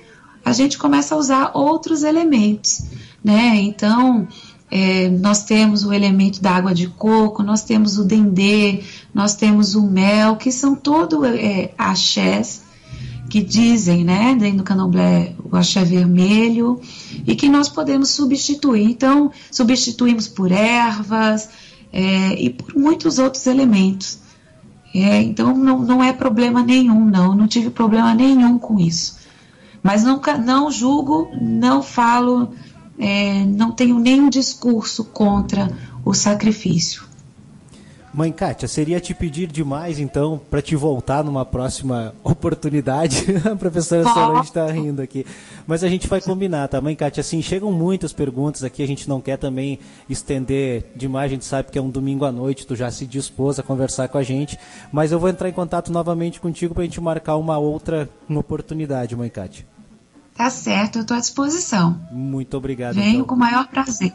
a 0.44 0.52
gente 0.52 0.78
começa 0.78 1.14
a 1.14 1.18
usar 1.18 1.52
outros 1.54 2.04
elementos 2.04 2.84
né? 3.26 3.56
Então, 3.56 4.28
é, 4.70 5.10
nós 5.10 5.44
temos 5.44 5.84
o 5.84 5.92
elemento 5.92 6.42
da 6.42 6.52
água 6.52 6.76
de 6.76 6.88
coco, 6.88 7.42
nós 7.42 7.64
temos 7.64 7.98
o 7.98 8.04
dendê, 8.04 8.84
nós 9.12 9.36
temos 9.36 9.74
o 9.74 9.82
mel, 9.82 10.36
que 10.36 10.52
são 10.52 10.76
todo 10.76 11.26
é, 11.26 11.72
axés 11.76 12.64
que 13.28 13.42
dizem, 13.42 14.04
né, 14.04 14.36
dentro 14.40 14.60
do 14.60 14.64
candomblé, 14.64 15.34
o 15.44 15.56
axé 15.56 15.84
vermelho, 15.84 16.80
e 17.26 17.36
que 17.36 17.50
nós 17.50 17.68
podemos 17.68 18.10
substituir. 18.10 18.84
Então, 18.84 19.32
substituímos 19.52 20.28
por 20.28 20.52
ervas 20.52 21.50
é, 21.92 22.40
e 22.40 22.52
por 22.52 22.76
muitos 22.76 23.18
outros 23.18 23.48
elementos. 23.48 24.20
É, 24.94 25.24
então, 25.24 25.58
não, 25.58 25.80
não 25.80 26.04
é 26.04 26.14
problema 26.14 26.62
nenhum, 26.62 27.06
não, 27.06 27.36
não 27.36 27.48
tive 27.48 27.72
problema 27.72 28.14
nenhum 28.14 28.60
com 28.60 28.80
isso. 28.80 29.18
Mas 29.82 30.04
nunca, 30.04 30.38
não 30.38 30.72
julgo, 30.72 31.30
não 31.42 31.82
falo, 31.82 32.54
é, 32.98 33.44
não 33.46 33.72
tenho 33.72 34.00
nenhum 34.00 34.30
discurso 34.30 35.04
contra 35.06 35.70
o 36.04 36.14
sacrifício. 36.14 37.06
Mãe 38.16 38.32
Kátia, 38.32 38.66
seria 38.66 38.98
te 39.02 39.14
pedir 39.14 39.46
demais, 39.46 40.00
então, 40.00 40.40
para 40.50 40.62
te 40.62 40.74
voltar 40.74 41.22
numa 41.22 41.44
próxima 41.44 42.16
oportunidade. 42.24 43.26
a 43.46 43.58
professora 43.58 44.06
Solange 44.06 44.46
está 44.46 44.72
rindo 44.72 45.02
aqui. 45.02 45.26
Mas 45.68 45.84
a 45.84 45.90
gente 45.90 46.08
vai 46.08 46.22
combinar, 46.22 46.70
tá? 46.70 46.80
Mãe 46.80 46.96
Kátia, 46.96 47.20
assim, 47.20 47.42
chegam 47.42 47.74
muitas 47.74 48.14
perguntas 48.14 48.64
aqui, 48.64 48.82
a 48.82 48.88
gente 48.88 49.10
não 49.10 49.20
quer 49.20 49.36
também 49.38 49.80
estender 50.10 50.86
demais, 50.96 51.30
a 51.30 51.34
gente 51.34 51.44
sabe 51.44 51.70
que 51.70 51.78
é 51.78 51.82
um 51.82 51.90
domingo 51.90 52.24
à 52.24 52.32
noite, 52.32 52.66
tu 52.66 52.74
já 52.74 52.90
se 52.90 53.06
dispôs 53.06 53.60
a 53.60 53.64
conversar 53.64 54.08
com 54.08 54.18
a 54.18 54.24
gente, 54.24 54.58
mas 54.94 55.12
eu 55.12 55.20
vou 55.20 55.28
entrar 55.28 55.50
em 55.50 55.54
contato 55.54 55.92
novamente 55.92 56.40
contigo 56.40 56.74
para 56.74 56.84
a 56.84 56.86
gente 56.86 57.02
marcar 57.02 57.36
uma 57.36 57.58
outra 57.58 58.10
uma 58.30 58.40
oportunidade, 58.40 59.14
Mãe 59.14 59.30
Kátia. 59.30 59.75
Tá 60.36 60.50
certo, 60.50 60.98
eu 60.98 61.02
estou 61.04 61.16
à 61.16 61.20
disposição. 61.20 62.00
Muito 62.12 62.58
obrigado. 62.58 62.96
Venho 62.96 63.16
então. 63.16 63.26
com 63.26 63.36
o 63.36 63.40
maior 63.40 63.68
prazer. 63.68 64.14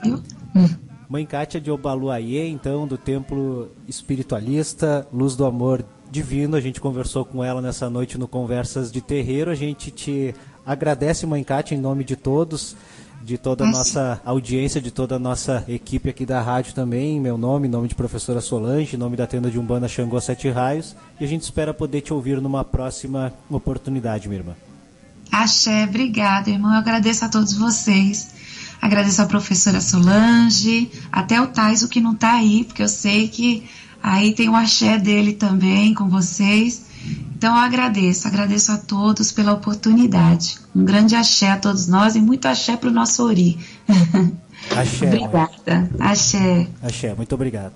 Hum. 0.54 0.68
Mãe 1.08 1.24
Kátia 1.24 1.60
de 1.60 1.70
Obaluayê, 1.70 2.46
então, 2.46 2.86
do 2.86 2.98
Templo 2.98 3.70
Espiritualista, 3.88 5.08
Luz 5.12 5.34
do 5.34 5.46
Amor 5.46 5.84
Divino. 6.10 6.56
A 6.56 6.60
gente 6.60 6.78
conversou 6.78 7.24
com 7.24 7.42
ela 7.42 7.62
nessa 7.62 7.88
noite 7.88 8.18
no 8.18 8.28
Conversas 8.28 8.92
de 8.92 9.00
Terreiro. 9.00 9.50
A 9.50 9.54
gente 9.54 9.90
te 9.90 10.34
agradece, 10.64 11.26
Mãe 11.26 11.42
Kátia, 11.42 11.74
em 11.74 11.80
nome 11.80 12.04
de 12.04 12.16
todos, 12.16 12.76
de 13.22 13.38
toda 13.38 13.64
a 13.64 13.66
nossa 13.66 14.20
audiência, 14.22 14.78
de 14.78 14.90
toda 14.90 15.16
a 15.16 15.18
nossa 15.18 15.64
equipe 15.66 16.10
aqui 16.10 16.26
da 16.26 16.42
rádio 16.42 16.74
também, 16.74 17.16
em 17.16 17.20
meu 17.20 17.38
nome, 17.38 17.66
em 17.66 17.70
nome 17.70 17.88
de 17.88 17.94
professora 17.94 18.42
Solange, 18.42 18.94
em 18.94 18.98
nome 18.98 19.16
da 19.16 19.26
tenda 19.26 19.50
de 19.50 19.58
Umbanda 19.58 19.88
Xangô 19.88 20.20
Sete 20.20 20.50
Raios. 20.50 20.94
E 21.18 21.24
a 21.24 21.26
gente 21.26 21.42
espera 21.42 21.72
poder 21.72 22.02
te 22.02 22.12
ouvir 22.12 22.42
numa 22.42 22.62
próxima 22.62 23.32
oportunidade, 23.50 24.28
minha 24.28 24.40
irmã. 24.40 24.54
Axé, 25.30 25.84
obrigada, 25.84 26.50
irmão. 26.50 26.72
Eu 26.72 26.78
agradeço 26.78 27.24
a 27.24 27.28
todos 27.28 27.52
vocês 27.52 28.28
Agradeço 28.80 29.20
a 29.20 29.26
professora 29.26 29.80
Solange, 29.80 30.90
até 31.12 31.40
o 31.40 31.46
Tais, 31.46 31.82
o 31.82 31.88
que 31.88 32.00
não 32.00 32.12
está 32.12 32.32
aí, 32.32 32.64
porque 32.64 32.82
eu 32.82 32.88
sei 32.88 33.28
que 33.28 33.68
aí 34.02 34.32
tem 34.32 34.48
o 34.48 34.56
axé 34.56 34.96
dele 34.98 35.34
também 35.34 35.92
com 35.92 36.08
vocês. 36.08 36.86
Então 37.36 37.54
eu 37.54 37.60
agradeço, 37.60 38.26
agradeço 38.26 38.72
a 38.72 38.78
todos 38.78 39.32
pela 39.32 39.52
oportunidade. 39.52 40.58
Um 40.74 40.84
grande 40.84 41.14
axé 41.14 41.50
a 41.50 41.58
todos 41.58 41.86
nós 41.88 42.16
e 42.16 42.20
muito 42.20 42.46
axé 42.46 42.76
para 42.76 42.88
o 42.88 42.92
nosso 42.92 43.24
Ori. 43.24 43.58
Axé. 44.76 45.06
Obrigada. 45.06 45.90
Axé. 45.98 46.68
Axé, 46.82 47.14
muito 47.14 47.34
obrigado. 47.34 47.72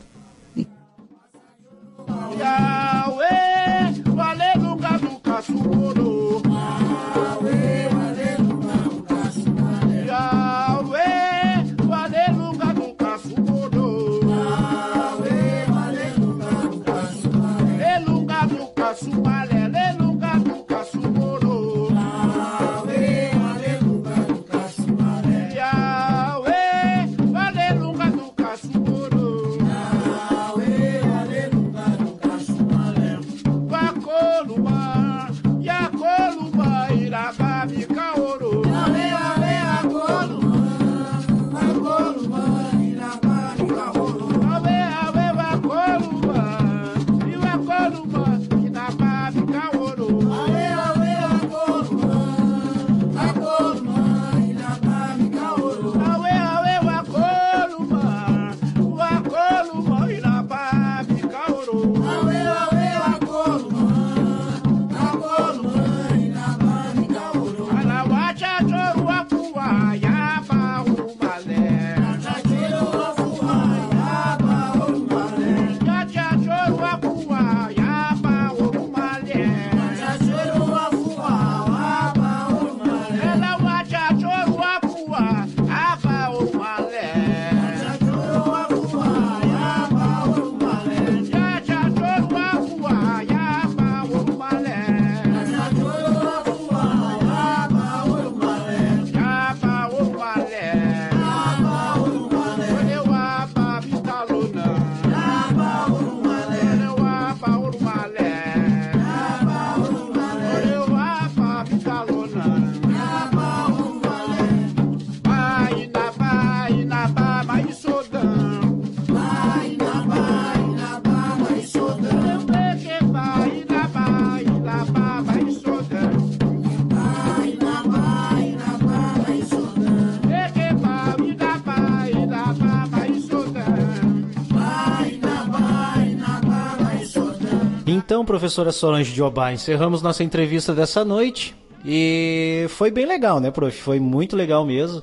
Então, 138.05 138.23
professora 138.23 138.71
Solange 138.71 139.15
de 139.15 139.23
Obá, 139.23 139.51
encerramos 139.51 140.03
nossa 140.03 140.23
entrevista 140.23 140.75
dessa 140.75 141.07
noite 141.07 141.57
e 141.83 142.67
foi 142.69 142.91
bem 142.91 143.07
legal, 143.07 143.41
né, 143.41 143.51
prof? 143.51 143.75
Foi 143.75 143.99
muito 143.99 144.37
legal 144.37 144.63
mesmo. 144.63 145.01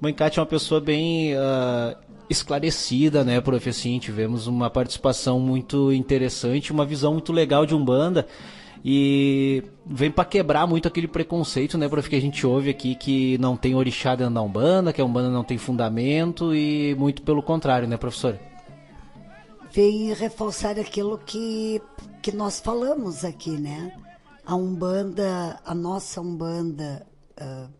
Mãe 0.00 0.14
Cátia 0.14 0.38
é 0.38 0.40
uma 0.40 0.46
pessoa 0.46 0.80
bem 0.80 1.34
uh, 1.34 1.96
esclarecida, 2.30 3.24
né, 3.24 3.40
prof? 3.40 3.68
Assim, 3.68 3.98
tivemos 3.98 4.46
uma 4.46 4.70
participação 4.70 5.40
muito 5.40 5.92
interessante, 5.92 6.70
uma 6.70 6.86
visão 6.86 7.14
muito 7.14 7.32
legal 7.32 7.66
de 7.66 7.74
Umbanda 7.74 8.24
e 8.84 9.64
vem 9.84 10.12
para 10.12 10.24
quebrar 10.24 10.64
muito 10.64 10.86
aquele 10.86 11.08
preconceito, 11.08 11.76
né, 11.76 11.88
prof, 11.88 12.08
que 12.08 12.14
a 12.14 12.20
gente 12.20 12.46
ouve 12.46 12.70
aqui 12.70 12.94
que 12.94 13.36
não 13.38 13.56
tem 13.56 13.74
orixá 13.74 14.14
dentro 14.14 14.32
da 14.34 14.42
Umbanda, 14.42 14.92
que 14.92 15.00
a 15.00 15.04
Umbanda 15.04 15.28
não 15.28 15.42
tem 15.42 15.58
fundamento 15.58 16.54
e 16.54 16.94
muito 16.96 17.20
pelo 17.22 17.42
contrário, 17.42 17.88
né, 17.88 17.96
professora? 17.96 18.54
vem 19.74 20.14
reforçar 20.14 20.78
aquilo 20.78 21.18
que, 21.18 21.82
que 22.24 22.34
nós 22.34 22.58
falamos 22.58 23.22
aqui, 23.22 23.50
né? 23.50 23.94
A 24.46 24.56
Umbanda, 24.56 25.60
a 25.62 25.74
nossa 25.74 26.22
Umbanda 26.22 27.06
uh, 27.38 27.70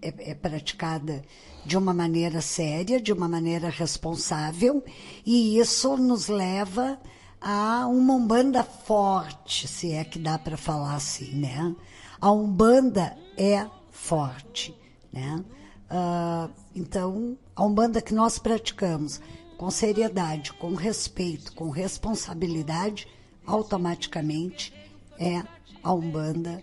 é, 0.00 0.30
é 0.30 0.34
praticada 0.34 1.22
de 1.62 1.76
uma 1.76 1.92
maneira 1.92 2.40
séria, 2.40 2.98
de 2.98 3.12
uma 3.12 3.28
maneira 3.28 3.68
responsável, 3.68 4.82
e 5.26 5.58
isso 5.58 5.94
nos 5.98 6.28
leva 6.28 6.98
a 7.38 7.86
uma 7.86 8.14
Umbanda 8.14 8.64
forte, 8.64 9.68
se 9.68 9.92
é 9.92 10.04
que 10.04 10.18
dá 10.18 10.38
para 10.38 10.56
falar 10.56 10.94
assim, 10.94 11.34
né? 11.34 11.76
A 12.18 12.32
Umbanda 12.32 13.14
é 13.36 13.66
forte, 13.90 14.74
né? 15.12 15.44
Uh, 15.90 16.50
então, 16.74 17.36
a 17.54 17.62
Umbanda 17.62 18.00
que 18.00 18.14
nós 18.14 18.38
praticamos 18.38 19.20
com 19.58 19.70
seriedade, 19.70 20.54
com 20.54 20.74
respeito, 20.74 21.52
com 21.52 21.68
responsabilidade, 21.68 23.06
automaticamente 23.46 24.72
é 25.18 25.42
a 25.82 25.92
Umbanda 25.92 26.62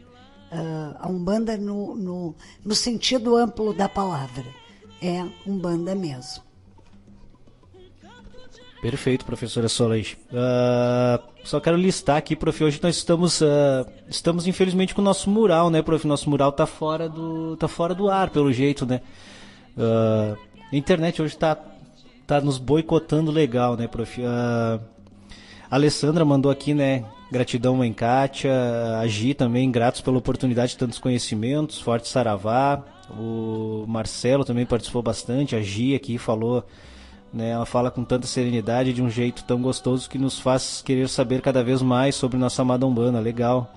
uh, 0.53 0.95
a 0.99 1.09
Umbanda 1.09 1.57
no, 1.57 1.95
no, 1.95 2.36
no 2.63 2.75
sentido 2.75 3.36
amplo 3.36 3.73
da 3.73 3.89
palavra. 3.89 4.45
É 5.01 5.25
Umbanda 5.45 5.95
mesmo. 5.95 6.43
Perfeito, 8.81 9.25
professora 9.25 9.69
Solange. 9.69 10.17
Uh, 10.29 11.23
só 11.43 11.59
quero 11.59 11.77
listar 11.77 12.17
aqui, 12.17 12.36
prof. 12.36 12.63
Hoje 12.63 12.79
nós 12.84 12.97
estamos, 12.97 13.41
uh, 13.41 13.86
estamos 14.09 14.45
infelizmente 14.45 14.93
com 14.93 15.01
o 15.01 15.03
nosso 15.03 15.29
mural, 15.29 15.69
né, 15.69 15.81
prof? 15.81 16.05
Nosso 16.05 16.29
mural 16.29 16.51
tá 16.51 16.65
fora 16.65 17.07
do, 17.07 17.55
tá 17.55 17.67
fora 17.67 17.95
do 17.95 18.09
ar, 18.09 18.29
pelo 18.29 18.51
jeito, 18.51 18.86
né? 18.86 19.01
Uh, 19.77 20.38
a 20.71 20.75
internet 20.75 21.21
hoje 21.21 21.36
tá, 21.38 21.57
tá 22.27 22.41
nos 22.41 22.57
boicotando 22.57 23.31
legal, 23.31 23.77
né, 23.77 23.88
prof? 23.88 24.21
Alessandra 25.76 26.24
mandou 26.24 26.51
aqui, 26.51 26.74
né? 26.74 27.05
Gratidão, 27.32 27.76
mãe 27.76 27.91
Kátia. 27.91 28.51
A 28.99 29.34
também, 29.36 29.71
gratos 29.71 30.01
pela 30.01 30.17
oportunidade 30.17 30.74
de 30.74 30.78
tantos 30.78 30.99
conhecimentos. 30.99 31.82
Forte 31.82 32.07
Saravá. 32.07 32.84
O 33.17 33.86
Marcelo 33.88 34.45
também 34.45 34.65
participou 34.65 35.01
bastante. 35.01 35.55
A 35.55 35.59
aqui 35.95 36.17
falou 36.17 36.63
né? 37.34 37.49
Ela 37.49 37.65
fala 37.65 37.89
com 37.89 38.03
tanta 38.03 38.28
serenidade 38.28 38.93
de 38.93 39.01
um 39.01 39.09
jeito 39.09 39.43
tão 39.43 39.61
gostoso 39.61 40.07
que 40.07 40.19
nos 40.19 40.38
faz 40.39 40.84
querer 40.86 41.09
saber 41.09 41.41
cada 41.41 41.63
vez 41.63 41.82
mais 41.82 42.13
sobre 42.13 42.38
nossa 42.38 42.61
amada 42.61 42.86
Umbanda. 42.86 43.19
Legal. 43.19 43.74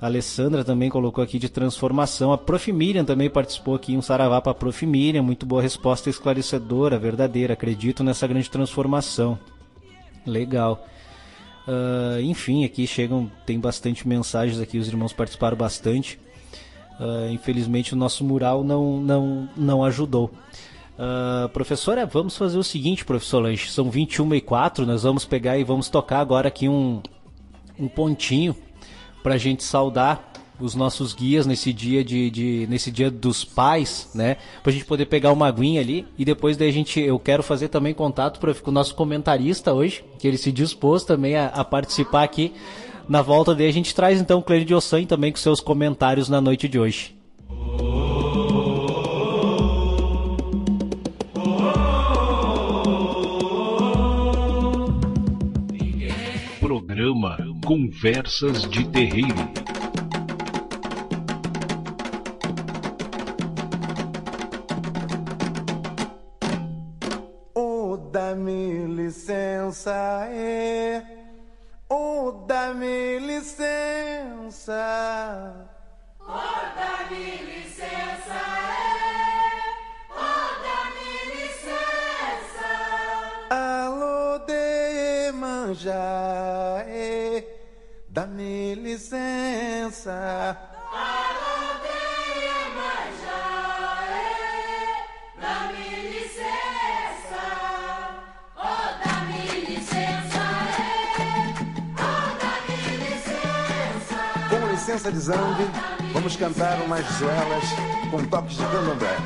A 0.00 0.06
Alessandra 0.06 0.64
também 0.64 0.90
colocou 0.90 1.22
aqui 1.22 1.38
de 1.38 1.48
transformação. 1.48 2.32
A 2.32 2.38
Prof. 2.38 2.72
Miriam 2.72 3.04
também 3.04 3.30
participou 3.30 3.74
aqui, 3.74 3.96
um 3.96 4.02
saravá 4.02 4.40
para 4.40 4.52
a 4.52 4.54
Prof. 4.54 4.84
Miriam. 4.84 5.22
Muito 5.22 5.46
boa 5.46 5.62
resposta 5.62 6.10
esclarecedora, 6.10 6.98
verdadeira. 6.98 7.52
Acredito 7.52 8.02
nessa 8.02 8.26
grande 8.26 8.50
transformação. 8.50 9.38
Legal. 10.26 10.84
Uh, 11.68 12.18
enfim, 12.22 12.64
aqui 12.64 12.86
chegam, 12.86 13.30
tem 13.44 13.60
bastante 13.60 14.08
mensagens 14.08 14.58
aqui, 14.58 14.78
os 14.78 14.88
irmãos 14.88 15.12
participaram 15.12 15.54
bastante. 15.54 16.18
Uh, 16.98 17.30
infelizmente 17.30 17.92
o 17.92 17.96
nosso 17.96 18.24
mural 18.24 18.64
não, 18.64 18.98
não, 18.98 19.48
não 19.54 19.84
ajudou. 19.84 20.30
Uh, 20.98 21.46
professora, 21.50 22.06
vamos 22.06 22.38
fazer 22.38 22.56
o 22.56 22.64
seguinte, 22.64 23.04
professor 23.04 23.40
Lanche. 23.40 23.70
São 23.70 23.90
21 23.90 24.34
e 24.36 24.40
4, 24.40 24.86
nós 24.86 25.02
vamos 25.02 25.26
pegar 25.26 25.58
e 25.58 25.64
vamos 25.64 25.90
tocar 25.90 26.20
agora 26.20 26.48
aqui 26.48 26.70
um, 26.70 27.02
um 27.78 27.86
pontinho 27.86 28.56
para 29.22 29.34
a 29.34 29.38
gente 29.38 29.62
saudar 29.62 30.27
os 30.60 30.74
nossos 30.74 31.14
guias 31.14 31.46
nesse 31.46 31.72
dia 31.72 32.04
de, 32.04 32.30
de, 32.30 32.66
nesse 32.68 32.90
dia 32.90 33.10
dos 33.10 33.44
pais, 33.44 34.10
né? 34.14 34.36
Pra 34.62 34.72
gente 34.72 34.84
poder 34.84 35.06
pegar 35.06 35.32
uma 35.32 35.46
aguinha 35.46 35.80
ali 35.80 36.06
e 36.18 36.24
depois 36.24 36.56
daí 36.56 36.68
a 36.68 36.72
gente 36.72 37.00
eu 37.00 37.18
quero 37.18 37.42
fazer 37.42 37.68
também 37.68 37.94
contato 37.94 38.40
para 38.40 38.54
com 38.54 38.70
o 38.70 38.74
nosso 38.74 38.94
comentarista 38.94 39.72
hoje, 39.72 40.04
que 40.18 40.26
ele 40.26 40.38
se 40.38 40.50
dispôs 40.50 41.04
também 41.04 41.36
a, 41.36 41.46
a 41.46 41.64
participar 41.64 42.22
aqui. 42.22 42.52
Na 43.08 43.22
volta 43.22 43.54
dele 43.54 43.70
a 43.70 43.72
gente 43.72 43.94
traz 43.94 44.20
então 44.20 44.38
o 44.38 44.42
Cleide 44.42 44.64
de 44.64 44.74
Ossan 44.74 45.04
também 45.04 45.32
com 45.32 45.38
seus 45.38 45.60
comentários 45.60 46.28
na 46.28 46.40
noite 46.40 46.68
de 46.68 46.78
hoje. 46.78 47.16
programa 56.60 57.36
Conversas 57.64 58.68
de 58.68 58.84
Terreiro. 58.88 59.67
Dá-me 68.10 68.86
licença, 68.86 70.26
é. 70.30 71.02
Oh, 71.88 72.44
dá-me 72.46 73.18
licença. 73.20 74.74
Oh, 76.20 76.34
dá-me 76.76 77.36
licença, 77.42 78.40
é. 78.70 79.62
Oh, 80.10 80.48
dá-me 80.66 81.10
licença. 81.36 82.68
Alô, 83.50 84.38
de 84.40 85.32
manjar 85.32 86.68
dá-me 88.18 88.74
licença. 88.74 90.16
Licença 105.10 105.32
de 105.32 106.12
vamos 106.12 106.36
cantar 106.36 106.82
umas 106.82 107.04
zoelas 107.12 107.64
com 108.10 108.22
toques 108.26 108.58
de 108.58 108.62
candomblé. 108.62 109.16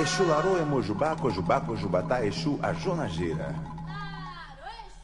Exu 0.00 0.24
Larô, 0.26 0.56
Emojubá, 0.56 1.14
Cojubá, 1.16 1.60
Cojubatá, 1.60 2.24
Exu, 2.24 2.58
a 2.62 2.72
Jonageira. 2.72 3.54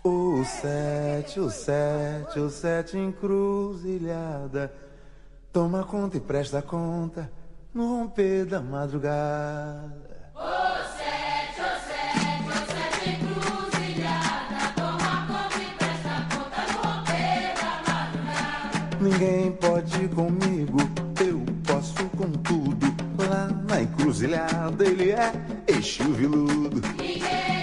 O 0.03 0.43
sete, 0.45 1.39
o 1.39 1.51
sete, 1.51 2.39
o 2.39 2.49
sete 2.49 2.97
encruzilhada. 2.97 4.84
Toma 5.55 5.85
conta 5.85 6.17
e 6.17 6.21
presta 6.21 6.61
conta 6.61 7.31
no 7.73 7.87
romper 7.87 8.45
da 8.45 8.61
madrugada. 8.61 10.33
O 10.35 10.83
sete, 10.99 11.61
o 11.61 11.71
sete, 11.87 12.49
o 12.49 12.59
sete 12.73 13.11
encruzilhada. 13.11 14.73
Toma 14.75 15.25
conta 15.29 15.63
e 15.63 15.71
presta 15.79 16.27
conta 16.35 16.61
no 16.73 16.79
romper 16.83 17.55
da 17.55 17.71
madrugada. 17.93 18.97
Ninguém 19.01 19.53
pode 19.53 20.09
comigo, 20.09 20.79
eu 21.25 21.45
posso 21.65 22.05
com 22.17 22.33
tudo 22.33 22.93
na 23.69 23.81
encruzilhada 23.81 24.85
ele 24.85 25.13
é 25.13 25.33
Viludo. 26.17 26.83
Ninguém 26.99 27.54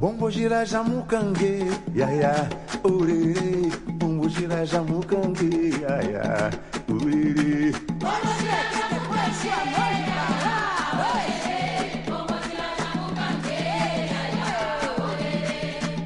Bombo 0.00 0.30
gira 0.30 0.64
jamucangue, 0.64 1.68
iaia, 1.94 2.48
uriri. 2.84 3.68
Bombo 4.00 4.26
gira 4.32 4.64
jamucangue, 4.64 5.76
iaia, 5.76 6.48
uriri. 6.88 7.76
Bombo 8.00 8.32
gira 8.40 8.60
jamucangue, 8.72 9.52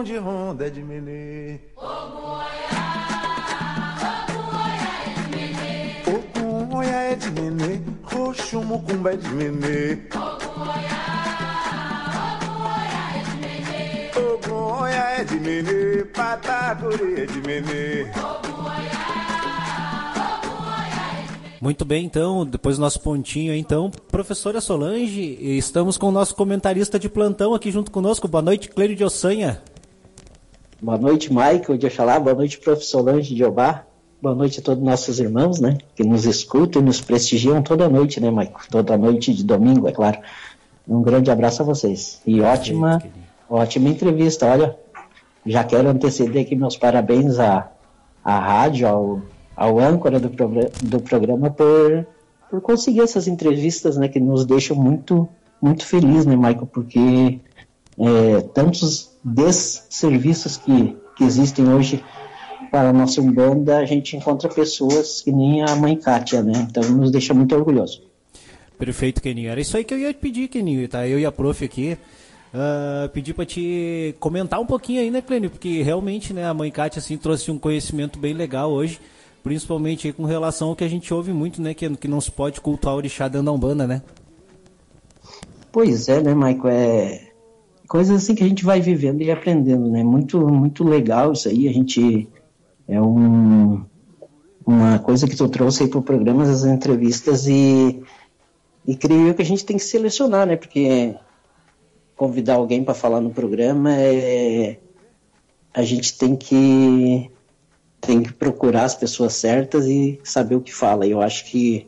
de 0.03 0.17
Ronda 0.17 0.67
é 0.67 0.71
de 0.71 0.83
Menê. 0.83 1.61
Oya 1.77 2.15
é 4.73 5.15
de 5.15 5.31
Menê. 5.37 6.03
Ogum 6.09 6.77
Oya 6.77 6.97
é 6.97 7.15
de 7.17 7.31
Menê. 7.31 7.81
Roxo 8.03 8.63
Mucumba 8.63 9.13
é 9.13 9.17
de 9.17 9.29
Menê. 9.29 9.99
Ogum 10.15 10.63
Oya 10.71 11.01
é 13.15 13.23
de 13.25 13.37
Menê. 13.43 14.11
Ogum 14.17 14.83
Oya 14.83 15.05
é 15.21 15.25
de 15.25 15.39
Menê. 15.39 16.05
Patacuri 16.07 17.21
é 17.21 17.27
de 17.27 17.41
Menê. 17.43 18.42
Muito 21.63 21.85
bem, 21.85 22.05
então, 22.05 22.45
depois 22.45 22.77
do 22.77 22.81
nosso 22.81 22.99
pontinho, 22.99 23.55
então, 23.55 23.89
professora 24.11 24.61
Solange, 24.61 25.39
estamos 25.41 25.97
com 25.97 26.09
o 26.09 26.11
nosso 26.11 26.35
comentarista 26.35 26.99
de 26.99 27.09
plantão 27.09 27.55
aqui 27.55 27.71
junto 27.71 27.93
conosco. 27.93 28.27
Boa 28.27 28.43
noite, 28.43 28.69
Cleide 28.69 28.97
de 28.97 29.05
Ossanha. 29.05 29.63
Boa 30.83 30.99
noite, 30.99 31.33
Michael 31.33 31.79
de 31.79 31.87
Oxalá. 31.87 32.19
Boa 32.19 32.35
noite, 32.35 32.59
professor 32.59 33.05
Solange 33.05 33.33
de 33.33 33.45
Obá. 33.45 33.85
Boa 34.21 34.35
noite 34.35 34.59
a 34.59 34.63
todos 34.65 34.83
nossos 34.83 35.21
irmãos, 35.21 35.61
né, 35.61 35.79
que 35.95 36.03
nos 36.03 36.25
escutam 36.25 36.83
e 36.83 36.85
nos 36.85 37.01
prestigiam 37.01 37.63
toda 37.63 37.89
noite, 37.89 38.21
né, 38.21 38.29
Michael? 38.29 38.57
Toda 38.69 38.99
noite 38.99 39.33
de 39.33 39.45
domingo, 39.45 39.87
é 39.87 39.93
claro. 39.93 40.19
Um 40.89 41.01
grande 41.01 41.31
abraço 41.31 41.63
a 41.63 41.65
vocês. 41.65 42.21
E 42.27 42.41
ótima, 42.41 43.01
ótima 43.49 43.89
entrevista. 43.89 44.47
Olha, 44.47 44.77
já 45.47 45.63
quero 45.63 45.89
anteceder 45.89 46.43
aqui 46.43 46.57
meus 46.57 46.77
parabéns 46.77 47.39
à, 47.39 47.71
à 48.25 48.37
rádio, 48.41 48.89
ao 48.89 49.23
ao 49.57 49.79
âncora 49.79 50.19
do, 50.19 50.31
do 50.83 51.01
programa 51.01 51.51
por, 51.51 52.07
por 52.51 52.61
conseguir 52.61 53.01
essas 53.01 53.29
entrevistas, 53.29 53.97
né, 53.97 54.09
que 54.09 54.21
nos 54.21 54.45
deixam 54.45 54.77
muito, 54.77 55.29
muito 55.61 55.85
felizes, 55.87 56.27
né, 56.27 56.37
Michael, 56.37 56.69
porque 56.73 57.41
é, 57.99 58.41
tantos 58.55 59.11
desserviços 59.23 60.57
que, 60.57 60.97
que 61.17 61.25
existem 61.25 61.69
hoje 61.69 62.03
para 62.71 62.89
a 62.89 62.93
nossa 62.93 63.21
Umbanda, 63.21 63.79
a 63.79 63.85
gente 63.85 64.17
encontra 64.17 64.49
pessoas 64.49 65.21
que 65.21 65.31
nem 65.31 65.63
a 65.63 65.77
mãe 65.77 65.97
Kátia, 65.97 66.43
né, 66.43 66.67
então 66.69 66.83
nos 66.83 67.11
deixa 67.11 67.35
muito 67.35 67.55
orgulhosos. 67.55 68.03
Perfeito, 68.79 69.23
Keninho. 69.23 69.49
Era 69.49 69.61
isso 69.61 69.77
aí 69.77 69.85
que 69.85 69.95
eu 69.95 69.99
ia 69.99 70.13
te 70.13 70.19
pedir, 70.19 70.49
Keninho, 70.49 70.89
tá? 70.89 71.07
Eu 71.07 71.17
e 71.17 71.25
a 71.25 71.31
prof 71.31 71.65
aqui. 71.65 71.97
Uh, 72.53 73.09
pedir 73.11 73.33
para 73.33 73.47
te 73.47 74.15
comentar 74.19 74.61
um 74.61 74.67
pouquinho 74.67 75.01
aí, 75.01 75.11
né, 75.11 75.23
Clênio? 75.23 75.49
Porque 75.49 75.83
realmente, 75.83 76.35
né, 76.35 76.47
a 76.47 76.53
mãe 76.53 76.71
Kátia, 76.71 76.99
assim, 76.99 77.17
trouxe 77.17 77.51
um 77.51 77.59
conhecimento 77.59 78.19
bem 78.19 78.35
legal 78.35 78.73
hoje, 78.73 78.99
principalmente 79.43 80.07
aí 80.07 80.13
com 80.13 80.25
relação 80.25 80.69
ao 80.69 80.77
que 80.77 80.85
a 80.85 80.89
gente 80.89 81.13
ouve 81.13 81.33
muito, 81.33 81.61
né, 81.61 81.75
que, 81.75 81.89
que 81.97 82.09
não 82.09 82.21
se 82.21 82.31
pode 82.31 82.61
cultuar 82.61 82.95
o 82.95 82.99
orixá 82.99 83.29
dentro 83.29 83.47
da 83.47 83.53
Umbanda, 83.53 83.87
né? 83.87 84.03
Pois 85.71 86.09
é, 86.09 86.21
né, 86.21 86.35
Maico? 86.35 86.69
É 86.69 87.33
coisas 87.93 88.23
assim 88.23 88.35
que 88.35 88.43
a 88.43 88.49
gente 88.49 88.65
vai 88.65 88.81
vivendo 88.81 89.21
e 89.21 89.31
aprendendo, 89.31 89.91
né? 89.91 90.03
Muito, 90.03 90.41
muito 90.49 90.83
legal 90.83 91.33
isso 91.33 91.47
aí. 91.47 91.69
A 91.69 91.73
gente 91.75 92.27
é 92.89 92.99
um, 93.01 93.85
uma 94.67 94.99
coisa 94.99 95.29
que 95.29 95.37
tu 95.37 95.47
trouxe 95.49 95.83
aí 95.83 95.91
pro 95.91 96.01
programa, 96.01 96.43
as 96.45 96.65
entrevistas 96.65 97.47
e 97.47 98.03
e 98.87 98.97
creio 98.97 99.35
que 99.35 99.43
a 99.43 99.45
gente 99.45 99.65
tem 99.65 99.77
que 99.77 99.85
selecionar, 99.85 100.47
né? 100.47 100.57
Porque 100.57 101.15
convidar 102.17 102.55
alguém 102.55 102.83
para 102.83 102.95
falar 102.95 103.21
no 103.21 103.31
programa 103.31 103.95
é 103.95 104.79
a 105.75 105.83
gente 105.83 106.17
tem 106.17 106.37
que 106.37 107.31
tem 108.03 108.23
que 108.23 108.33
procurar 108.33 108.85
as 108.85 108.95
pessoas 108.95 109.35
certas 109.35 109.87
e 109.87 110.21
saber 110.25 110.57
o 110.57 110.61
que 110.61 110.75
fala. 110.75 111.07
Eu 111.07 111.23
acho 111.23 111.47
que 111.47 111.87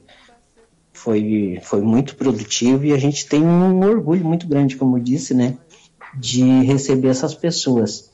foi, 0.92 1.60
foi 1.62 1.82
muito 1.82 2.16
produtivo 2.16 2.86
e 2.86 2.92
a 2.92 2.98
gente 2.98 3.26
tem 3.26 3.44
um 3.44 3.80
orgulho 3.84 4.24
muito 4.24 4.46
grande, 4.46 4.76
como 4.76 4.96
eu 4.96 5.02
disse, 5.02 5.34
né, 5.34 5.58
de 6.16 6.42
receber 6.62 7.08
essas 7.08 7.34
pessoas. 7.34 8.12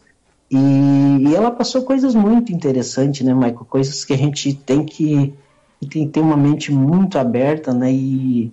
E, 0.51 0.57
e 0.57 1.34
ela 1.34 1.51
passou 1.51 1.82
coisas 1.82 2.14
muito 2.14 2.51
interessantes, 2.53 3.24
né, 3.24 3.34
Michael? 3.34 3.66
Coisas 3.68 4.05
que 4.05 4.14
a 4.14 4.18
gente 4.18 4.55
tem 4.55 4.84
que, 4.84 5.32
tem 5.80 5.88
que 5.88 6.07
ter 6.07 6.20
uma 6.20 6.36
mente 6.36 6.72
muito 6.72 7.18
aberta, 7.18 7.72
né, 7.72 7.92
e 7.92 8.53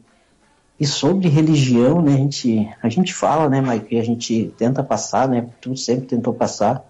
e 0.79 0.85
sobre 0.85 1.27
religião, 1.27 2.01
né, 2.03 2.13
a 2.13 2.17
gente, 2.17 2.69
a 2.83 2.89
gente 2.89 3.13
fala, 3.13 3.49
né, 3.49 3.61
Mike, 3.61 3.97
a 3.97 4.03
gente 4.03 4.53
tenta 4.57 4.83
passar, 4.83 5.27
né, 5.27 5.49
tu 5.59 5.75
sempre 5.75 6.05
tentou 6.05 6.33
passar. 6.33 6.85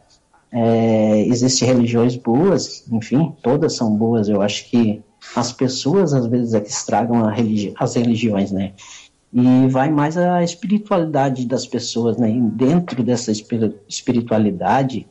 É, 0.60 1.20
Existem 1.28 1.68
religiões 1.68 2.16
boas, 2.16 2.84
enfim, 2.92 3.32
todas 3.44 3.74
são 3.74 3.96
boas. 3.96 4.28
Eu 4.28 4.42
acho 4.42 4.68
que 4.70 5.04
as 5.36 5.52
pessoas 5.52 6.14
às 6.14 6.26
vezes 6.26 6.56
é 6.56 6.60
que 6.60 6.70
estragam 6.70 7.24
religi 7.28 7.74
as 7.78 7.96
religiões, 7.96 8.52
né? 8.52 8.74
E 9.32 9.68
vai 9.68 9.92
mais 9.92 10.18
a 10.18 10.44
espiritualidade 10.44 11.46
das 11.46 11.68
pessoas, 11.68 12.18
né? 12.18 12.32
E 12.32 12.42
dentro 12.42 13.04
dessa 13.04 13.32
espiritualidade, 13.88 15.06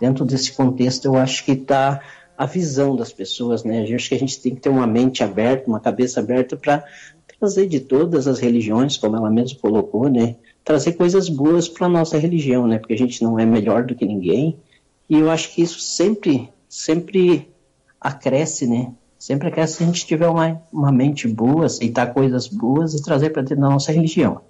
dentro 0.00 0.24
desse 0.24 0.52
contexto, 0.52 1.04
eu 1.04 1.16
acho 1.16 1.44
que 1.44 1.52
está 1.52 2.00
a 2.36 2.46
visão 2.46 2.96
das 2.96 3.12
pessoas, 3.12 3.62
né? 3.62 3.88
Eu 3.88 3.94
acho 3.94 4.08
que 4.08 4.14
a 4.16 4.18
gente 4.18 4.40
tem 4.40 4.54
que 4.54 4.60
ter 4.60 4.68
uma 4.68 4.86
mente 4.86 5.22
aberta, 5.22 5.68
uma 5.68 5.80
cabeça 5.80 6.18
aberta 6.18 6.56
para 6.56 6.82
trazer 7.38 7.68
de 7.68 7.78
todas 7.78 8.26
as 8.26 8.40
religiões, 8.40 8.96
como 8.96 9.16
ela 9.16 9.30
mesma 9.30 9.60
colocou, 9.60 10.08
né? 10.08 10.34
Trazer 10.64 10.94
coisas 10.94 11.28
boas 11.28 11.68
para 11.68 11.86
a 11.86 11.90
nossa 11.90 12.18
religião, 12.18 12.66
né? 12.66 12.78
Porque 12.78 12.94
a 12.94 12.98
gente 12.98 13.22
não 13.22 13.38
é 13.38 13.46
melhor 13.46 13.84
do 13.84 13.94
que 13.94 14.04
ninguém. 14.04 14.58
E 15.08 15.18
eu 15.18 15.30
acho 15.30 15.54
que 15.54 15.62
isso 15.62 15.80
sempre, 15.80 16.52
sempre 16.68 17.50
acresce, 18.00 18.66
né? 18.66 18.92
Sempre 19.18 19.48
acresce 19.48 19.78
se 19.78 19.82
a 19.82 19.86
gente 19.86 20.06
tiver 20.06 20.28
uma, 20.28 20.62
uma 20.72 20.92
mente 20.92 21.26
boa, 21.26 21.66
aceitar 21.66 22.12
coisas 22.12 22.46
boas 22.46 22.94
e 22.94 23.02
trazer 23.02 23.30
para 23.30 23.42
dentro 23.42 23.62
da 23.62 23.70
nossa 23.70 23.90
religião. 23.90 24.42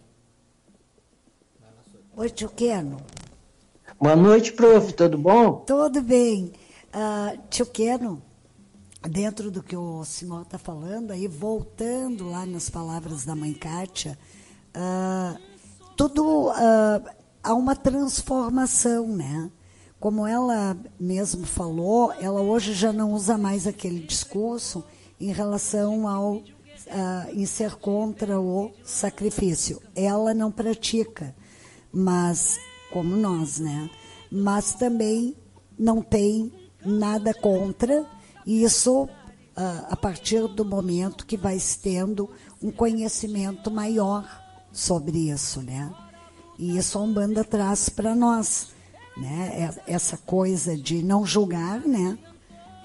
Oi, 2.17 2.29
Tio 2.29 2.49
Keno. 2.49 2.99
Boa 4.01 4.15
noite, 4.15 4.53
prof. 4.53 4.93
Tudo 4.93 5.17
bom? 5.19 5.65
Tudo 5.67 6.03
bem. 6.03 6.53
Uh, 6.89 7.39
tio 7.51 7.67
Keno, 7.67 8.23
dentro 9.03 9.51
do 9.51 9.63
que 9.63 9.77
o 9.77 10.05
senhor 10.05 10.43
está 10.43 10.57
falando, 10.57 11.11
aí 11.11 11.27
voltando 11.27 12.31
lá 12.31 12.47
nas 12.47 12.71
palavras 12.71 13.25
da 13.25 13.35
mãe 13.35 13.53
Kátia, 13.53 14.19
uh, 14.77 15.39
tudo 15.97 16.49
uh, 16.49 17.11
há 17.43 17.55
uma 17.55 17.75
transformação, 17.75 19.09
né? 19.09 19.51
Como 20.01 20.26
ela 20.26 20.76
mesmo 20.99 21.44
falou, 21.44 22.12
ela 22.12 22.40
hoje 22.40 22.72
já 22.72 22.92
não 22.92 23.12
usa 23.12 23.36
mais 23.36 23.66
aquele 23.66 24.01
discurso 24.01 24.84
em 25.20 25.32
relação 25.32 26.07
ao 26.07 26.34
uh, 26.34 26.44
em 27.32 27.44
ser 27.44 27.74
contra 27.76 28.40
o 28.40 28.70
sacrifício. 28.84 29.82
Ela 29.94 30.32
não 30.32 30.51
pratica, 30.53 31.34
mas 31.92 32.59
como 32.92 33.16
nós, 33.16 33.59
né? 33.59 33.90
Mas 34.30 34.74
também 34.74 35.36
não 35.78 36.01
tem 36.01 36.53
nada 36.84 37.34
contra 37.34 38.07
isso 38.46 39.09
a 39.90 39.96
partir 39.96 40.46
do 40.46 40.64
momento 40.64 41.26
que 41.26 41.36
vai 41.36 41.59
tendo 41.82 42.30
um 42.62 42.70
conhecimento 42.70 43.72
maior 43.72 44.24
sobre 44.72 45.30
isso, 45.30 45.61
né? 45.61 45.92
E 46.57 46.78
isso 46.78 46.96
a 46.96 47.03
Umbanda 47.03 47.42
traz 47.42 47.88
para 47.88 48.14
nós, 48.14 48.68
né? 49.19 49.75
Essa 49.87 50.16
coisa 50.16 50.77
de 50.77 51.03
não 51.03 51.27
julgar, 51.27 51.81
né? 51.81 52.19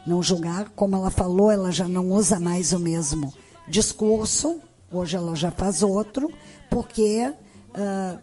Não 0.05 0.21
julgar, 0.21 0.69
como 0.75 0.95
ela 0.95 1.09
falou, 1.09 1.49
ela 1.49 1.71
já 1.71 1.87
não 1.87 2.09
usa 2.11 2.39
mais 2.39 2.73
o 2.73 2.79
mesmo 2.79 3.33
discurso, 3.67 4.59
hoje 4.91 5.15
ela 5.15 5.35
já 5.35 5.49
faz 5.49 5.81
outro, 5.81 6.29
porque 6.69 7.31
uh, 7.69 8.19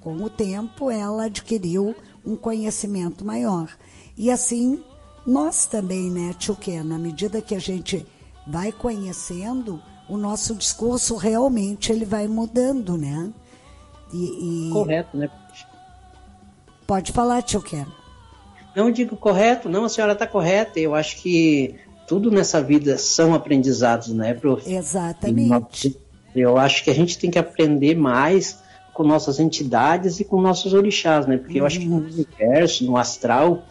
com 0.00 0.14
o 0.16 0.28
tempo 0.28 0.90
ela 0.90 1.24
adquiriu 1.24 1.94
um 2.24 2.36
conhecimento 2.36 3.24
maior. 3.24 3.70
E 4.16 4.30
assim 4.30 4.82
nós 5.26 5.66
também, 5.66 6.10
né, 6.10 6.34
Tio 6.38 6.56
Ken, 6.56 6.82
na 6.82 6.98
medida 6.98 7.40
que 7.40 7.54
a 7.54 7.58
gente 7.58 8.06
vai 8.46 8.72
conhecendo, 8.72 9.80
o 10.08 10.16
nosso 10.16 10.54
discurso 10.54 11.16
realmente 11.16 11.92
ele 11.92 12.04
vai 12.04 12.26
mudando, 12.26 12.98
né? 12.98 13.32
E, 14.12 14.68
e... 14.68 14.70
Correto, 14.72 15.16
né? 15.16 15.30
Pode 16.92 17.10
falar, 17.10 17.40
Tio 17.40 17.62
Ken. 17.62 17.86
Não 18.76 18.90
digo 18.90 19.16
correto, 19.16 19.66
não, 19.66 19.86
a 19.86 19.88
senhora 19.88 20.12
está 20.12 20.26
correta. 20.26 20.78
Eu 20.78 20.94
acho 20.94 21.22
que 21.22 21.76
tudo 22.06 22.30
nessa 22.30 22.62
vida 22.62 22.98
são 22.98 23.32
aprendizados, 23.32 24.08
né, 24.08 24.34
prof? 24.34 24.70
Exatamente. 24.70 25.98
Eu 26.36 26.58
acho 26.58 26.84
que 26.84 26.90
a 26.90 26.94
gente 26.94 27.18
tem 27.18 27.30
que 27.30 27.38
aprender 27.38 27.96
mais 27.96 28.58
com 28.92 29.04
nossas 29.04 29.40
entidades 29.40 30.20
e 30.20 30.24
com 30.26 30.38
nossos 30.38 30.74
orixás, 30.74 31.26
né? 31.26 31.38
Porque 31.38 31.54
uhum. 31.54 31.60
eu 31.60 31.66
acho 31.66 31.80
que 31.80 31.86
no 31.86 31.96
uhum. 31.96 32.02
universo, 32.02 32.84
no 32.84 32.98
astral, 32.98 33.62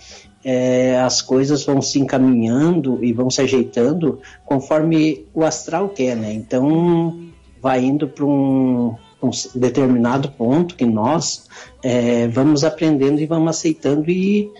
é, 0.43 0.99
as 0.99 1.21
coisas 1.21 1.63
vão 1.63 1.79
se 1.79 1.99
encaminhando 1.99 3.03
e 3.03 3.13
vão 3.13 3.29
se 3.29 3.39
ajeitando 3.39 4.19
conforme 4.43 5.27
o 5.31 5.43
astral 5.43 5.89
quer, 5.89 6.15
né? 6.15 6.33
Então 6.33 7.29
vai 7.61 7.83
indo 7.83 8.07
para 8.07 8.25
um, 8.25 8.95
um, 9.21 9.29
determinado 9.55 10.31
ponto 10.31 10.75
que 10.75 10.85
nós 10.85 11.47
é, 11.83 12.27
vamos 12.27 12.63
aprendendo 12.63 13.21
e 13.21 13.25
vamos 13.25 13.49
aceitando 13.49 14.09
e, 14.09 14.51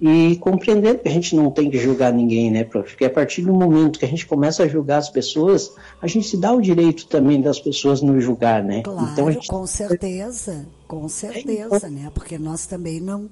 e 0.00 0.36
compreendendo 0.36 1.00
que 1.00 1.08
a 1.08 1.12
gente 1.12 1.34
não 1.34 1.50
tem 1.50 1.70
que 1.70 1.78
julgar 1.78 2.12
ninguém, 2.12 2.50
né, 2.50 2.64
prof? 2.64 2.90
Porque 2.90 3.04
a 3.04 3.10
partir 3.10 3.42
do 3.42 3.52
momento 3.52 3.98
que 3.98 4.04
a 4.04 4.08
gente 4.08 4.26
começa 4.26 4.62
a 4.62 4.68
julgar 4.68 4.98
as 4.98 5.10
pessoas, 5.10 5.72
a 6.00 6.06
gente 6.06 6.26
se 6.26 6.36
dá 6.36 6.52
o 6.52 6.60
direito 6.60 7.06
também 7.06 7.40
das 7.40 7.58
pessoas 7.58 8.00
nos 8.00 8.22
julgar, 8.22 8.62
né? 8.62 8.82
Claro, 8.82 9.08
então, 9.12 9.30
gente... 9.30 9.48
com 9.48 9.66
certeza, 9.66 10.66
com 10.86 11.08
certeza, 11.08 11.88
né? 11.88 12.10
Porque 12.14 12.38
nós 12.38 12.66
também 12.66 13.00
não 13.00 13.28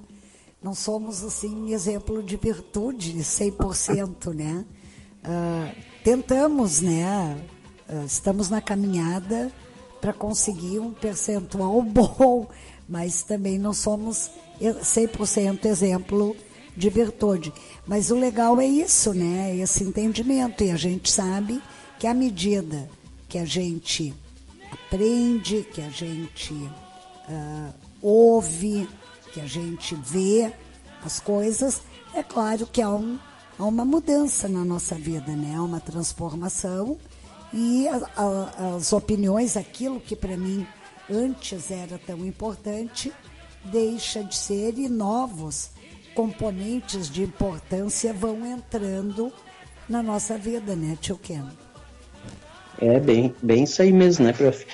não 0.61 0.73
somos 0.73 1.23
assim 1.23 1.71
exemplo 1.71 2.21
de 2.23 2.35
virtude 2.35 3.13
100%, 3.13 4.33
né? 4.33 4.65
Uh, 5.23 5.75
tentamos, 6.03 6.81
né? 6.81 7.37
Uh, 7.87 8.05
estamos 8.05 8.49
na 8.49 8.59
caminhada 8.59 9.51
para 10.01 10.13
conseguir 10.13 10.79
um 10.79 10.93
percentual 10.93 11.81
bom, 11.83 12.47
mas 12.87 13.23
também 13.23 13.57
não 13.57 13.73
somos 13.73 14.31
100% 14.59 15.65
exemplo 15.65 16.35
de 16.75 16.89
virtude. 16.89 17.51
Mas 17.85 18.11
o 18.11 18.15
legal 18.15 18.59
é 18.61 18.65
isso, 18.65 19.13
né? 19.13 19.55
Esse 19.55 19.83
entendimento. 19.83 20.63
E 20.63 20.71
a 20.71 20.75
gente 20.75 21.11
sabe 21.11 21.61
que 21.99 22.05
à 22.05 22.13
medida 22.13 22.89
que 23.27 23.37
a 23.37 23.45
gente 23.45 24.13
aprende, 24.71 25.67
que 25.73 25.81
a 25.81 25.89
gente 25.89 26.53
uh, 26.53 27.73
ouve, 28.01 28.87
que 29.33 29.41
a 29.41 29.47
gente 29.47 29.95
vê 29.95 30.51
as 31.03 31.19
coisas, 31.19 31.81
é 32.13 32.23
claro 32.23 32.67
que 32.67 32.81
há, 32.81 32.89
um, 32.89 33.17
há 33.57 33.65
uma 33.65 33.83
mudança 33.83 34.47
na 34.47 34.63
nossa 34.63 34.95
vida, 34.95 35.31
né? 35.31 35.55
Há 35.55 35.63
uma 35.63 35.79
transformação 35.79 36.97
e 37.53 37.87
a, 37.87 38.01
a, 38.15 38.75
as 38.75 38.91
opiniões, 38.93 39.55
aquilo 39.55 39.99
que 39.99 40.15
para 40.15 40.35
mim 40.35 40.65
antes 41.09 41.71
era 41.71 41.97
tão 41.97 42.25
importante, 42.25 43.11
deixa 43.63 44.23
de 44.23 44.35
ser 44.35 44.77
e 44.77 44.89
novos 44.89 45.71
componentes 46.13 47.09
de 47.09 47.23
importância 47.23 48.13
vão 48.13 48.45
entrando 48.45 49.31
na 49.87 50.01
nossa 50.01 50.37
vida, 50.37 50.75
né, 50.75 50.97
tio 50.99 51.17
Ken? 51.17 51.43
É 52.79 52.99
bem, 52.99 53.33
bem 53.41 53.63
isso 53.63 53.81
aí 53.81 53.91
mesmo, 53.91 54.25
né, 54.25 54.33
prof? 54.33 54.65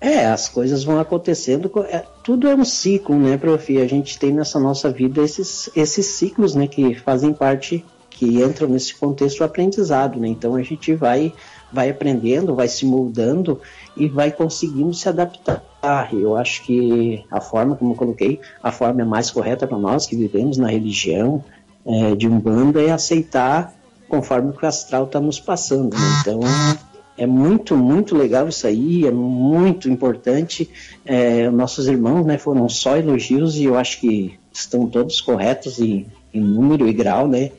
É, 0.00 0.26
as 0.26 0.48
coisas 0.48 0.82
vão 0.82 0.98
acontecendo, 0.98 1.70
é, 1.88 2.04
tudo 2.24 2.48
é 2.48 2.54
um 2.54 2.64
ciclo, 2.64 3.18
né, 3.18 3.36
prof? 3.36 3.78
A 3.78 3.86
gente 3.86 4.18
tem 4.18 4.32
nessa 4.32 4.58
nossa 4.58 4.90
vida 4.90 5.22
esses, 5.22 5.70
esses 5.76 6.06
ciclos, 6.06 6.54
né, 6.54 6.66
que 6.66 6.94
fazem 6.94 7.32
parte, 7.32 7.84
que 8.08 8.42
entram 8.42 8.68
nesse 8.68 8.94
contexto 8.94 9.38
do 9.38 9.44
aprendizado, 9.44 10.18
né? 10.18 10.28
Então 10.28 10.54
a 10.54 10.62
gente 10.62 10.94
vai, 10.94 11.32
vai 11.72 11.90
aprendendo, 11.90 12.54
vai 12.54 12.68
se 12.68 12.84
moldando 12.84 13.60
e 13.96 14.08
vai 14.08 14.30
conseguindo 14.30 14.92
se 14.94 15.08
adaptar. 15.08 15.62
Eu 16.12 16.36
acho 16.36 16.62
que 16.64 17.24
a 17.30 17.40
forma, 17.40 17.76
como 17.76 17.92
eu 17.92 17.96
coloquei, 17.96 18.40
a 18.62 18.70
forma 18.70 19.02
é 19.02 19.04
mais 19.04 19.30
correta 19.30 19.66
para 19.66 19.78
nós 19.78 20.06
que 20.06 20.16
vivemos 20.16 20.58
na 20.58 20.68
religião 20.68 21.44
é, 21.86 22.14
de 22.14 22.28
Umbanda 22.28 22.82
é 22.82 22.90
aceitar 22.90 23.74
conforme 24.08 24.50
o 24.50 24.52
que 24.52 24.64
o 24.64 24.68
astral 24.68 25.04
está 25.04 25.20
nos 25.20 25.40
passando. 25.40 25.96
Né? 25.96 26.18
Então 26.20 26.40
é 27.16 27.26
muito, 27.26 27.76
muito 27.76 28.16
legal 28.16 28.48
isso 28.48 28.66
aí, 28.66 29.06
é 29.06 29.10
muito 29.10 29.88
importante. 29.88 30.68
É, 31.04 31.48
nossos 31.50 31.86
irmãos 31.86 32.24
né, 32.24 32.36
foram 32.36 32.68
só 32.68 32.96
elogios 32.96 33.56
e 33.56 33.64
eu 33.64 33.76
acho 33.76 34.00
que 34.00 34.38
estão 34.52 34.86
todos 34.86 35.20
corretos 35.20 35.78
em, 35.80 36.06
em 36.34 36.40
número 36.40 36.88
e 36.88 36.92
grau. 36.92 37.28
Né? 37.28 37.52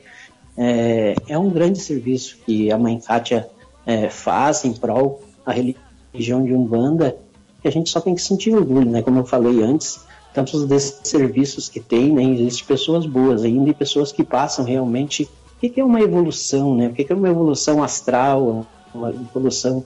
É, 0.56 1.14
é, 1.28 1.38
um 1.38 1.48
grande 1.48 1.78
serviço 1.78 2.38
que 2.44 2.70
a 2.70 2.78
Mãe 2.78 3.00
Kátia 3.00 3.48
é, 3.86 4.08
faz 4.08 4.64
em 4.64 4.72
prol 4.72 5.22
da 5.44 5.52
religião 5.52 6.44
de 6.44 6.54
Umbanda, 6.54 7.16
que 7.60 7.68
a 7.68 7.72
gente 7.72 7.90
só 7.90 8.00
tem 8.00 8.14
que 8.14 8.22
sentir 8.22 8.54
orgulho, 8.54 8.90
né? 8.90 9.02
como 9.02 9.20
eu 9.20 9.24
falei 9.24 9.62
antes, 9.62 10.00
tantos 10.34 10.66
desses 10.66 11.00
serviços 11.04 11.68
que 11.68 11.80
tem, 11.80 12.12
né? 12.12 12.24
existem 12.24 12.66
pessoas 12.66 13.06
boas 13.06 13.44
ainda 13.44 13.70
e 13.70 13.74
pessoas 13.74 14.12
que 14.12 14.24
passam 14.24 14.64
realmente. 14.64 15.28
O 15.56 15.70
que 15.70 15.80
é 15.80 15.84
uma 15.84 16.00
evolução, 16.00 16.74
né? 16.74 16.88
O 16.88 16.92
que 16.92 17.06
é 17.08 17.14
uma 17.14 17.28
evolução 17.28 17.84
astral, 17.84 18.66
uma 18.92 19.10
evolução 19.10 19.84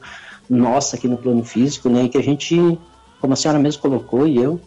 nossa 0.49 0.97
aqui 0.97 1.07
no 1.07 1.19
plano 1.19 1.45
físico, 1.45 1.91
né? 1.91 2.05
E 2.05 2.09
que 2.09 2.17
a 2.17 2.23
gente, 2.23 2.79
como 3.21 3.35
a 3.35 3.37
senhora 3.37 3.59
mesmo 3.59 3.83
colocou 3.83 4.27
e 4.27 4.39
eu, 4.39 4.59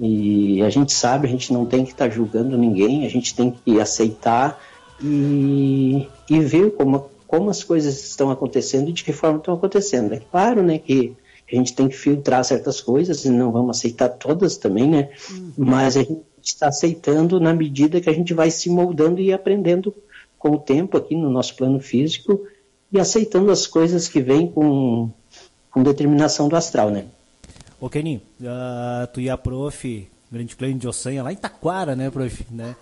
e 0.00 0.62
a 0.62 0.70
gente 0.70 0.92
sabe, 0.92 1.26
a 1.26 1.30
gente 1.30 1.52
não 1.52 1.66
tem 1.66 1.84
que 1.84 1.92
estar 1.92 2.08
tá 2.08 2.10
julgando 2.10 2.56
ninguém, 2.56 3.04
a 3.04 3.10
gente 3.10 3.34
tem 3.34 3.50
que 3.50 3.78
aceitar 3.78 4.58
e, 5.02 6.08
e 6.30 6.40
ver 6.40 6.72
como, 6.72 7.10
como 7.34 7.50
as 7.50 7.64
coisas 7.64 8.00
estão 8.04 8.30
acontecendo 8.30 8.90
e 8.90 8.92
de 8.92 9.02
que 9.02 9.12
forma 9.12 9.38
estão 9.38 9.54
acontecendo. 9.54 10.12
É 10.12 10.20
claro, 10.20 10.62
né, 10.62 10.78
que 10.78 11.16
a 11.50 11.56
gente 11.56 11.74
tem 11.74 11.88
que 11.88 11.96
filtrar 11.96 12.44
certas 12.44 12.80
coisas 12.80 13.24
e 13.24 13.28
não 13.28 13.50
vamos 13.50 13.76
aceitar 13.76 14.08
todas 14.08 14.56
também, 14.56 14.88
né? 14.88 15.10
Uhum. 15.28 15.52
Mas 15.58 15.96
a 15.96 16.04
gente 16.04 16.22
está 16.44 16.68
aceitando 16.68 17.40
na 17.40 17.52
medida 17.52 18.00
que 18.00 18.08
a 18.08 18.12
gente 18.12 18.32
vai 18.32 18.52
se 18.52 18.70
moldando 18.70 19.20
e 19.20 19.32
aprendendo 19.32 19.92
com 20.38 20.52
o 20.52 20.58
tempo 20.58 20.96
aqui 20.96 21.16
no 21.16 21.28
nosso 21.28 21.56
plano 21.56 21.80
físico 21.80 22.40
e 22.92 23.00
aceitando 23.00 23.50
as 23.50 23.66
coisas 23.66 24.06
que 24.06 24.20
vêm 24.20 24.46
com, 24.46 25.10
com 25.72 25.82
determinação 25.82 26.48
do 26.48 26.54
astral, 26.54 26.88
né? 26.88 27.06
Ô 27.80 27.90
Keninho, 27.90 28.22
uh, 28.40 29.06
tu 29.12 29.20
e 29.20 29.28
a 29.28 29.36
prof, 29.36 30.08
grande 30.30 30.54
Cleide 30.54 30.78
de 30.78 30.86
Ossanha, 30.86 31.24
lá 31.24 31.32
em 31.32 31.36
Taquara, 31.36 31.96
né, 31.96 32.10
prof? 32.10 32.46
Né? 32.48 32.76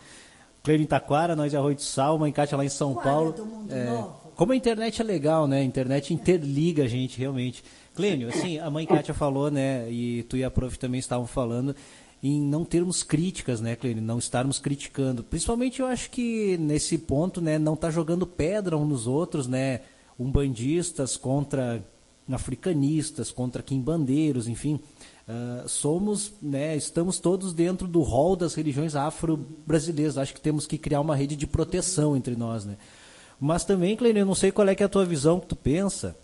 Cleide 0.63 0.85
em 0.85 0.87
Taquara, 0.87 1.35
nós 1.35 1.51
de 1.51 1.57
Arroio 1.57 1.75
de 1.75 1.83
Sal, 1.83 2.17
uma 2.17 2.29
encaixa 2.29 2.55
lá 2.55 2.65
em 2.65 2.69
São 2.69 2.95
Paulo. 2.95 3.35
É, 3.71 4.22
como 4.43 4.55
a 4.55 4.57
internet 4.57 5.01
é 5.01 5.05
legal, 5.05 5.47
né? 5.47 5.61
A 5.61 5.63
internet 5.63 6.13
interliga 6.13 6.83
a 6.83 6.89
gente, 6.89 7.17
realmente. 7.17 7.63
Clênio, 7.95 8.29
assim, 8.29 8.59
a 8.59 8.69
mãe 8.69 8.85
Kátia 8.85 9.15
falou, 9.15 9.53
né, 9.53 9.89
e 9.89 10.25
tu 10.25 10.37
e 10.37 10.43
a 10.43 10.51
prof 10.51 10.77
também 10.77 10.99
estavam 10.99 11.29
falando, 11.29 11.77
em 12.21 12.43
não 12.43 12.65
termos 12.65 13.05
críticas, 13.05 13.61
né, 13.61 13.77
Clênio, 13.77 14.03
não 14.03 14.19
estarmos 14.19 14.59
criticando. 14.59 15.23
Principalmente 15.23 15.79
eu 15.79 15.87
acho 15.87 16.11
que 16.11 16.59
nesse 16.59 16.99
ponto, 16.99 17.41
né, 17.41 17.57
não 17.57 17.77
tá 17.77 17.89
jogando 17.89 18.27
pedra 18.27 18.77
uns 18.77 18.89
nos 18.89 19.07
outros, 19.07 19.47
né, 19.47 19.83
umbandistas 20.19 21.17
contra 21.17 21.81
africanistas, 22.29 23.31
contra 23.31 23.63
quimbandeiros, 23.63 24.49
enfim, 24.49 24.81
uh, 25.29 25.69
somos, 25.69 26.33
né, 26.43 26.77
estamos 26.77 27.21
todos 27.21 27.53
dentro 27.53 27.87
do 27.87 28.01
rol 28.01 28.35
das 28.35 28.55
religiões 28.55 28.97
afro-brasileiras. 28.97 30.19
Acho 30.19 30.35
que 30.35 30.41
temos 30.41 30.67
que 30.67 30.79
criar 30.79 31.01
uma 31.01 31.15
rede 31.15 31.37
de 31.37 31.47
proteção 31.47 32.17
entre 32.17 32.35
nós, 32.35 32.65
né. 32.65 32.77
Mas 33.45 33.65
também, 33.65 33.97
Clênio, 33.97 34.21
eu 34.21 34.27
não 34.27 34.35
sei 34.35 34.53
qual 34.53 34.69
é, 34.69 34.77
é 34.79 34.85
a 34.85 34.89
tua 34.89 35.05
visão 35.05 35.41
que 35.41 35.47
tu 35.47 35.57
pensa, 35.57 36.17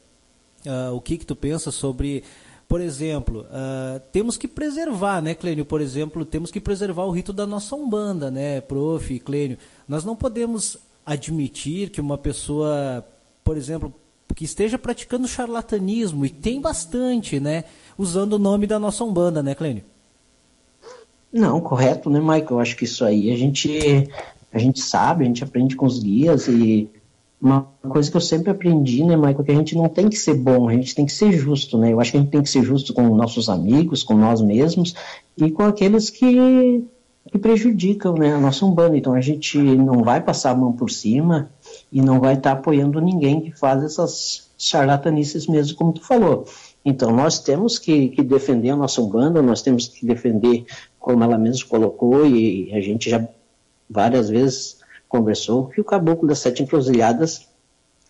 uh, 0.64 0.94
o 0.94 1.00
que 1.00 1.18
que 1.18 1.26
tu 1.26 1.34
pensa 1.34 1.70
sobre 1.70 2.22
por 2.68 2.82
exemplo, 2.82 3.46
uh, 3.46 3.98
temos 4.12 4.36
que 4.36 4.46
preservar, 4.46 5.22
né, 5.22 5.34
Clênio? 5.34 5.64
Por 5.64 5.80
exemplo, 5.80 6.22
temos 6.22 6.50
que 6.50 6.60
preservar 6.60 7.04
o 7.04 7.10
rito 7.10 7.32
da 7.32 7.46
nossa 7.46 7.74
Umbanda, 7.74 8.30
né, 8.30 8.60
prof, 8.60 9.18
Clênio? 9.20 9.56
Nós 9.88 10.04
não 10.04 10.14
podemos 10.14 10.76
admitir 11.06 11.88
que 11.88 11.98
uma 11.98 12.18
pessoa 12.18 13.02
por 13.48 13.56
exemplo, 13.56 13.94
que 14.36 14.44
esteja 14.44 14.78
praticando 14.78 15.26
charlatanismo, 15.26 16.26
e 16.26 16.28
tem 16.28 16.60
bastante, 16.60 17.40
né? 17.40 17.64
Usando 17.96 18.34
o 18.34 18.38
nome 18.38 18.66
da 18.66 18.78
nossa 18.78 19.02
Umbanda, 19.02 19.42
né, 19.42 19.54
Clênio? 19.54 19.82
Não, 21.32 21.58
correto, 21.58 22.10
né, 22.10 22.20
Michael? 22.20 22.46
Eu 22.50 22.60
acho 22.60 22.76
que 22.76 22.84
isso 22.84 23.06
aí 23.06 23.32
a 23.32 23.36
gente, 23.38 24.06
a 24.52 24.58
gente 24.58 24.82
sabe, 24.82 25.24
a 25.24 25.26
gente 25.26 25.42
aprende 25.42 25.74
com 25.76 25.86
os 25.86 25.98
guias 25.98 26.46
e 26.46 26.90
uma 27.40 27.62
coisa 27.88 28.10
que 28.10 28.16
eu 28.16 28.20
sempre 28.20 28.50
aprendi, 28.50 29.04
né, 29.04 29.16
Michael, 29.16 29.40
é 29.40 29.44
que 29.44 29.52
a 29.52 29.54
gente 29.54 29.76
não 29.76 29.88
tem 29.88 30.08
que 30.08 30.16
ser 30.16 30.34
bom, 30.34 30.68
a 30.68 30.72
gente 30.72 30.94
tem 30.94 31.06
que 31.06 31.12
ser 31.12 31.32
justo, 31.32 31.78
né? 31.78 31.92
Eu 31.92 32.00
acho 32.00 32.10
que 32.10 32.16
a 32.16 32.20
gente 32.20 32.30
tem 32.30 32.42
que 32.42 32.50
ser 32.50 32.64
justo 32.64 32.92
com 32.92 33.14
nossos 33.14 33.48
amigos, 33.48 34.02
com 34.02 34.14
nós 34.14 34.40
mesmos 34.40 34.94
e 35.36 35.50
com 35.50 35.62
aqueles 35.62 36.10
que, 36.10 36.84
que 37.30 37.38
prejudicam, 37.38 38.14
né, 38.14 38.34
a 38.34 38.40
nossa 38.40 38.66
Umbanda. 38.66 38.96
Então 38.96 39.14
a 39.14 39.20
gente 39.20 39.58
não 39.58 40.02
vai 40.02 40.20
passar 40.20 40.50
a 40.50 40.56
mão 40.56 40.72
por 40.72 40.90
cima, 40.90 41.48
e 41.92 42.00
não 42.00 42.20
vai 42.20 42.34
estar 42.34 42.54
tá 42.54 42.60
apoiando 42.60 43.00
ninguém 43.00 43.40
que 43.40 43.52
faz 43.52 43.82
essas 43.82 44.50
charlatanices 44.58 45.46
mesmo, 45.46 45.76
como 45.76 45.92
tu 45.92 46.04
falou. 46.04 46.46
Então, 46.84 47.10
nós 47.10 47.38
temos 47.38 47.78
que, 47.78 48.08
que, 48.08 48.22
defender 48.22 48.70
a 48.70 48.76
nossa 48.76 49.00
Umbanda, 49.00 49.42
nós 49.42 49.62
temos 49.62 49.88
que 49.88 50.06
defender, 50.06 50.64
como 50.98 51.22
ela 51.22 51.38
mesmo 51.38 51.68
colocou, 51.68 52.26
e 52.26 52.72
a 52.72 52.80
gente 52.80 53.10
já 53.10 53.26
várias 53.88 54.28
vezes 54.28 54.77
conversou, 55.08 55.66
que 55.66 55.80
o 55.80 55.84
Caboclo 55.84 56.28
das 56.28 56.38
Sete 56.38 56.62
Encruzilhadas 56.62 57.48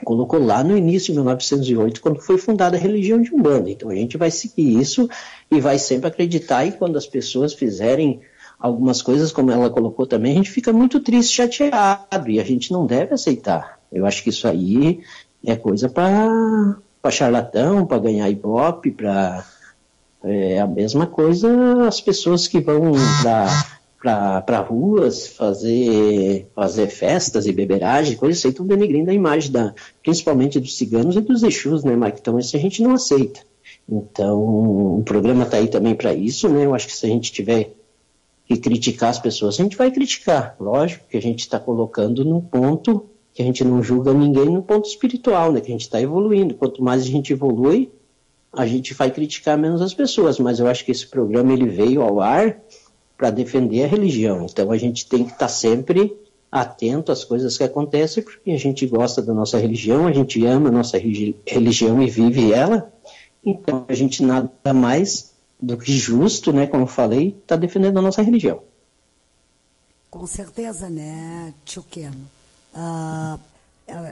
colocou 0.05 0.39
lá 0.39 0.63
no 0.63 0.77
início 0.77 1.13
de 1.13 1.19
1908, 1.19 2.01
quando 2.01 2.21
foi 2.21 2.39
fundada 2.39 2.77
a 2.77 2.81
religião 2.81 3.21
de 3.21 3.35
Umbanda. 3.35 3.71
Então, 3.71 3.91
a 3.91 3.95
gente 3.95 4.17
vai 4.17 4.31
seguir 4.31 4.79
isso 4.79 5.09
e 5.51 5.61
vai 5.61 5.79
sempre 5.79 6.09
acreditar, 6.09 6.65
e 6.65 6.73
quando 6.73 6.97
as 6.97 7.07
pessoas 7.07 7.53
fizerem 7.53 8.21
algumas 8.59 9.03
coisas, 9.03 9.33
como 9.33 9.51
ela 9.51 9.71
colocou 9.71 10.07
também, 10.07 10.33
a 10.33 10.37
gente 10.37 10.51
fica 10.51 10.73
muito 10.73 11.01
triste, 11.01 11.37
chateado, 11.37 12.29
e 12.29 12.41
a 12.41 12.45
gente 12.45 12.73
não 12.73 12.87
deve 12.87 13.15
aceitar. 13.15 13.79
Eu 13.91 14.07
acho 14.07 14.23
que 14.23 14.31
isso 14.31 14.47
aí 14.47 15.01
é 15.45 15.57
coisa 15.57 15.89
para 15.89 17.11
charlatão, 17.11 17.87
para 17.87 17.99
ganhar 17.99 18.29
ibope, 18.29 18.91
para. 18.91 19.45
É 20.23 20.59
a 20.61 20.67
mesma 20.67 21.07
coisa 21.07 21.87
as 21.87 22.01
pessoas 22.01 22.49
que 22.49 22.61
vão 22.61 22.93
para 24.01 24.61
ruas 24.61 25.27
fazer, 25.27 26.47
fazer 26.55 26.87
festas 26.89 27.47
e 27.47 27.53
beberagem, 27.53 28.17
coisas 28.17 28.39
assim, 28.39 28.49
estão 28.49 28.67
denegrindo 28.67 29.11
a 29.11 29.15
imagem, 29.15 29.51
da, 29.51 29.75
principalmente 30.03 30.61
dos 30.61 30.77
ciganos 30.77 31.17
e 31.17 31.21
dos 31.21 31.43
Exus, 31.43 31.83
né, 31.83 31.97
Mike? 31.97 32.19
Então 32.21 32.39
isso 32.39 32.57
a 32.57 32.61
gente 32.61 32.83
não 32.83 32.93
aceita. 32.93 33.41
Então 33.89 34.39
o 34.99 35.03
programa 35.05 35.45
está 35.45 35.57
aí 35.57 35.69
também 35.69 35.95
para 35.95 36.15
isso, 36.15 36.49
né? 36.49 36.65
Eu 36.65 36.75
acho 36.75 36.87
que 36.87 36.97
se 36.97 37.07
a 37.07 37.09
gente 37.09 37.33
tiver 37.33 37.73
e 38.49 38.57
criticar 38.57 39.11
as 39.11 39.19
pessoas. 39.19 39.59
A 39.59 39.63
gente 39.63 39.77
vai 39.77 39.91
criticar, 39.91 40.57
lógico, 40.59 41.05
que 41.09 41.17
a 41.17 41.23
gente 41.23 41.41
está 41.41 41.61
colocando 41.61 42.25
no 42.25 42.41
ponto 42.41 43.05
que 43.35 43.43
a 43.43 43.45
gente 43.45 43.63
não 43.63 43.83
julga 43.83 44.13
ninguém 44.13 44.47
no 44.47 44.63
ponto 44.63 44.89
espiritual, 44.89 45.53
né? 45.53 45.61
Que 45.61 45.69
a 45.69 45.71
gente 45.71 45.83
está 45.83 46.01
evoluindo. 46.01 46.55
Quanto 46.55 46.83
mais 46.83 47.03
a 47.03 47.07
gente 47.07 47.33
evolui, 47.33 47.93
a 48.53 48.67
gente 48.67 48.95
vai 48.95 49.11
criticar 49.11 49.57
menos 49.57 49.81
as 49.81 49.95
pessoas. 49.95 50.41
Mas 50.41 50.59
eu 50.59 50.67
acho 50.67 50.85
que 50.85 50.91
esse 50.91 51.07
programa 51.07 51.53
ele 51.53 51.69
veio 51.69 52.03
ao 52.03 52.21
ar 52.21 52.59
para 53.19 53.31
defender 53.31 53.85
a 53.85 53.89
religião. 53.89 54.47
Então 54.49 54.71
a 54.71 54.79
gente 54.79 55.07
tem 55.07 55.25
que 55.25 55.33
estar 55.33 55.47
tá 55.47 55.49
sempre 55.49 56.17
atento 56.51 57.11
às 57.13 57.25
coisas 57.25 57.59
que 57.59 57.65
acontecem, 57.65 58.23
porque 58.23 58.53
a 58.53 58.57
gente 58.57 58.87
gosta 58.87 59.21
da 59.21 59.35
nossa 59.35 59.59
religião, 59.59 60.07
a 60.07 60.13
gente 60.13 60.43
ama 60.47 60.69
a 60.69 60.73
nossa 60.73 60.97
religião 60.97 62.01
e 62.01 62.09
vive 62.09 62.53
ela. 62.53 62.91
Então 63.45 63.85
a 63.89 63.93
gente 63.93 64.23
nada 64.23 64.73
mais 64.73 65.33
do 65.61 65.77
que 65.77 65.93
justo, 65.93 66.53
né, 66.53 66.69
como 66.69 66.85
eu 66.85 66.87
falei, 66.87 67.37
está 67.43 67.57
defendendo 67.57 67.99
a 67.99 68.03
nossa 68.03 68.23
religião. 68.23 68.63
Com 70.09 70.27
certeza, 70.27 70.89
né, 70.89 71.53
tio 71.65 71.83
Keno? 71.83 72.31
Uh, 72.73 73.39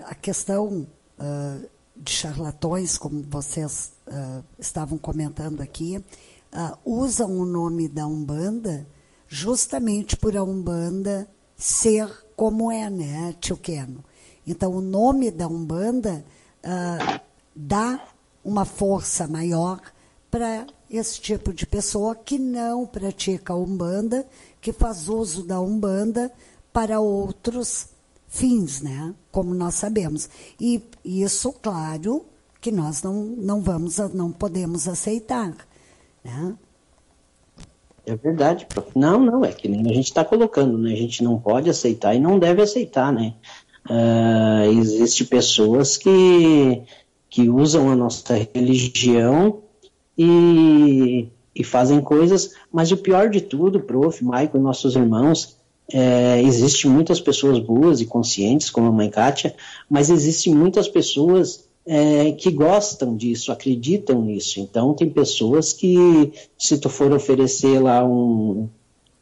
a 0.06 0.14
questão 0.14 0.86
uh, 1.18 1.66
de 1.96 2.10
charlatões, 2.10 2.98
como 2.98 3.22
vocês 3.22 3.92
uh, 4.08 4.44
estavam 4.58 4.98
comentando 4.98 5.60
aqui, 5.60 6.02
usam 6.84 7.30
o 7.30 7.44
nome 7.44 7.86
da 7.86 8.06
Umbanda 8.06 8.86
justamente 9.28 10.16
por 10.16 10.36
a 10.36 10.42
Umbanda 10.42 11.28
ser 11.56 12.08
como 12.36 12.70
é, 12.70 12.88
né, 12.90 13.34
tio 13.40 13.56
Keno? 13.56 14.04
Então, 14.46 14.72
o 14.72 14.80
nome 14.80 15.30
da 15.30 15.48
Umbanda 15.48 16.24
dá 17.54 18.08
uma 18.44 18.64
força 18.64 19.26
maior 19.26 19.80
para 20.30 20.66
esse 20.90 21.20
tipo 21.20 21.52
de 21.52 21.66
pessoa 21.66 22.14
que 22.14 22.38
não 22.38 22.86
pratica 22.86 23.52
a 23.52 23.56
Umbanda, 23.56 24.26
que 24.60 24.72
faz 24.72 25.08
uso 25.08 25.42
da 25.42 25.60
Umbanda 25.60 26.30
para 26.72 27.00
outros 27.00 27.88
fins, 28.28 28.80
né? 28.80 29.14
Como 29.32 29.54
nós 29.54 29.74
sabemos. 29.74 30.28
E 30.60 30.82
isso, 31.04 31.52
claro, 31.52 32.24
que 32.60 32.70
nós 32.70 33.02
não, 33.02 33.14
não 33.14 33.60
vamos, 33.60 33.96
não 34.12 34.30
podemos 34.30 34.86
aceitar. 34.86 35.56
Né? 36.22 36.56
É 38.06 38.14
verdade, 38.14 38.66
prof. 38.66 38.88
Não, 38.94 39.20
não, 39.20 39.44
é 39.44 39.52
que 39.52 39.68
nem 39.68 39.80
a 39.90 39.94
gente 39.94 40.06
está 40.06 40.24
colocando, 40.24 40.78
né? 40.78 40.92
A 40.92 40.96
gente 40.96 41.24
não 41.24 41.38
pode 41.40 41.68
aceitar 41.68 42.14
e 42.14 42.20
não 42.20 42.38
deve 42.38 42.62
aceitar, 42.62 43.12
né? 43.12 43.34
Uh, 43.90 44.78
Existem 44.78 45.26
pessoas 45.26 45.96
que, 45.96 46.82
que 47.28 47.48
usam 47.48 47.90
a 47.90 47.96
nossa 47.96 48.34
religião 48.54 49.58
e, 50.16 51.28
e 51.54 51.64
fazem 51.64 52.00
coisas, 52.00 52.54
mas 52.72 52.92
o 52.92 52.96
pior 52.96 53.28
de 53.28 53.40
tudo, 53.40 53.80
prof, 53.80 54.24
Michael, 54.24 54.60
nossos 54.60 54.94
irmãos, 54.94 55.56
é, 55.92 56.40
existem 56.42 56.90
muitas 56.90 57.20
pessoas 57.20 57.58
boas 57.58 58.00
e 58.00 58.06
conscientes, 58.06 58.70
como 58.70 58.88
a 58.88 58.92
mãe 58.92 59.10
Kátia, 59.10 59.54
mas 59.88 60.10
existem 60.10 60.54
muitas 60.54 60.88
pessoas 60.88 61.65
é, 61.86 62.32
que 62.32 62.50
gostam 62.50 63.16
disso, 63.16 63.52
acreditam 63.52 64.20
nisso. 64.20 64.58
Então, 64.60 64.92
tem 64.92 65.08
pessoas 65.08 65.72
que, 65.72 66.32
se 66.58 66.78
tu 66.78 66.88
for 66.88 67.12
oferecer 67.12 67.78
lá 67.80 68.04
um, 68.04 68.68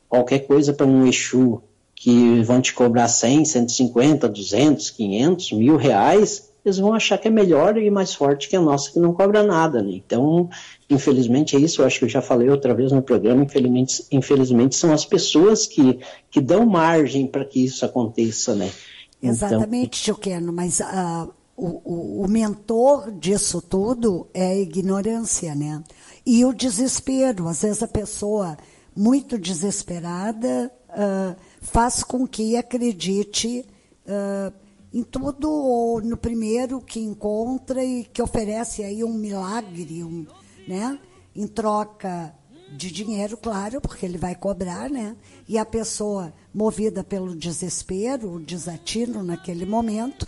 qualquer 0.08 0.40
coisa 0.40 0.72
para 0.72 0.86
um 0.86 1.06
Exu, 1.06 1.60
que 1.94 2.42
vão 2.42 2.60
te 2.60 2.72
cobrar 2.72 3.08
100, 3.08 3.44
150, 3.44 4.28
200, 4.28 4.90
500, 4.90 5.52
mil 5.52 5.76
reais, 5.76 6.50
eles 6.64 6.78
vão 6.78 6.94
achar 6.94 7.18
que 7.18 7.28
é 7.28 7.30
melhor 7.30 7.76
e 7.76 7.90
mais 7.90 8.14
forte 8.14 8.48
que 8.48 8.56
a 8.56 8.60
nossa, 8.60 8.90
que 8.90 8.98
não 8.98 9.12
cobra 9.12 9.42
nada, 9.42 9.82
né? 9.82 9.92
Então, 9.92 10.48
infelizmente 10.88 11.54
é 11.54 11.58
isso, 11.58 11.82
eu 11.82 11.86
acho 11.86 11.98
que 11.98 12.06
eu 12.06 12.08
já 12.08 12.22
falei 12.22 12.48
outra 12.48 12.74
vez 12.74 12.90
no 12.90 13.02
programa, 13.02 13.42
infelizmente, 13.42 14.04
infelizmente 14.10 14.74
são 14.74 14.92
as 14.92 15.04
pessoas 15.04 15.66
que, 15.66 15.98
que 16.30 16.40
dão 16.40 16.64
margem 16.64 17.26
para 17.26 17.44
que 17.44 17.62
isso 17.62 17.84
aconteça, 17.84 18.54
né? 18.54 18.70
Então, 19.18 19.30
Exatamente, 19.30 20.10
então, 20.10 20.52
mas 20.52 20.80
uh, 20.80 21.30
o, 21.56 21.80
o, 21.84 22.22
o, 22.24 22.28
mentor 22.28 23.12
disso 23.12 23.62
tudo 23.62 24.28
é 24.34 24.48
a 24.48 24.56
ignorância, 24.56 25.54
né? 25.54 25.82
E 26.26 26.44
o 26.44 26.52
desespero. 26.52 27.48
Às 27.48 27.62
vezes 27.62 27.82
a 27.82 27.88
pessoa 27.88 28.56
muito 28.94 29.38
desesperada 29.38 30.72
uh, 30.90 31.36
faz 31.60 32.02
com 32.02 32.26
que 32.26 32.56
acredite 32.56 33.64
uh, 34.06 34.52
em 34.92 35.02
tudo 35.02 35.50
ou 35.50 36.00
no 36.00 36.16
primeiro 36.16 36.80
que 36.80 37.00
encontra 37.00 37.84
e 37.84 38.04
que 38.04 38.22
oferece 38.22 38.82
aí 38.82 39.04
um 39.04 39.14
milagre, 39.14 40.02
um, 40.02 40.26
né? 40.66 40.98
Em 41.34 41.46
troca 41.46 42.34
de 42.76 42.90
dinheiro, 42.90 43.36
claro, 43.36 43.80
porque 43.80 44.04
ele 44.04 44.18
vai 44.18 44.34
cobrar, 44.34 44.90
né? 44.90 45.16
E 45.48 45.58
a 45.58 45.64
pessoa 45.64 46.32
movida 46.52 47.04
pelo 47.04 47.34
desespero, 47.36 48.32
o 48.32 48.40
desatino 48.40 49.22
naquele 49.22 49.66
momento, 49.66 50.26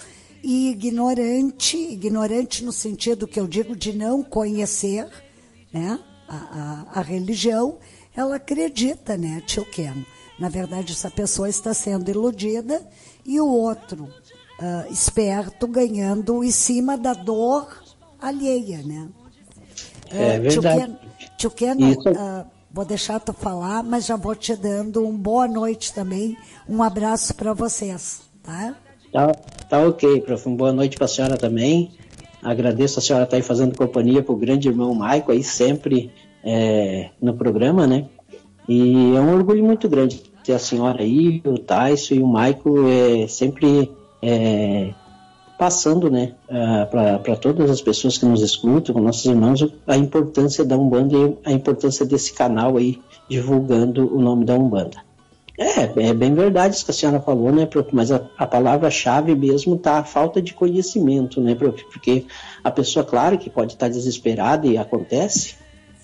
e 0.49 0.71
ignorante, 0.71 1.77
ignorante 1.77 2.65
no 2.65 2.71
sentido 2.71 3.27
que 3.27 3.41
eu 3.41 3.49
digo 3.49 3.75
de 3.75 3.93
não 3.93 4.23
conhecer 4.23 5.09
né, 5.73 5.99
a, 6.29 6.37
a, 6.37 7.01
a 7.01 7.03
religião, 7.03 7.79
ela 8.15 8.37
acredita, 8.37 9.17
né, 9.17 9.43
tio 9.45 9.65
Ken? 9.65 10.07
Na 10.39 10.49
verdade, 10.49 10.93
essa 10.93 11.11
pessoa 11.11 11.49
está 11.49 11.75
sendo 11.75 12.09
iludida 12.13 12.81
e 13.25 13.41
o 13.41 13.49
outro, 13.49 14.05
uh, 14.05 14.93
esperto, 14.93 15.67
ganhando 15.67 16.45
em 16.45 16.53
cima 16.53 16.97
da 16.97 17.13
dor 17.13 17.83
alheia, 18.21 18.85
né? 18.85 19.09
É 20.13 20.39
uh, 20.39 20.43
verdade. 20.43 20.97
Tio 21.37 21.51
Ken, 21.51 21.75
uh, 21.75 22.47
vou 22.71 22.85
deixar 22.85 23.19
tu 23.19 23.33
falar, 23.33 23.83
mas 23.83 24.07
já 24.07 24.15
vou 24.15 24.37
te 24.37 24.55
dando 24.55 25.05
um 25.05 25.19
boa 25.19 25.49
noite 25.49 25.93
também, 25.93 26.39
um 26.69 26.85
abraço 26.85 27.35
para 27.35 27.53
vocês, 27.53 28.21
tá? 28.45 28.77
Tá, 29.13 29.33
tá 29.69 29.81
ok, 29.81 30.21
prof. 30.21 30.49
Boa 30.51 30.73
noite 30.73 30.97
para 30.97 31.07
a 31.07 31.09
senhora 31.09 31.37
também. 31.37 31.91
Agradeço 32.43 32.99
a 32.99 33.03
senhora 33.03 33.25
estar 33.25 33.33
tá 33.33 33.37
aí 33.37 33.43
fazendo 33.43 33.77
companhia 33.77 34.23
para 34.23 34.33
o 34.33 34.37
grande 34.37 34.69
irmão 34.69 34.95
Maico 34.95 35.33
aí 35.33 35.43
sempre 35.43 36.11
é, 36.45 37.11
no 37.21 37.35
programa, 37.35 37.87
né? 37.87 38.07
E 38.69 39.15
é 39.17 39.21
um 39.21 39.35
orgulho 39.35 39.65
muito 39.65 39.89
grande 39.89 40.23
ter 40.45 40.53
a 40.53 40.59
senhora 40.59 41.03
aí, 41.03 41.43
o 41.45 41.59
Tyson 41.59 42.15
e 42.15 42.23
o 42.23 42.27
Maico 42.27 42.87
é, 42.87 43.27
sempre 43.27 43.91
é, 44.23 44.95
passando, 45.59 46.11
né, 46.11 46.35
para 46.91 47.37
todas 47.37 47.71
as 47.71 47.81
pessoas 47.81 48.19
que 48.19 48.27
nos 48.27 48.43
escutam, 48.43 48.95
nossos 49.01 49.25
irmãos, 49.25 49.67
a 49.87 49.97
importância 49.97 50.65
da 50.65 50.77
Umbanda 50.77 51.17
e 51.17 51.37
a 51.45 51.53
importância 51.53 52.05
desse 52.05 52.33
canal 52.33 52.77
aí 52.77 53.01
divulgando 53.29 54.15
o 54.15 54.21
nome 54.21 54.45
da 54.45 54.55
Umbanda. 54.55 55.06
É, 55.59 56.09
é 56.09 56.15
bem 56.15 56.35
verdade 56.35 56.77
isso 56.77 56.85
que 56.85 56.91
a 56.91 56.95
senhora 56.95 57.21
falou, 57.21 57.51
né, 57.51 57.65
prof? 57.65 57.89
Mas 57.93 58.13
a, 58.13 58.29
a 58.37 58.47
palavra-chave 58.47 59.35
mesmo 59.35 59.79
tá 59.79 59.99
a 59.99 60.05
falta 60.05 60.43
de 60.43 60.53
conhecimento, 60.53 61.41
né, 61.41 61.55
prof? 61.55 61.83
Porque 61.93 62.27
a 62.63 62.71
pessoa, 62.71 63.05
claro, 63.05 63.39
que 63.39 63.49
pode 63.49 63.73
estar 63.73 63.89
desesperada 63.89 64.67
e 64.67 64.77
acontece, 64.77 65.55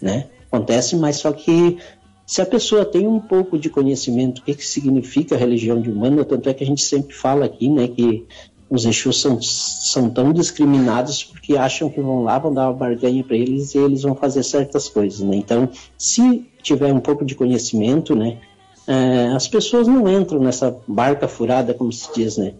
né? 0.00 0.26
Acontece, 0.50 0.96
mas 0.96 1.16
só 1.16 1.32
que 1.32 1.78
se 2.26 2.40
a 2.40 2.46
pessoa 2.46 2.84
tem 2.84 3.06
um 3.06 3.20
pouco 3.20 3.58
de 3.58 3.68
conhecimento 3.68 4.36
do 4.36 4.42
que, 4.42 4.54
que 4.54 4.66
significa 4.66 5.34
a 5.34 5.38
religião 5.38 5.80
de 5.80 5.90
humana, 5.90 6.24
tanto 6.24 6.48
é 6.48 6.54
que 6.54 6.64
a 6.64 6.66
gente 6.66 6.82
sempre 6.82 7.14
fala 7.14 7.44
aqui, 7.44 7.68
né, 7.68 7.88
que 7.88 8.26
os 8.70 8.86
Exus 8.86 9.20
são, 9.20 9.38
são 9.42 10.08
tão 10.08 10.32
discriminados 10.32 11.22
porque 11.24 11.58
acham 11.58 11.90
que 11.90 12.00
vão 12.00 12.22
lá, 12.22 12.38
vão 12.38 12.54
dar 12.54 12.70
uma 12.70 12.72
barganha 12.72 13.22
para 13.22 13.36
eles 13.36 13.74
e 13.74 13.78
eles 13.78 14.00
vão 14.00 14.14
fazer 14.14 14.42
certas 14.42 14.88
coisas, 14.88 15.20
né? 15.20 15.36
Então, 15.36 15.68
se 15.98 16.46
tiver 16.62 16.90
um 16.90 17.00
pouco 17.00 17.22
de 17.22 17.34
conhecimento, 17.34 18.16
né, 18.16 18.38
é, 18.86 19.28
as 19.34 19.46
pessoas 19.48 19.86
não 19.86 20.08
entram 20.08 20.40
nessa 20.40 20.76
barca 20.86 21.28
furada, 21.28 21.74
como 21.74 21.92
se 21.92 22.08
diz, 22.14 22.36
né? 22.36 22.54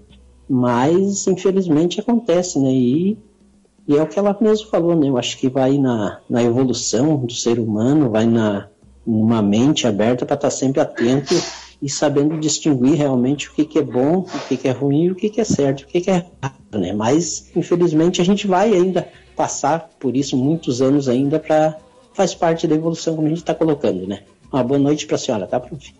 Mas, 0.49 1.27
infelizmente, 1.27 2.01
acontece, 2.01 2.59
né? 2.59 2.73
E, 2.73 3.19
e 3.89 3.97
é 3.97 4.03
o 4.03 4.07
que 4.07 4.19
ela 4.19 4.37
mesmo 4.41 4.69
falou, 4.69 4.95
né? 4.95 5.09
Eu 5.09 5.19
acho 5.19 5.39
que 5.39 5.49
vai 5.49 5.79
na, 5.79 6.21
na 6.29 6.43
evolução 6.43 7.17
do 7.17 7.33
ser 7.33 7.59
humano, 7.59 8.11
vai 8.11 8.27
na 8.27 8.69
numa 9.05 9.43
mente 9.43 9.85
aberta 9.87 10.25
para 10.25 10.37
estar 10.37 10.49
tá 10.49 10.51
sempre 10.51 10.81
atento 10.81 11.35
e 11.81 11.91
sabendo 11.91 12.39
distinguir 12.39 12.95
realmente 12.95 13.49
o 13.49 13.53
que, 13.53 13.65
que 13.65 13.79
é 13.79 13.83
bom, 13.83 14.19
o 14.19 14.49
que, 14.49 14.57
que 14.57 14.69
é 14.69 14.71
ruim, 14.71 15.11
o 15.11 15.15
que, 15.17 15.29
que 15.29 15.41
é 15.41 15.45
certo, 15.45 15.83
o 15.83 15.87
que, 15.87 16.01
que 16.01 16.11
é 16.11 16.15
errado, 16.15 16.79
né? 16.79 16.93
Mas, 16.93 17.51
infelizmente, 17.57 18.21
a 18.21 18.25
gente 18.25 18.47
vai 18.47 18.73
ainda 18.73 19.09
passar 19.35 19.91
por 19.99 20.17
isso 20.17 20.37
muitos 20.37 20.81
anos 20.81 21.09
ainda 21.09 21.41
para 21.41 21.77
faz 22.15 22.35
parte 22.35 22.69
da 22.69 22.75
evolução 22.75 23.17
como 23.17 23.27
a 23.27 23.31
gente 23.31 23.41
está 23.41 23.55
colocando, 23.55 24.07
né? 24.07 24.21
Uma 24.53 24.63
boa 24.63 24.79
noite 24.79 25.07
para 25.07 25.17
a 25.17 25.19
senhora, 25.19 25.47
tá, 25.47 25.59
prof? 25.59 25.95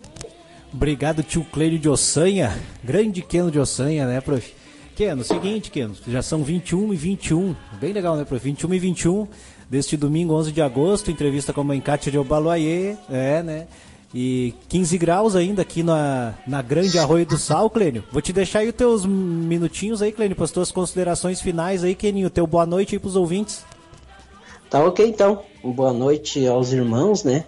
Obrigado, 0.73 1.21
tio 1.21 1.45
Cleide 1.51 1.77
de 1.77 1.87
Ossanha. 1.87 2.59
Grande 2.83 3.21
Keno 3.21 3.51
de 3.51 3.59
Ossanha, 3.59 4.07
né, 4.07 4.19
prof? 4.19 4.53
Keno, 4.95 5.23
seguinte, 5.23 5.69
Keno, 5.69 5.95
já 6.07 6.21
são 6.23 6.43
21 6.43 6.93
e 6.93 6.97
21. 6.97 7.55
Bem 7.79 7.93
legal, 7.93 8.15
né, 8.15 8.25
prof? 8.25 8.43
21 8.43 8.73
e 8.73 8.79
21 8.79 9.27
deste 9.69 9.95
domingo, 9.95 10.33
11 10.33 10.51
de 10.51 10.61
agosto, 10.61 11.11
entrevista 11.11 11.53
com 11.53 11.61
a 11.61 11.63
mãe 11.63 11.81
de 12.11 12.17
Obaloaiê, 12.17 12.95
é, 13.09 13.43
né? 13.43 13.67
E 14.15 14.53
15 14.69 14.97
graus 14.97 15.35
ainda 15.35 15.61
aqui 15.61 15.81
na, 15.81 16.33
na 16.45 16.61
Grande 16.61 16.97
Arroio 16.99 17.25
do 17.25 17.37
Sal, 17.37 17.69
Clênio. 17.69 18.03
Vou 18.11 18.21
te 18.21 18.33
deixar 18.33 18.59
aí 18.59 18.69
os 18.69 18.75
teus 18.75 19.05
minutinhos 19.05 20.01
aí, 20.01 20.11
Clênio, 20.11 20.35
para 20.35 20.45
as 20.45 20.51
tuas 20.51 20.71
considerações 20.71 21.41
finais 21.41 21.83
aí, 21.83 21.95
Keninho. 21.95 22.29
Teu 22.29 22.45
boa 22.45 22.65
noite 22.65 22.95
aí 22.95 22.99
para 22.99 23.07
os 23.07 23.15
ouvintes. 23.15 23.63
Tá 24.69 24.83
ok, 24.83 25.07
então. 25.07 25.41
Boa 25.63 25.93
noite 25.93 26.45
aos 26.45 26.71
irmãos, 26.71 27.23
né? 27.23 27.45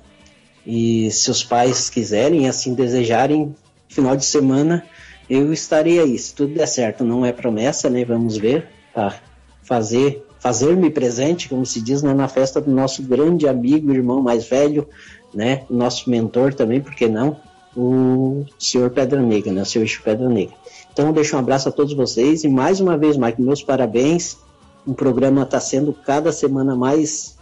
E 0.65 1.11
se 1.11 1.29
os 1.29 1.43
pais 1.43 1.89
quiserem, 1.89 2.47
assim 2.47 2.73
desejarem, 2.73 3.55
final 3.87 4.15
de 4.15 4.25
semana 4.25 4.83
eu 5.29 5.51
estarei 5.51 5.99
aí. 5.99 6.17
Se 6.17 6.33
tudo 6.33 6.53
der 6.53 6.67
certo, 6.67 7.03
não 7.03 7.25
é 7.25 7.31
promessa, 7.31 7.89
né? 7.89 8.05
Vamos 8.05 8.37
ver, 8.37 8.67
tá? 8.93 9.15
Fazer, 9.63 10.25
fazer-me 10.39 10.89
presente, 10.89 11.49
como 11.49 11.65
se 11.65 11.81
diz, 11.81 12.03
né? 12.03 12.13
na 12.13 12.27
festa 12.27 12.61
do 12.61 12.71
nosso 12.71 13.01
grande 13.03 13.47
amigo, 13.47 13.91
irmão 13.91 14.21
mais 14.21 14.47
velho, 14.47 14.87
né? 15.33 15.63
Nosso 15.69 16.09
mentor 16.09 16.53
também, 16.53 16.79
por 16.79 16.93
que 16.93 17.07
não? 17.07 17.37
O 17.75 18.45
senhor 18.57 18.89
Pedra 18.91 19.21
Negra, 19.21 19.51
né? 19.51 19.63
O 19.63 19.65
senhor 19.65 19.83
Eixo 19.83 20.01
Pedra 20.03 20.29
Negra. 20.29 20.55
Então, 20.93 21.11
deixo 21.11 21.35
um 21.35 21.39
abraço 21.39 21.67
a 21.67 21.71
todos 21.71 21.93
vocês 21.93 22.43
e 22.43 22.47
mais 22.47 22.79
uma 22.79 22.97
vez, 22.97 23.17
Mike, 23.17 23.41
meus 23.41 23.61
parabéns. 23.61 24.37
O 24.85 24.93
programa 24.93 25.41
está 25.41 25.59
sendo 25.59 25.91
cada 25.91 26.31
semana 26.31 26.75
mais, 26.75 27.37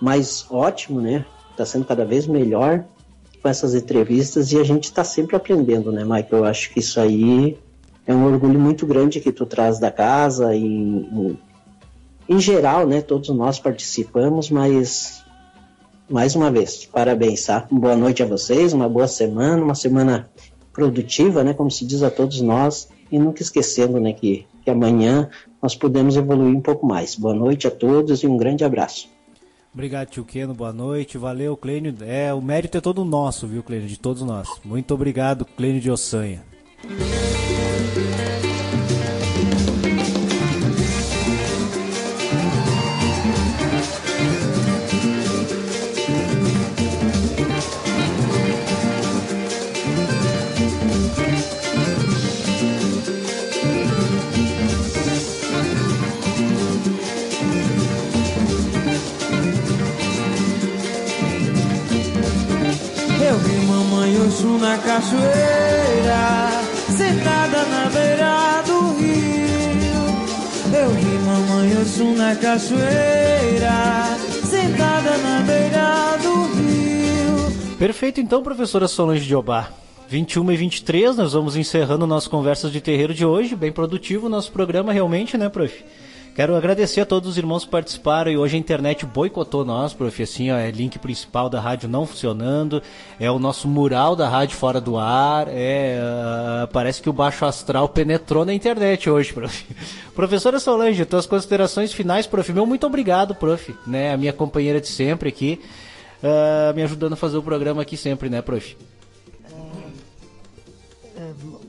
mais 0.00 0.46
ótimo, 0.50 1.00
né? 1.00 1.24
Está 1.60 1.66
sendo 1.66 1.84
cada 1.84 2.04
vez 2.04 2.26
melhor 2.26 2.84
com 3.42 3.48
essas 3.48 3.74
entrevistas 3.74 4.52
e 4.52 4.58
a 4.58 4.64
gente 4.64 4.84
está 4.84 5.04
sempre 5.04 5.36
aprendendo, 5.36 5.92
né, 5.92 6.04
Mike? 6.04 6.32
Eu 6.32 6.44
acho 6.44 6.72
que 6.72 6.80
isso 6.80 6.98
aí 6.98 7.58
é 8.06 8.14
um 8.14 8.24
orgulho 8.24 8.58
muito 8.58 8.86
grande 8.86 9.20
que 9.20 9.32
tu 9.32 9.44
traz 9.44 9.78
da 9.78 9.90
casa 9.90 10.54
e 10.54 10.64
em, 10.64 11.38
em 12.28 12.40
geral, 12.40 12.86
né, 12.86 13.00
todos 13.00 13.28
nós 13.30 13.58
participamos, 13.58 14.50
mas 14.50 15.22
mais 16.08 16.34
uma 16.34 16.50
vez, 16.50 16.86
parabéns, 16.86 17.44
tá? 17.44 17.66
Boa 17.70 17.94
noite 17.94 18.22
a 18.22 18.26
vocês, 18.26 18.72
uma 18.72 18.88
boa 18.88 19.06
semana, 19.06 19.62
uma 19.62 19.74
semana 19.74 20.28
produtiva, 20.72 21.44
né, 21.44 21.54
como 21.54 21.70
se 21.70 21.84
diz 21.84 22.02
a 22.02 22.10
todos 22.10 22.40
nós, 22.40 22.88
e 23.12 23.18
nunca 23.18 23.42
esquecendo, 23.42 24.00
né, 24.00 24.12
que, 24.12 24.46
que 24.64 24.70
amanhã 24.70 25.28
nós 25.62 25.76
podemos 25.76 26.16
evoluir 26.16 26.56
um 26.56 26.60
pouco 26.60 26.86
mais. 26.86 27.14
Boa 27.14 27.34
noite 27.34 27.66
a 27.66 27.70
todos 27.70 28.22
e 28.22 28.26
um 28.26 28.36
grande 28.36 28.64
abraço. 28.64 29.08
Obrigado, 29.72 30.08
tio 30.08 30.24
Keno. 30.24 30.52
Boa 30.52 30.72
noite. 30.72 31.16
Valeu, 31.16 31.56
Clênio. 31.56 31.94
É, 32.02 32.34
o 32.34 32.42
mérito 32.42 32.76
é 32.76 32.80
todo 32.80 33.04
nosso, 33.04 33.46
viu, 33.46 33.62
Clênio? 33.62 33.88
De 33.88 33.98
todos 33.98 34.22
nós. 34.22 34.48
Muito 34.64 34.92
obrigado, 34.92 35.44
Clênio 35.44 35.80
de 35.80 35.90
Ossanha. 35.90 36.42
Na 72.20 72.36
cachoeira, 72.36 74.14
sentada 74.44 75.16
na 75.16 75.40
beira 75.40 76.18
do 76.18 76.42
rio. 76.52 77.76
Perfeito 77.78 78.20
então, 78.20 78.42
professora 78.42 78.86
Solange 78.86 79.24
de 79.24 79.34
Obá. 79.34 79.70
21 80.06 80.52
e 80.52 80.56
23, 80.56 81.16
nós 81.16 81.32
vamos 81.32 81.56
encerrando 81.56 82.06
nossas 82.06 82.28
conversas 82.28 82.70
de 82.70 82.80
terreiro 82.80 83.14
de 83.14 83.24
hoje. 83.24 83.56
Bem 83.56 83.72
produtivo 83.72 84.28
nosso 84.28 84.52
programa, 84.52 84.92
realmente, 84.92 85.38
né, 85.38 85.48
prof? 85.48 85.82
Quero 86.34 86.54
agradecer 86.54 87.00
a 87.00 87.06
todos 87.06 87.28
os 87.28 87.36
irmãos 87.36 87.64
que 87.64 87.70
participaram 87.70 88.30
e 88.30 88.36
hoje 88.38 88.56
a 88.56 88.58
internet 88.58 89.04
boicotou 89.04 89.64
nós, 89.64 89.92
prof. 89.92 90.22
Assim, 90.22 90.50
ó, 90.50 90.56
é 90.56 90.70
link 90.70 90.98
principal 90.98 91.50
da 91.50 91.60
rádio 91.60 91.88
não 91.88 92.06
funcionando, 92.06 92.82
é 93.18 93.30
o 93.30 93.38
nosso 93.38 93.66
mural 93.66 94.14
da 94.14 94.28
rádio 94.28 94.56
fora 94.56 94.80
do 94.80 94.96
ar, 94.96 95.48
é, 95.48 95.98
uh, 96.00 96.68
parece 96.68 97.02
que 97.02 97.10
o 97.10 97.12
baixo 97.12 97.44
astral 97.44 97.88
penetrou 97.88 98.44
na 98.44 98.54
internet 98.54 99.10
hoje, 99.10 99.32
prof. 99.34 99.66
Professora 100.14 100.60
Solange, 100.60 101.04
tuas 101.04 101.26
considerações 101.26 101.92
finais, 101.92 102.26
prof. 102.26 102.52
Meu 102.52 102.64
muito 102.64 102.86
obrigado, 102.86 103.34
prof. 103.34 103.74
Né, 103.86 104.12
a 104.12 104.16
minha 104.16 104.32
companheira 104.32 104.80
de 104.80 104.88
sempre 104.88 105.28
aqui, 105.28 105.60
uh, 106.22 106.74
me 106.74 106.82
ajudando 106.82 107.14
a 107.14 107.16
fazer 107.16 107.38
o 107.38 107.42
programa 107.42 107.82
aqui 107.82 107.96
sempre, 107.96 108.28
né, 108.28 108.40
prof? 108.40 108.76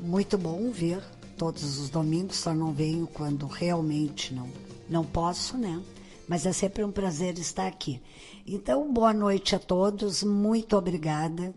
muito 0.01 0.37
bom 0.37 0.71
ver 0.71 1.01
todos 1.41 1.79
os 1.79 1.89
domingos, 1.89 2.37
só 2.37 2.53
não 2.53 2.71
venho 2.71 3.07
quando 3.07 3.47
realmente 3.47 4.31
não, 4.31 4.47
não 4.87 5.03
posso, 5.03 5.57
né? 5.57 5.81
Mas 6.27 6.45
é 6.45 6.53
sempre 6.53 6.83
um 6.83 6.91
prazer 6.91 7.39
estar 7.39 7.65
aqui. 7.65 7.99
Então, 8.45 8.93
boa 8.93 9.11
noite 9.11 9.55
a 9.55 9.59
todos, 9.59 10.21
muito 10.21 10.77
obrigada. 10.77 11.51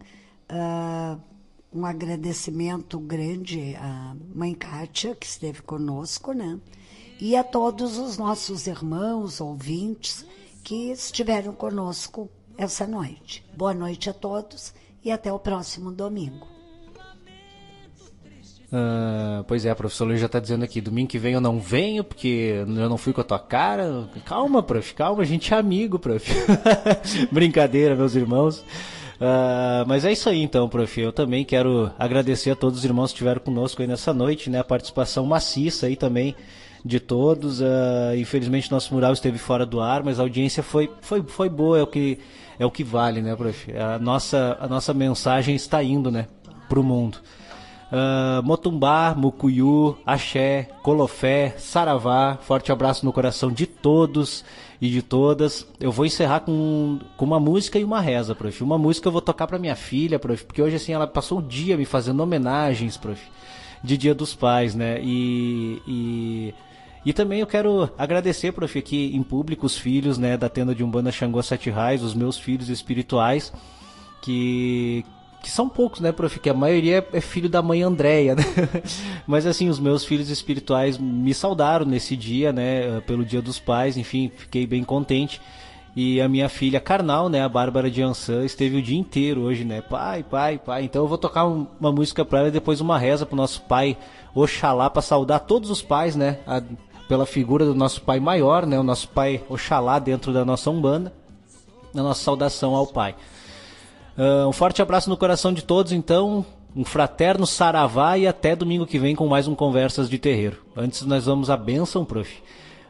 Uh, 0.51 1.21
um 1.71 1.85
agradecimento 1.85 2.99
grande 2.99 3.77
à 3.77 4.17
mãe 4.35 4.55
Kátia, 4.55 5.15
que 5.15 5.27
esteve 5.27 5.61
conosco, 5.61 6.33
né? 6.33 6.59
E 7.21 7.37
a 7.37 7.45
todos 7.45 7.99
os 7.99 8.17
nossos 8.17 8.67
irmãos, 8.67 9.39
ouvintes, 9.39 10.25
que 10.63 10.93
estiveram 10.93 11.53
conosco 11.53 12.31
essa 12.57 12.87
noite. 12.87 13.45
Boa 13.55 13.75
noite 13.75 14.09
a 14.09 14.15
todos 14.15 14.73
e 15.05 15.11
até 15.11 15.31
o 15.31 15.39
próximo 15.39 15.93
domingo. 15.93 16.54
Uh, 18.75 19.45
pois 19.45 19.65
é, 19.65 19.71
a 19.71 19.77
professora 19.77 20.17
já 20.17 20.27
está 20.27 20.41
dizendo 20.41 20.65
aqui, 20.65 20.81
domingo 20.81 21.09
que 21.09 21.17
vem 21.17 21.35
eu 21.35 21.41
não 21.41 21.61
venho, 21.61 22.03
porque 22.03 22.57
eu 22.59 22.89
não 22.89 22.99
fui 22.99 23.13
com 23.13 23.21
a 23.21 23.25
tua 23.25 23.39
cara. 23.39 24.09
Calma, 24.25 24.65
prof, 24.65 24.95
calma, 24.95 25.23
a 25.23 25.25
gente 25.25 25.55
é 25.55 25.57
amigo, 25.57 25.97
prof. 25.97 26.29
Brincadeira, 27.31 27.95
meus 27.95 28.17
irmãos. 28.17 28.59
Uh, 28.59 29.87
mas 29.87 30.05
é 30.05 30.11
isso 30.11 30.29
aí 30.29 30.43
então, 30.43 30.69
prof. 30.69 31.01
Eu 31.01 31.13
também 31.13 31.45
quero 31.45 31.89
agradecer 31.97 32.51
a 32.51 32.57
todos 32.57 32.81
os 32.81 32.85
irmãos 32.85 33.13
que 33.13 33.15
estiveram 33.15 33.41
conosco 33.41 33.81
aí 33.81 33.87
nessa 33.87 34.13
noite, 34.13 34.51
né? 34.51 34.59
A 34.59 34.65
participação 34.65 35.25
maciça 35.25 35.87
aí 35.87 35.95
também 35.95 36.35
de 36.85 36.99
todos. 36.99 37.61
Uh, 37.61 38.17
infelizmente 38.17 38.73
nosso 38.73 38.93
mural 38.93 39.13
esteve 39.13 39.39
fora 39.39 39.65
do 39.65 39.81
ar, 39.81 40.03
mas 40.03 40.19
a 40.19 40.25
audiência 40.25 40.65
foi, 40.65 40.91
foi, 41.01 41.23
foi 41.23 41.49
boa, 41.49 41.79
é 41.79 41.83
o 41.83 41.87
que, 41.87 42.19
é 42.59 42.67
o 42.67 42.73
que 42.73 42.83
vale, 42.83 43.23
né, 43.23 43.37
prof? 43.37 43.73
A 43.77 44.01
nossa, 44.01 44.59
a 44.61 44.67
nossa 44.67 44.93
mensagem 44.93 45.55
está 45.55 45.81
indo, 45.81 46.11
né, 46.11 46.27
para 46.69 46.81
o 46.81 46.83
mundo 46.83 47.19
uh, 47.91 48.43
Motumbá, 48.43 49.15
Mucuyu, 49.17 49.97
Axé, 50.05 50.69
Colofé, 50.83 51.55
Saravá. 51.59 52.39
Forte 52.41 52.73
abraço 52.73 53.05
no 53.05 53.13
coração 53.13 53.51
de 53.51 53.67
todos 53.67 54.45
e 54.81 54.91
de 54.91 55.03
todas. 55.03 55.67
Eu 55.81 55.91
vou 55.91 56.07
encerrar 56.07 56.41
com, 56.41 56.99
com 57.17 57.25
uma 57.25 57.41
música 57.41 57.79
e 57.79 57.85
uma 57.85 58.01
reza, 58.01 58.35
prof. 58.35 58.63
Uma 58.63 58.79
música 58.79 59.09
eu 59.09 59.13
vou 59.13 59.21
tocar 59.21 59.47
para 59.47 59.59
minha 59.59 59.77
filha, 59.77 60.19
prof, 60.19 60.45
porque 60.45 60.63
hoje 60.63 60.77
assim 60.77 60.93
ela 60.93 61.07
passou 61.07 61.39
um 61.39 61.47
dia 61.47 61.77
me 61.77 61.85
fazendo 61.85 62.21
homenagens, 62.21 62.97
prof, 62.97 63.21
de 63.83 63.97
Dia 63.97 64.15
dos 64.15 64.35
Pais, 64.35 64.75
né? 64.75 65.01
E, 65.03 65.81
e, 65.87 66.55
e 67.05 67.13
também 67.13 67.41
eu 67.41 67.47
quero 67.47 67.91
agradecer, 67.97 68.53
prof, 68.53 68.79
aqui 68.79 69.15
em 69.15 69.23
público 69.23 69.67
os 69.67 69.77
filhos, 69.77 70.19
né, 70.19 70.37
da 70.37 70.49
tenda 70.49 70.75
de 70.75 70.85
Umbanda 70.85 71.13
Xangô 71.13 71.43
Sete 71.43 71.71
Raios, 71.71 72.03
os 72.03 72.15
meus 72.15 72.39
filhos 72.39 72.69
espirituais, 72.69 73.53
que 74.23 75.05
que 75.45 75.51
são 75.51 75.69
poucos, 75.69 76.01
né, 76.01 76.11
prof? 76.11 76.41
Que 76.41 76.49
a 76.49 76.55
maioria 76.55 77.07
é 77.13 77.21
filho 77.21 77.51
da 77.51 77.61
mãe 77.61 77.83
Andréia, 77.83 78.35
né? 78.35 78.43
Mas 79.29 79.45
assim, 79.45 79.69
os 79.69 79.79
meus 79.79 80.03
filhos 80.03 80.31
espirituais 80.31 80.97
me 80.97 81.35
saudaram 81.35 81.85
nesse 81.85 82.17
dia, 82.17 82.51
né? 82.51 83.03
Pelo 83.03 83.27
Dia 83.27 83.43
dos 83.43 83.59
Pais, 83.59 83.99
enfim, 83.99 84.33
fiquei 84.35 84.67
bem 84.67 84.83
contente. 84.83 85.43
E 85.95 86.19
a 86.19 86.27
minha 86.31 86.49
filha 86.49 86.81
carnal, 86.81 87.29
né, 87.29 87.43
a 87.43 87.49
Bárbara 87.49 87.91
de 87.91 88.01
Ansan, 88.01 88.43
esteve 88.47 88.79
o 88.79 88.83
dia 88.83 88.99
inteiro 88.99 89.43
hoje, 89.43 89.67
né? 89.67 89.83
Pai, 89.83 90.23
pai, 90.23 90.57
pai. 90.57 90.85
Então 90.85 91.03
eu 91.03 91.09
vou 91.09 91.19
tocar 91.19 91.45
uma 91.45 91.93
música 91.93 92.25
para 92.25 92.39
ela 92.39 92.49
e 92.49 92.51
depois 92.53 92.81
uma 92.81 92.99
reza 92.99 93.27
pro 93.27 93.37
nosso 93.37 93.61
pai 93.63 93.99
Oxalá 94.35 94.89
para 94.89 95.03
saudar 95.03 95.41
todos 95.41 95.69
os 95.69 95.83
pais, 95.83 96.17
né? 96.17 96.39
A, 96.47 96.63
pela 97.07 97.27
figura 97.27 97.67
do 97.67 97.75
nosso 97.75 98.01
pai 98.01 98.19
maior, 98.19 98.65
né? 98.65 98.81
O 98.81 98.83
nosso 98.83 99.11
pai 99.11 99.43
Oxalá 99.47 99.99
dentro 99.99 100.33
da 100.33 100.43
nossa 100.43 100.71
Umbanda. 100.71 101.13
A 101.95 102.03
nossa 102.03 102.25
saudação 102.25 102.75
ao 102.75 102.87
pai. 102.87 103.15
Uh, 104.17 104.49
um 104.49 104.53
forte 104.53 104.81
abraço 104.81 105.11
no 105.11 105.17
coração 105.17 105.53
de 105.53 105.63
todos, 105.63 105.93
então. 105.93 106.45
Um 106.77 106.85
fraterno 106.85 107.47
saravá 107.47 108.19
e 108.19 108.27
até 108.27 108.57
domingo 108.57 108.85
que 108.85 108.99
vem 108.99 109.15
com 109.15 109.29
mais 109.29 109.47
um 109.47 109.55
Conversas 109.55 110.11
de 110.11 110.19
Terreiro. 110.19 110.59
Antes 110.77 111.03
nós 111.03 111.27
vamos 111.27 111.49
à 111.49 111.57
bênção, 111.57 112.05
prof. 112.05 112.43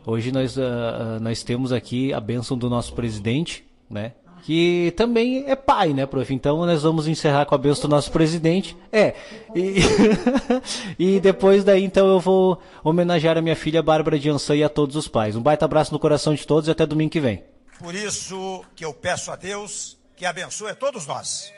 Hoje 0.06 0.32
nós, 0.32 0.56
uh, 0.56 0.60
uh, 0.60 1.20
nós 1.20 1.42
temos 1.42 1.70
aqui 1.70 2.10
a 2.10 2.18
bênção 2.18 2.56
do 2.56 2.70
nosso 2.70 2.94
presidente, 2.94 3.62
né? 3.90 4.12
Que 4.42 4.92
também 4.96 5.44
é 5.46 5.54
pai, 5.54 5.92
né, 5.92 6.06
prof? 6.06 6.32
Então 6.32 6.64
nós 6.64 6.82
vamos 6.82 7.06
encerrar 7.06 7.44
com 7.44 7.54
a 7.54 7.58
bênção 7.58 7.88
do 7.88 7.94
nosso 7.94 8.10
presidente. 8.10 8.74
É. 8.90 9.14
E, 9.54 9.76
e 10.98 11.20
depois 11.20 11.62
daí, 11.62 11.84
então, 11.84 12.06
eu 12.06 12.20
vou 12.20 12.58
homenagear 12.82 13.36
a 13.36 13.42
minha 13.42 13.56
filha 13.56 13.82
Bárbara 13.82 14.18
de 14.18 14.30
Ançã 14.30 14.56
e 14.56 14.64
a 14.64 14.68
todos 14.70 14.96
os 14.96 15.08
pais. 15.08 15.36
Um 15.36 15.42
baita 15.42 15.66
abraço 15.66 15.92
no 15.92 15.98
coração 15.98 16.34
de 16.34 16.46
todos 16.46 16.68
e 16.68 16.70
até 16.70 16.86
domingo 16.86 17.10
que 17.10 17.20
vem. 17.20 17.42
Por 17.78 17.94
isso 17.94 18.64
que 18.74 18.84
eu 18.84 18.94
peço 18.94 19.30
a 19.30 19.36
Deus 19.36 19.98
que 20.16 20.26
abençoe 20.26 20.70
a 20.70 20.74
todos 20.74 21.06
nós. 21.06 21.52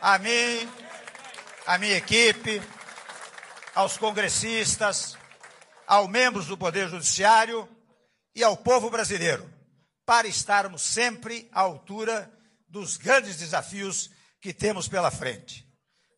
A 0.00 0.18
mim, 0.18 0.68
a 1.66 1.78
minha 1.78 1.96
equipe, 1.96 2.62
aos 3.74 3.96
congressistas, 3.96 5.16
aos 5.86 6.08
membros 6.08 6.46
do 6.46 6.56
Poder 6.56 6.88
Judiciário 6.88 7.68
e 8.34 8.42
ao 8.42 8.56
povo 8.56 8.90
brasileiro, 8.90 9.48
para 10.04 10.28
estarmos 10.28 10.82
sempre 10.82 11.48
à 11.52 11.60
altura 11.60 12.30
dos 12.68 12.96
grandes 12.96 13.36
desafios 13.38 14.10
que 14.40 14.52
temos 14.52 14.88
pela 14.88 15.10
frente. 15.10 15.66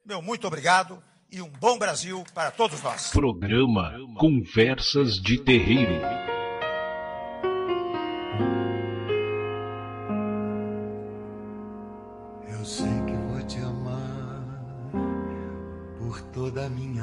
Meu 0.04 0.20
muito 0.20 0.46
obrigado 0.46 1.02
e 1.30 1.40
um 1.40 1.48
bom 1.48 1.78
Brasil 1.78 2.24
para 2.34 2.50
todos 2.50 2.82
nós. 2.82 3.10
Programa 3.10 3.94
Conversas 4.18 5.14
de 5.14 5.38
Terreiro. 5.42 6.29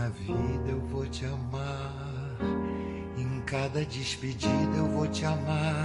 Toda 0.08 0.10
a 0.10 0.10
minha 0.10 0.10
vida 0.10 0.70
eu 0.70 0.80
vou 0.88 1.06
te 1.06 1.26
amar. 1.26 2.38
Em 3.18 3.42
cada 3.42 3.84
despedida 3.86 4.78
eu 4.78 4.88
vou 4.88 5.08
te 5.08 5.26
amar. 5.26 5.84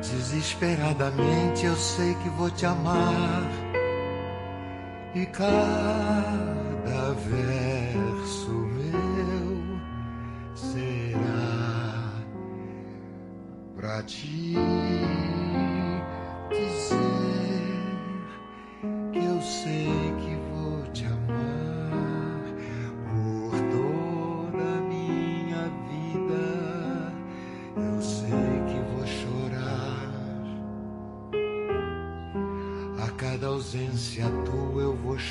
Desesperadamente 0.00 1.66
eu 1.66 1.76
sei 1.76 2.14
que 2.14 2.28
vou 2.30 2.50
te 2.50 2.66
amar. 2.66 3.42
E 5.14 5.26
cada 5.26 5.54
verso 7.14 8.50
meu 8.50 9.80
será 10.54 12.12
pra 13.76 14.02
ti 14.02 14.54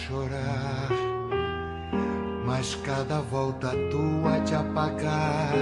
chorar, 0.08 0.90
mas 2.46 2.76
cada 2.76 3.20
volta 3.20 3.72
tua 3.92 4.40
te 4.46 4.56
apagar. 4.56 5.54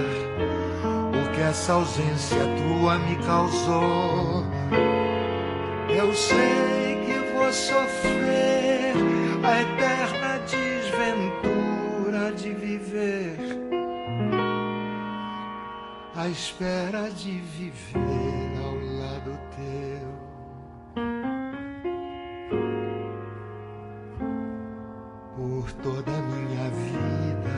O 1.10 1.32
que 1.34 1.40
essa 1.40 1.72
ausência 1.72 2.38
tua 2.38 2.96
me 3.00 3.16
causou, 3.16 4.44
eu 5.88 6.14
sei 6.14 7.04
que 7.04 7.18
vou 7.34 7.52
sofrer 7.52 8.94
a 9.42 9.60
eterna 9.62 10.38
desventura 10.46 12.32
de 12.32 12.50
viver, 12.52 13.36
à 16.14 16.28
espera 16.28 17.10
de 17.10 17.40
viver 17.40 18.52
ao 18.64 18.74
lado 19.00 19.36
teu. 19.56 19.85
toda 25.86 26.02
da 26.02 26.20
minha 26.20 26.68
vida. 26.70 27.56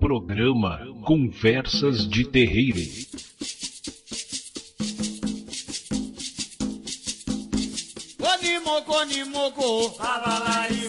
Programa 0.00 0.80
Conversas 1.04 2.08
de 2.08 2.24
Terreiro. 2.24 2.80
Conimoco, 8.18 8.84
Conimoco, 8.86 9.96
Abalaiu. 10.00 10.87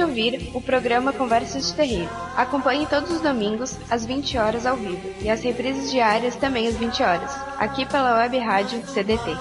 de 0.00 0.04
ouvir 0.04 0.50
o 0.54 0.62
programa 0.62 1.12
Conversas 1.12 1.66
de 1.66 1.74
Terreiro. 1.74 2.08
Acompanhe 2.34 2.86
todos 2.86 3.10
os 3.10 3.20
domingos, 3.20 3.76
às 3.90 4.06
20 4.06 4.38
horas 4.38 4.64
ao 4.64 4.74
vivo, 4.74 5.10
e 5.20 5.28
as 5.28 5.42
reprises 5.42 5.90
diárias 5.90 6.34
também 6.36 6.66
às 6.66 6.76
20 6.76 7.02
horas, 7.02 7.30
aqui 7.58 7.84
pela 7.84 8.16
Web 8.16 8.38
Rádio 8.38 8.82
CDT. 8.86 9.36